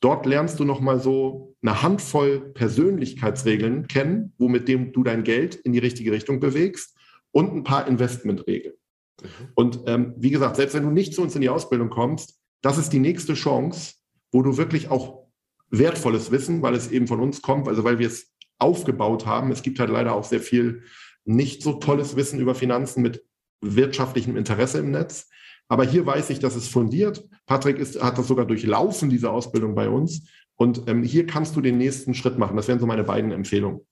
dort 0.00 0.26
lernst 0.26 0.60
du 0.60 0.64
nochmal 0.64 1.00
so 1.00 1.54
eine 1.62 1.82
Handvoll 1.82 2.52
Persönlichkeitsregeln 2.52 3.88
kennen, 3.88 4.32
womit 4.38 4.68
dem 4.68 4.92
du 4.92 5.02
dein 5.02 5.24
Geld 5.24 5.56
in 5.56 5.72
die 5.72 5.78
richtige 5.78 6.12
Richtung 6.12 6.38
bewegst 6.38 6.96
und 7.32 7.52
ein 7.54 7.64
paar 7.64 7.88
Investmentregeln. 7.88 8.74
Mhm. 9.20 9.28
Und 9.54 9.80
ähm, 9.86 10.14
wie 10.16 10.30
gesagt, 10.30 10.56
selbst 10.56 10.74
wenn 10.74 10.84
du 10.84 10.90
nicht 10.90 11.14
zu 11.14 11.22
uns 11.22 11.34
in 11.34 11.40
die 11.40 11.48
Ausbildung 11.48 11.90
kommst, 11.90 12.38
das 12.66 12.78
ist 12.78 12.92
die 12.92 12.98
nächste 12.98 13.34
Chance, 13.34 13.94
wo 14.32 14.42
du 14.42 14.56
wirklich 14.56 14.90
auch 14.90 15.28
wertvolles 15.70 16.32
Wissen, 16.32 16.62
weil 16.62 16.74
es 16.74 16.90
eben 16.90 17.06
von 17.06 17.20
uns 17.20 17.40
kommt, 17.40 17.68
also 17.68 17.84
weil 17.84 18.00
wir 18.00 18.08
es 18.08 18.34
aufgebaut 18.58 19.24
haben. 19.24 19.52
Es 19.52 19.62
gibt 19.62 19.78
halt 19.78 19.88
leider 19.88 20.16
auch 20.16 20.24
sehr 20.24 20.40
viel 20.40 20.82
nicht 21.24 21.62
so 21.62 21.74
tolles 21.74 22.16
Wissen 22.16 22.40
über 22.40 22.56
Finanzen 22.56 23.02
mit 23.02 23.24
wirtschaftlichem 23.60 24.36
Interesse 24.36 24.80
im 24.80 24.90
Netz. 24.90 25.28
Aber 25.68 25.84
hier 25.84 26.06
weiß 26.06 26.30
ich, 26.30 26.40
dass 26.40 26.56
es 26.56 26.66
fundiert. 26.66 27.22
Patrick 27.46 27.78
ist, 27.78 28.02
hat 28.02 28.18
das 28.18 28.26
sogar 28.26 28.46
durchlaufen, 28.46 29.10
diese 29.10 29.30
Ausbildung 29.30 29.76
bei 29.76 29.88
uns. 29.88 30.28
Und 30.56 30.88
ähm, 30.88 31.04
hier 31.04 31.24
kannst 31.24 31.54
du 31.54 31.60
den 31.60 31.78
nächsten 31.78 32.14
Schritt 32.14 32.36
machen. 32.36 32.56
Das 32.56 32.66
wären 32.66 32.80
so 32.80 32.86
meine 32.86 33.04
beiden 33.04 33.30
Empfehlungen. 33.30 33.86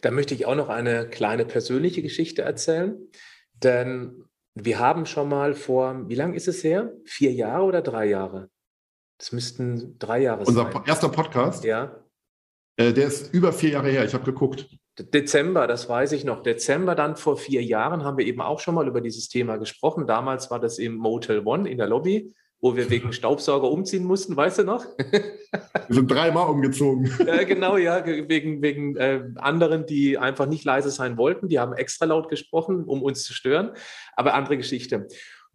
Da 0.00 0.10
möchte 0.10 0.34
ich 0.34 0.46
auch 0.46 0.56
noch 0.56 0.68
eine 0.68 1.08
kleine 1.08 1.44
persönliche 1.44 2.02
Geschichte 2.02 2.42
erzählen. 2.42 2.96
Denn 3.52 4.24
wir 4.54 4.78
haben 4.78 5.04
schon 5.06 5.28
mal 5.28 5.54
vor, 5.54 6.08
wie 6.08 6.14
lange 6.14 6.36
ist 6.36 6.48
es 6.48 6.62
her? 6.62 6.92
Vier 7.04 7.32
Jahre 7.32 7.64
oder 7.64 7.82
drei 7.82 8.06
Jahre? 8.06 8.50
Das 9.18 9.32
müssten 9.32 9.98
drei 9.98 10.22
Jahre 10.22 10.44
Unser 10.44 10.64
sein. 10.64 10.72
Unser 10.72 10.86
erster 10.88 11.08
Podcast? 11.08 11.64
Ja. 11.64 12.04
Äh, 12.76 12.92
der 12.92 13.08
ist 13.08 13.32
über 13.34 13.52
vier 13.52 13.70
Jahre 13.70 13.90
her. 13.90 14.04
Ich 14.04 14.14
habe 14.14 14.24
geguckt. 14.24 14.68
Dezember, 14.98 15.66
das 15.66 15.88
weiß 15.88 16.12
ich 16.12 16.24
noch. 16.24 16.42
Dezember 16.42 16.94
dann 16.94 17.16
vor 17.16 17.36
vier 17.36 17.62
Jahren 17.62 18.04
haben 18.04 18.16
wir 18.16 18.26
eben 18.26 18.40
auch 18.40 18.60
schon 18.60 18.76
mal 18.76 18.86
über 18.86 19.00
dieses 19.00 19.28
Thema 19.28 19.56
gesprochen. 19.56 20.06
Damals 20.06 20.50
war 20.50 20.60
das 20.60 20.78
im 20.78 20.94
Motel 20.96 21.40
One 21.44 21.68
in 21.68 21.78
der 21.78 21.88
Lobby 21.88 22.32
wo 22.64 22.74
wir 22.76 22.88
wegen 22.88 23.12
Staubsauger 23.12 23.70
umziehen 23.70 24.04
mussten, 24.04 24.34
weißt 24.34 24.60
du 24.60 24.62
noch? 24.64 24.86
Wir 25.86 25.96
sind 25.96 26.10
dreimal 26.10 26.48
umgezogen. 26.48 27.12
Ja, 27.26 27.44
genau, 27.44 27.76
ja, 27.76 28.06
wegen, 28.06 28.62
wegen 28.62 28.96
äh, 28.96 29.22
anderen, 29.36 29.84
die 29.84 30.16
einfach 30.16 30.46
nicht 30.46 30.64
leise 30.64 30.88
sein 30.88 31.18
wollten. 31.18 31.48
Die 31.48 31.60
haben 31.60 31.74
extra 31.74 32.06
laut 32.06 32.30
gesprochen, 32.30 32.84
um 32.84 33.02
uns 33.02 33.22
zu 33.22 33.34
stören. 33.34 33.72
Aber 34.16 34.32
andere 34.32 34.56
Geschichte. 34.56 35.08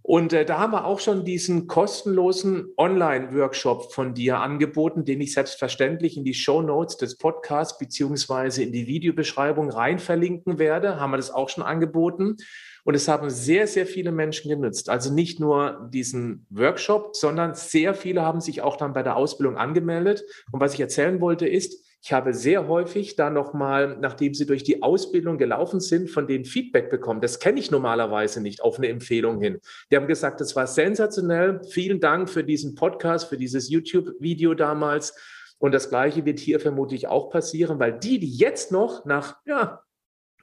Und 0.03 0.34
äh, 0.34 0.45
da 0.45 0.60
haben 0.60 0.72
wir 0.72 0.86
auch 0.86 0.99
schon 0.99 1.26
diesen 1.26 1.66
kostenlosen 1.66 2.74
Online-Workshop 2.78 3.91
von 3.91 4.14
dir 4.14 4.39
angeboten, 4.39 5.03
den 5.03 5.20
ich 5.20 5.34
selbstverständlich 5.34 6.16
in 6.16 6.24
die 6.24 6.36
Show 6.36 6.62
Notes 6.62 6.97
des 6.97 7.18
Podcasts 7.18 7.80
beziehungsweise 7.80 8.62
in 8.62 8.72
die 8.72 8.86
Videobeschreibung 8.86 9.72
rein 9.72 9.97
verlinken 9.97 10.60
werde. 10.60 10.99
Haben 10.99 11.12
wir 11.12 11.18
das 11.18 11.32
auch 11.32 11.49
schon 11.49 11.64
angeboten. 11.64 12.38
Und 12.90 12.96
es 12.96 13.08
haben 13.08 13.30
sehr, 13.30 13.68
sehr 13.68 13.86
viele 13.86 14.12
Menschen 14.12 14.50
genutzt. 14.50 14.90
Also 14.90 15.14
nicht 15.14 15.40
nur 15.40 15.88
diesen 15.94 16.48
Workshop, 16.50 17.16
sondern 17.16 17.54
sehr 17.54 17.94
viele 17.94 18.24
haben 18.24 18.42
sich 18.42 18.64
auch 18.64 18.78
dann 18.78 18.94
bei 18.94 19.04
der 19.04 19.16
Ausbildung 19.16 19.58
angemeldet. 19.58 20.24
Und 20.52 20.60
was 20.60 20.74
ich 20.74 20.80
erzählen 20.80 21.22
wollte 21.22 21.48
ist, 21.48 21.86
Ich 22.02 22.14
habe 22.14 22.34
sehr 22.34 22.68
häufig 22.68 23.16
da 23.16 23.30
nochmal, 23.30 23.96
nachdem 24.02 24.34
sie 24.34 24.48
durch 24.48 24.64
die 24.64 24.82
Ausbildung 24.82 25.38
gelaufen 25.38 25.82
sind, 25.82 26.10
von 26.10 26.26
denen 26.26 26.46
Feedback 26.46 26.90
bekommen. 26.90 27.22
Das 27.22 27.40
kenne 27.40 27.60
ich 27.60 27.70
normalerweise 27.70 28.42
nicht 28.42 28.64
auf 28.64 28.80
eine 28.80 28.88
Empfehlung 28.88 29.40
hin. 29.40 29.60
Die 29.92 29.96
haben 29.96 30.08
gesagt, 30.08 30.42
das 30.42 30.56
war 30.56 30.66
sensationell. 30.66 31.62
Vielen 31.70 32.00
Dank 32.00 32.28
für 32.28 32.44
diesen 32.44 32.74
Podcast, 32.74 33.30
für 33.30 33.38
dieses 33.38 33.70
YouTube-Video 33.70 34.56
damals. 34.56 35.14
Und 35.60 35.74
das 35.74 35.90
Gleiche 35.90 36.26
wird 36.26 36.40
hier 36.40 36.60
vermutlich 36.60 37.08
auch 37.08 37.30
passieren, 37.30 37.80
weil 37.80 38.00
die, 38.00 38.18
die 38.18 38.36
jetzt 38.36 38.72
noch 38.72 39.06
nach, 39.06 39.36
ja, 39.46 39.84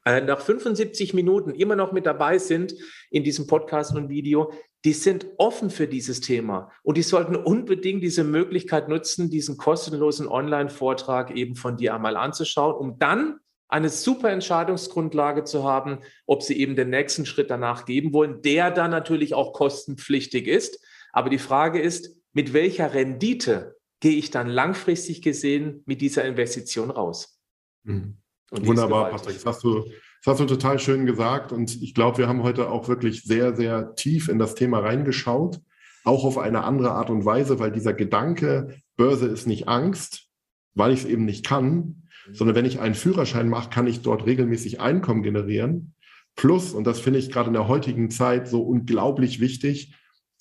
äh, 0.07 0.21
nach 0.21 0.41
75 0.41 1.15
Minuten 1.15 1.51
immer 1.51 1.75
noch 1.75 1.91
mit 1.93 2.07
dabei 2.07 2.39
sind 2.39 2.75
in 3.11 3.25
diesem 3.25 3.49
Podcast 3.49 3.95
und 3.97 4.09
Video, 4.09 4.53
die 4.85 4.93
sind 4.93 5.27
offen 5.37 5.69
für 5.69 5.89
dieses 5.89 6.21
Thema 6.21 6.71
und 6.85 6.97
die 6.97 7.03
sollten 7.03 7.35
unbedingt 7.35 8.05
diese 8.05 8.23
Möglichkeit 8.23 8.89
nutzen, 8.89 9.31
diesen 9.31 9.57
kostenlosen 9.57 10.29
Online-Vortrag 10.29 11.33
eben 11.33 11.57
von 11.57 11.77
dir 11.77 11.93
einmal 11.93 12.17
anzuschauen, 12.17 12.77
um 12.77 12.99
dann 13.01 13.41
eine 13.67 13.89
super 13.89 14.31
Entscheidungsgrundlage 14.31 15.43
zu 15.43 15.65
haben, 15.65 15.99
ob 16.25 16.45
sie 16.45 16.57
eben 16.57 16.77
den 16.77 16.91
nächsten 16.91 17.27
Schritt 17.27 17.51
danach 17.51 17.85
geben 17.85 18.13
wollen, 18.13 18.43
der 18.43 18.71
dann 18.71 18.93
natürlich 18.93 19.35
auch 19.35 19.53
kostenpflichtig 19.53 20.47
ist. 20.47 20.79
Aber 21.13 21.31
die 21.31 21.39
Frage 21.39 21.81
ist, 21.81 22.17
mit 22.33 22.53
welcher 22.53 22.95
Rendite 22.95 23.75
gehe 23.99 24.17
ich 24.17 24.31
dann 24.31 24.47
langfristig 24.47 25.21
gesehen 25.21 25.83
mit 25.85 26.01
dieser 26.01 26.25
Investition 26.25 26.93
raus? 26.93 27.41
Mhm. 27.83 28.19
Wunderbar, 28.51 29.11
Patrick. 29.11 29.35
Das 29.35 29.47
hast, 29.47 29.65
du, 29.65 29.85
das 29.85 30.27
hast 30.27 30.41
du 30.41 30.47
total 30.47 30.79
schön 30.79 31.07
gesagt. 31.07 31.53
Und 31.53 31.83
ich 31.83 31.95
glaube, 31.95 32.19
wir 32.19 32.29
haben 32.29 32.43
heute 32.43 32.71
auch 32.71 32.89
wirklich 32.89 33.23
sehr, 33.23 33.57
sehr 33.57 33.95
tief 33.95 34.29
in 34.29 34.39
das 34.39 34.55
Thema 34.55 34.81
reingeschaut. 34.81 35.61
Auch 36.05 36.25
auf 36.25 36.39
eine 36.39 36.65
andere 36.65 36.93
Art 36.93 37.11
und 37.11 37.25
Weise, 37.25 37.59
weil 37.59 37.73
dieser 37.73 37.93
Gedanke, 37.93 38.77
Börse 38.97 39.27
ist 39.27 39.47
nicht 39.47 39.69
Angst, 39.69 40.29
weil 40.75 40.93
ich 40.93 41.01
es 41.01 41.07
eben 41.07 41.25
nicht 41.25 41.45
kann, 41.45 42.09
sondern 42.33 42.57
wenn 42.57 42.65
ich 42.65 42.81
einen 42.81 42.95
Führerschein 42.95 43.49
mache, 43.49 43.71
kann 43.71 43.87
ich 43.87 44.03
dort 44.03 44.27
regelmäßig 44.27 44.81
Einkommen 44.81 45.23
generieren. 45.23 45.95
Plus, 46.37 46.73
und 46.73 46.87
das 46.87 47.01
finde 47.01 47.19
ich 47.19 47.33
gerade 47.33 47.49
in 47.49 47.55
der 47.55 47.67
heutigen 47.67 48.11
Zeit 48.11 48.47
so 48.47 48.63
unglaublich 48.63 49.41
wichtig, 49.41 49.95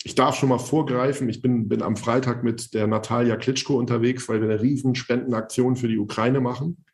ich 0.04 0.14
darf 0.14 0.36
schon 0.36 0.50
mal 0.50 0.60
vorgreifen, 0.60 1.28
ich 1.30 1.42
bin, 1.42 1.68
bin 1.68 1.82
am 1.82 1.96
Freitag 1.96 2.44
mit 2.44 2.76
der 2.76 2.86
Natalia 2.86 3.38
Klitschko 3.38 3.76
unterwegs, 3.76 4.30
weil 4.30 4.40
wir 4.40 4.48
eine 4.48 4.62
riesen 4.62 4.94
Spendenaktion 4.94 5.76
für 5.76 5.88
die 5.88 5.98
Ukraine 5.98 6.42
machen. 6.42 6.86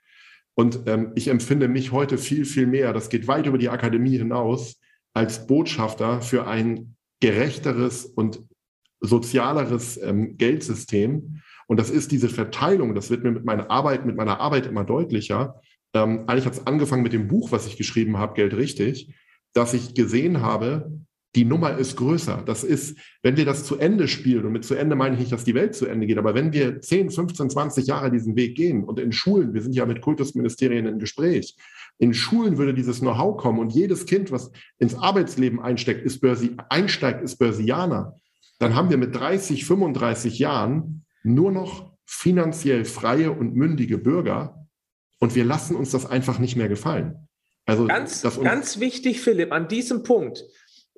Und 0.61 0.81
ähm, 0.85 1.11
ich 1.15 1.27
empfinde 1.27 1.67
mich 1.67 1.91
heute 1.91 2.19
viel, 2.19 2.45
viel 2.45 2.67
mehr, 2.67 2.93
das 2.93 3.09
geht 3.09 3.27
weit 3.27 3.47
über 3.47 3.57
die 3.57 3.69
Akademie 3.69 4.15
hinaus, 4.15 4.79
als 5.11 5.47
Botschafter 5.47 6.21
für 6.21 6.45
ein 6.45 6.95
gerechteres 7.19 8.05
und 8.05 8.43
sozialeres 8.99 9.97
ähm, 9.97 10.37
Geldsystem. 10.37 11.41
Und 11.65 11.79
das 11.79 11.89
ist 11.89 12.11
diese 12.11 12.29
Verteilung, 12.29 12.93
das 12.93 13.09
wird 13.09 13.23
mir 13.23 13.31
mit 13.31 13.43
meiner 13.43 13.71
Arbeit, 13.71 14.05
mit 14.05 14.15
meiner 14.15 14.39
Arbeit 14.39 14.67
immer 14.67 14.83
deutlicher. 14.83 15.59
Ähm, 15.95 16.25
eigentlich 16.27 16.45
hat 16.45 16.53
es 16.53 16.67
angefangen 16.67 17.01
mit 17.01 17.13
dem 17.13 17.27
Buch, 17.27 17.51
was 17.51 17.65
ich 17.65 17.75
geschrieben 17.75 18.19
habe, 18.19 18.35
Geld 18.35 18.53
richtig, 18.53 19.15
dass 19.53 19.73
ich 19.73 19.95
gesehen 19.95 20.41
habe, 20.41 20.91
die 21.35 21.45
Nummer 21.45 21.77
ist 21.77 21.95
größer. 21.95 22.43
Das 22.45 22.63
ist, 22.63 22.97
wenn 23.21 23.37
wir 23.37 23.45
das 23.45 23.63
zu 23.63 23.77
Ende 23.77 24.07
spielen, 24.07 24.45
und 24.45 24.51
mit 24.51 24.65
zu 24.65 24.75
Ende 24.75 24.95
meine 24.95 25.15
ich 25.15 25.21
nicht, 25.21 25.31
dass 25.31 25.45
die 25.45 25.53
Welt 25.53 25.75
zu 25.75 25.85
Ende 25.85 26.05
geht, 26.05 26.17
aber 26.17 26.35
wenn 26.35 26.51
wir 26.51 26.81
10, 26.81 27.09
15, 27.09 27.49
20 27.49 27.87
Jahre 27.87 28.11
diesen 28.11 28.35
Weg 28.35 28.55
gehen 28.55 28.83
und 28.83 28.99
in 28.99 29.11
Schulen, 29.11 29.53
wir 29.53 29.61
sind 29.61 29.73
ja 29.73 29.85
mit 29.85 30.01
Kultusministerien 30.01 30.87
im 30.87 30.99
Gespräch, 30.99 31.55
in 31.99 32.13
Schulen 32.13 32.57
würde 32.57 32.73
dieses 32.73 32.99
Know-how 32.99 33.37
kommen 33.37 33.59
und 33.59 33.73
jedes 33.73 34.05
Kind, 34.05 34.31
was 34.31 34.51
ins 34.77 34.95
Arbeitsleben 34.95 35.61
einsteckt, 35.61 36.05
ist 36.05 36.19
Börsi, 36.19 36.57
einsteigt, 36.69 37.23
ist 37.23 37.37
Börsianer, 37.37 38.15
dann 38.59 38.75
haben 38.75 38.89
wir 38.89 38.97
mit 38.97 39.15
30, 39.15 39.65
35 39.65 40.37
Jahren 40.37 41.05
nur 41.23 41.51
noch 41.51 41.91
finanziell 42.05 42.83
freie 42.83 43.31
und 43.31 43.55
mündige 43.55 43.97
Bürger 43.97 44.67
und 45.19 45.35
wir 45.35 45.45
lassen 45.45 45.75
uns 45.75 45.91
das 45.91 46.05
einfach 46.05 46.39
nicht 46.39 46.57
mehr 46.57 46.67
gefallen. 46.67 47.27
Also 47.65 47.87
ganz, 47.87 48.21
ganz 48.43 48.79
wichtig, 48.79 49.21
Philipp, 49.21 49.51
an 49.51 49.67
diesem 49.67 50.03
Punkt 50.03 50.43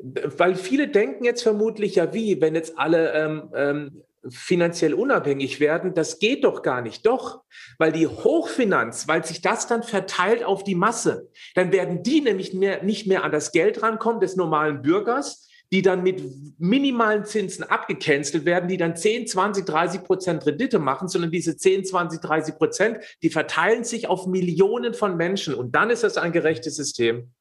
weil 0.03 0.55
viele 0.55 0.89
denken 0.89 1.23
jetzt 1.23 1.43
vermutlich 1.43 1.95
ja 1.95 2.13
wie, 2.13 2.41
wenn 2.41 2.55
jetzt 2.55 2.77
alle 2.77 3.13
ähm, 3.13 3.49
ähm, 3.55 4.03
finanziell 4.29 4.93
unabhängig 4.93 5.59
werden, 5.59 5.93
das 5.93 6.19
geht 6.19 6.43
doch 6.43 6.61
gar 6.61 6.81
nicht. 6.81 7.05
Doch, 7.05 7.41
weil 7.77 7.91
die 7.91 8.07
Hochfinanz, 8.07 9.07
weil 9.07 9.25
sich 9.25 9.41
das 9.41 9.67
dann 9.67 9.83
verteilt 9.83 10.43
auf 10.43 10.63
die 10.63 10.75
Masse, 10.75 11.29
dann 11.55 11.71
werden 11.71 12.03
die 12.03 12.21
nämlich 12.21 12.53
mehr, 12.53 12.83
nicht 12.83 13.07
mehr 13.07 13.23
an 13.23 13.31
das 13.31 13.51
Geld 13.51 13.81
rankommen 13.81 14.19
des 14.19 14.35
normalen 14.35 14.81
Bürgers, 14.81 15.49
die 15.71 15.81
dann 15.81 16.03
mit 16.03 16.21
minimalen 16.59 17.25
Zinsen 17.25 17.63
abgecancelt 17.63 18.45
werden, 18.45 18.67
die 18.67 18.77
dann 18.77 18.95
10, 18.95 19.27
20, 19.27 19.65
30 19.65 20.03
Prozent 20.03 20.45
Rendite 20.45 20.79
machen, 20.79 21.07
sondern 21.07 21.31
diese 21.31 21.57
10, 21.57 21.85
20, 21.85 22.21
30 22.21 22.55
Prozent, 22.55 22.99
die 23.23 23.29
verteilen 23.29 23.83
sich 23.83 24.07
auf 24.07 24.27
Millionen 24.27 24.93
von 24.93 25.17
Menschen. 25.17 25.55
Und 25.55 25.75
dann 25.75 25.89
ist 25.89 26.03
das 26.03 26.17
ein 26.17 26.31
gerechtes 26.31 26.75
System. 26.75 27.31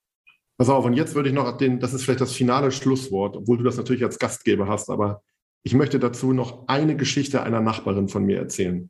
Pass 0.62 0.70
auf, 0.70 0.84
und 0.84 0.92
jetzt 0.92 1.16
würde 1.16 1.28
ich 1.28 1.34
noch 1.34 1.56
den, 1.56 1.80
das 1.80 1.92
ist 1.92 2.04
vielleicht 2.04 2.20
das 2.20 2.34
finale 2.34 2.70
Schlusswort, 2.70 3.36
obwohl 3.36 3.58
du 3.58 3.64
das 3.64 3.78
natürlich 3.78 4.04
als 4.04 4.20
Gastgeber 4.20 4.68
hast, 4.68 4.90
aber 4.90 5.20
ich 5.64 5.74
möchte 5.74 5.98
dazu 5.98 6.32
noch 6.32 6.68
eine 6.68 6.94
Geschichte 6.94 7.42
einer 7.42 7.60
Nachbarin 7.60 8.06
von 8.06 8.22
mir 8.22 8.38
erzählen. 8.38 8.88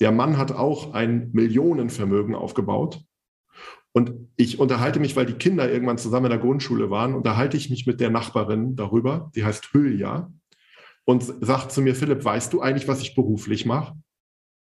Der 0.00 0.10
Mann 0.10 0.38
hat 0.38 0.52
auch 0.52 0.94
ein 0.94 1.28
Millionenvermögen 1.34 2.34
aufgebaut. 2.34 3.02
Und 3.92 4.30
ich 4.36 4.58
unterhalte 4.58 5.00
mich, 5.00 5.14
weil 5.14 5.26
die 5.26 5.34
Kinder 5.34 5.70
irgendwann 5.70 5.98
zusammen 5.98 6.24
in 6.24 6.30
der 6.30 6.38
Grundschule 6.38 6.88
waren, 6.88 7.14
unterhalte 7.14 7.58
ich 7.58 7.68
mich 7.68 7.86
mit 7.86 8.00
der 8.00 8.08
Nachbarin 8.08 8.74
darüber, 8.74 9.30
die 9.34 9.44
heißt 9.44 9.74
Hülya, 9.74 10.32
und 11.04 11.22
sagt 11.42 11.72
zu 11.72 11.82
mir, 11.82 11.94
Philipp, 11.94 12.24
weißt 12.24 12.50
du 12.54 12.62
eigentlich, 12.62 12.88
was 12.88 13.02
ich 13.02 13.14
beruflich 13.14 13.66
mache? 13.66 13.92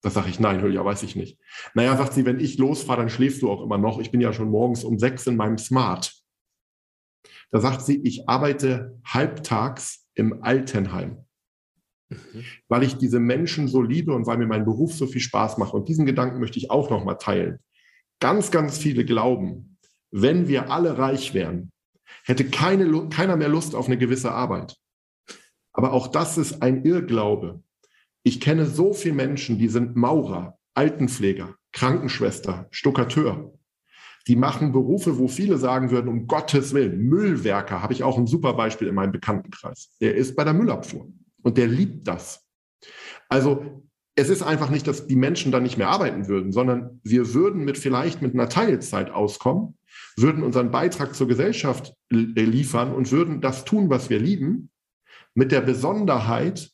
Da 0.01 0.09
sage 0.09 0.29
ich, 0.29 0.39
nein, 0.39 0.61
Hülya, 0.61 0.85
weiß 0.85 1.03
ich 1.03 1.17
nicht. 1.17 1.37
Naja, 1.73 1.97
sagt 1.97 2.13
sie, 2.13 2.25
wenn 2.25 2.39
ich 2.39 2.57
losfahre, 2.57 3.01
dann 3.01 3.09
schläfst 3.09 3.41
du 3.41 3.51
auch 3.51 3.61
immer 3.61 3.77
noch. 3.77 3.99
Ich 3.99 4.11
bin 4.11 4.21
ja 4.21 4.31
schon 4.31 4.49
morgens 4.49 4.85
um 4.85 4.97
sechs 4.99 5.27
in 5.27 5.35
meinem 5.35 5.57
Smart. 5.57 6.18
Da 7.51 7.59
sagt 7.59 7.81
sie, 7.81 7.99
ich 8.03 8.29
arbeite 8.29 8.99
halbtags 9.03 10.07
im 10.13 10.43
Altenheim, 10.43 11.25
mhm. 12.09 12.45
weil 12.67 12.83
ich 12.83 12.97
diese 12.97 13.19
Menschen 13.19 13.67
so 13.67 13.81
liebe 13.81 14.13
und 14.13 14.27
weil 14.27 14.37
mir 14.37 14.47
mein 14.47 14.65
Beruf 14.65 14.93
so 14.93 15.07
viel 15.07 15.21
Spaß 15.21 15.57
macht. 15.57 15.73
Und 15.73 15.89
diesen 15.89 16.05
Gedanken 16.05 16.39
möchte 16.39 16.59
ich 16.59 16.69
auch 16.69 16.89
nochmal 16.89 17.17
teilen. 17.17 17.59
Ganz, 18.19 18.51
ganz 18.51 18.77
viele 18.77 19.05
glauben, 19.05 19.77
wenn 20.11 20.47
wir 20.47 20.71
alle 20.71 20.97
reich 20.97 21.33
wären, 21.33 21.71
hätte 22.23 22.49
keine, 22.49 23.09
keiner 23.09 23.37
mehr 23.37 23.49
Lust 23.49 23.75
auf 23.75 23.87
eine 23.87 23.97
gewisse 23.97 24.31
Arbeit. 24.31 24.75
Aber 25.71 25.93
auch 25.93 26.07
das 26.07 26.37
ist 26.37 26.61
ein 26.61 26.83
Irrglaube. 26.83 27.63
Ich 28.23 28.41
kenne 28.41 28.65
so 28.65 28.93
viele 28.93 29.15
Menschen, 29.15 29.57
die 29.57 29.69
sind 29.69 29.95
Maurer, 29.95 30.57
Altenpfleger, 30.73 31.55
Krankenschwester, 31.71 32.67
Stuckateur. 32.71 33.53
Die 34.27 34.35
machen 34.35 34.71
Berufe, 34.71 35.17
wo 35.17 35.27
viele 35.27 35.57
sagen 35.57 35.91
würden, 35.91 36.07
um 36.07 36.27
Gottes 36.27 36.73
Willen, 36.73 36.99
Müllwerker, 36.99 37.81
habe 37.81 37.93
ich 37.93 38.03
auch 38.03 38.17
ein 38.17 38.27
super 38.27 38.53
Beispiel 38.53 38.87
in 38.87 38.95
meinem 38.95 39.11
Bekanntenkreis. 39.11 39.89
Der 40.01 40.15
ist 40.15 40.35
bei 40.35 40.43
der 40.43 40.53
Müllabfuhr 40.53 41.11
und 41.41 41.57
der 41.57 41.67
liebt 41.67 42.07
das. 42.07 42.45
Also 43.29 43.83
es 44.15 44.29
ist 44.29 44.41
einfach 44.41 44.69
nicht, 44.69 44.85
dass 44.87 45.07
die 45.07 45.15
Menschen 45.15 45.51
dann 45.51 45.63
nicht 45.63 45.77
mehr 45.77 45.89
arbeiten 45.89 46.27
würden, 46.27 46.51
sondern 46.51 46.99
wir 47.03 47.33
würden 47.33 47.63
mit 47.63 47.77
vielleicht 47.77 48.21
mit 48.21 48.33
einer 48.33 48.49
Teilzeit 48.49 49.11
auskommen, 49.11 49.77
würden 50.17 50.43
unseren 50.43 50.71
Beitrag 50.71 51.15
zur 51.15 51.27
Gesellschaft 51.27 51.93
liefern 52.09 52.93
und 52.93 53.11
würden 53.11 53.39
das 53.39 53.63
tun, 53.63 53.89
was 53.89 54.09
wir 54.09 54.19
lieben, 54.19 54.71
mit 55.33 55.51
der 55.51 55.61
Besonderheit, 55.61 56.69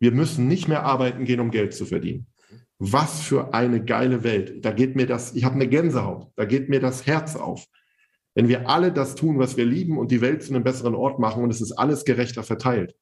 wir 0.00 0.12
müssen 0.12 0.48
nicht 0.48 0.68
mehr 0.68 0.84
arbeiten 0.84 1.24
gehen, 1.24 1.40
um 1.40 1.50
Geld 1.50 1.74
zu 1.74 1.84
verdienen. 1.84 2.26
Was 2.78 3.22
für 3.22 3.54
eine 3.54 3.82
geile 3.82 4.22
Welt. 4.22 4.64
Da 4.64 4.70
geht 4.70 4.96
mir 4.96 5.06
das, 5.06 5.34
ich 5.34 5.44
habe 5.44 5.54
eine 5.54 5.68
Gänsehaut, 5.68 6.30
da 6.36 6.44
geht 6.44 6.68
mir 6.68 6.80
das 6.80 7.06
Herz 7.06 7.34
auf. 7.36 7.66
Wenn 8.34 8.48
wir 8.48 8.68
alle 8.68 8.92
das 8.92 9.14
tun, 9.14 9.38
was 9.38 9.56
wir 9.56 9.64
lieben 9.64 9.96
und 9.96 10.10
die 10.10 10.20
Welt 10.20 10.42
zu 10.42 10.52
einem 10.52 10.62
besseren 10.62 10.94
Ort 10.94 11.18
machen 11.18 11.42
und 11.42 11.50
es 11.50 11.62
ist 11.62 11.72
alles 11.72 12.04
gerechter 12.04 12.42
verteilt. 12.42 12.94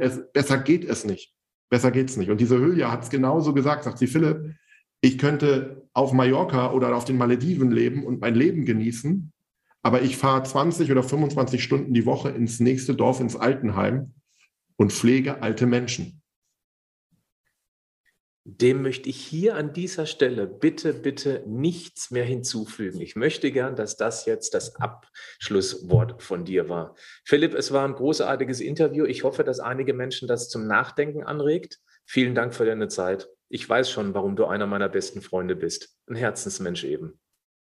Es, 0.00 0.20
besser 0.32 0.58
geht 0.58 0.84
es 0.84 1.04
nicht. 1.04 1.32
Besser 1.70 1.92
geht 1.92 2.10
es 2.10 2.16
nicht. 2.16 2.30
Und 2.30 2.40
diese 2.40 2.58
Hülya 2.58 2.90
hat 2.90 3.04
es 3.04 3.10
genauso 3.10 3.54
gesagt, 3.54 3.84
sagt 3.84 3.98
sie, 3.98 4.08
Philipp, 4.08 4.56
ich 5.00 5.18
könnte 5.18 5.88
auf 5.92 6.12
Mallorca 6.12 6.72
oder 6.72 6.96
auf 6.96 7.04
den 7.04 7.18
Malediven 7.18 7.70
leben 7.70 8.04
und 8.04 8.20
mein 8.20 8.34
Leben 8.34 8.64
genießen, 8.64 9.32
aber 9.82 10.02
ich 10.02 10.16
fahre 10.16 10.42
20 10.42 10.90
oder 10.90 11.04
25 11.04 11.62
Stunden 11.62 11.94
die 11.94 12.06
Woche 12.06 12.30
ins 12.30 12.58
nächste 12.58 12.96
Dorf, 12.96 13.20
ins 13.20 13.36
Altenheim 13.36 14.14
und 14.74 14.92
pflege 14.92 15.42
alte 15.42 15.66
Menschen 15.66 16.22
dem 18.48 18.82
möchte 18.82 19.08
ich 19.08 19.16
hier 19.16 19.56
an 19.56 19.72
dieser 19.72 20.06
Stelle 20.06 20.46
bitte, 20.46 20.94
bitte 20.94 21.42
nichts 21.46 22.12
mehr 22.12 22.24
hinzufügen. 22.24 23.00
Ich 23.00 23.16
möchte 23.16 23.50
gern, 23.50 23.74
dass 23.74 23.96
das 23.96 24.24
jetzt 24.24 24.54
das 24.54 24.76
Abschlusswort 24.76 26.22
von 26.22 26.44
dir 26.44 26.68
war. 26.68 26.94
Philipp, 27.24 27.54
es 27.54 27.72
war 27.72 27.84
ein 27.84 27.94
großartiges 27.94 28.60
Interview. 28.60 29.04
Ich 29.04 29.24
hoffe, 29.24 29.42
dass 29.42 29.58
einige 29.58 29.94
Menschen 29.94 30.28
das 30.28 30.48
zum 30.48 30.68
Nachdenken 30.68 31.24
anregt. 31.24 31.80
Vielen 32.04 32.36
Dank 32.36 32.54
für 32.54 32.64
deine 32.64 32.86
Zeit. 32.86 33.28
Ich 33.48 33.68
weiß 33.68 33.90
schon, 33.90 34.14
warum 34.14 34.36
du 34.36 34.44
einer 34.44 34.66
meiner 34.66 34.88
besten 34.88 35.22
Freunde 35.22 35.56
bist. 35.56 35.96
Ein 36.08 36.14
Herzensmensch 36.14 36.84
eben. 36.84 37.18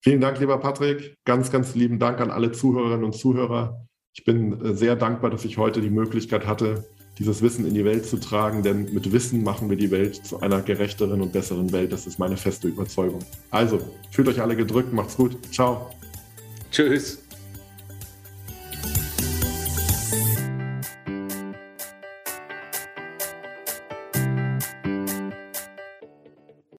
Vielen 0.04 0.22
Dank, 0.22 0.40
lieber 0.40 0.60
Patrick. 0.60 1.18
Ganz, 1.26 1.52
ganz 1.52 1.74
lieben 1.74 1.98
Dank 1.98 2.22
an 2.22 2.30
alle 2.30 2.52
Zuhörerinnen 2.52 3.06
und 3.06 3.14
Zuhörer. 3.14 3.88
Ich 4.14 4.24
bin 4.24 4.64
äh, 4.64 4.76
sehr 4.76 4.96
dankbar, 4.96 5.32
dass 5.32 5.46
ich 5.46 5.58
heute 5.58 5.82
die 5.82 5.90
Möglichkeit 5.90 6.46
hatte, 6.46 6.86
dieses 7.20 7.42
Wissen 7.42 7.68
in 7.68 7.74
die 7.74 7.86
Welt 7.86 8.06
zu 8.06 8.18
tragen, 8.18 8.64
denn 8.64 8.94
mit 8.94 9.12
Wissen 9.12 9.44
machen 9.44 9.70
wir 9.70 9.78
die 9.78 9.92
Welt 9.92 10.26
zu 10.26 10.40
einer 10.40 10.62
gerechteren 10.62 11.22
und 11.22 11.34
besseren 11.34 11.72
Welt. 11.72 11.92
Das 11.92 12.08
ist 12.08 12.18
meine 12.18 12.38
feste 12.38 12.70
Überzeugung. 12.70 13.20
Also, 13.52 13.80
fühlt 14.10 14.30
euch 14.30 14.42
alle 14.42 14.56
gedrückt, 14.56 14.94
macht's 14.94 15.18
gut. 15.18 15.38
Ciao. 15.52 15.92
Tschüss. 16.72 17.20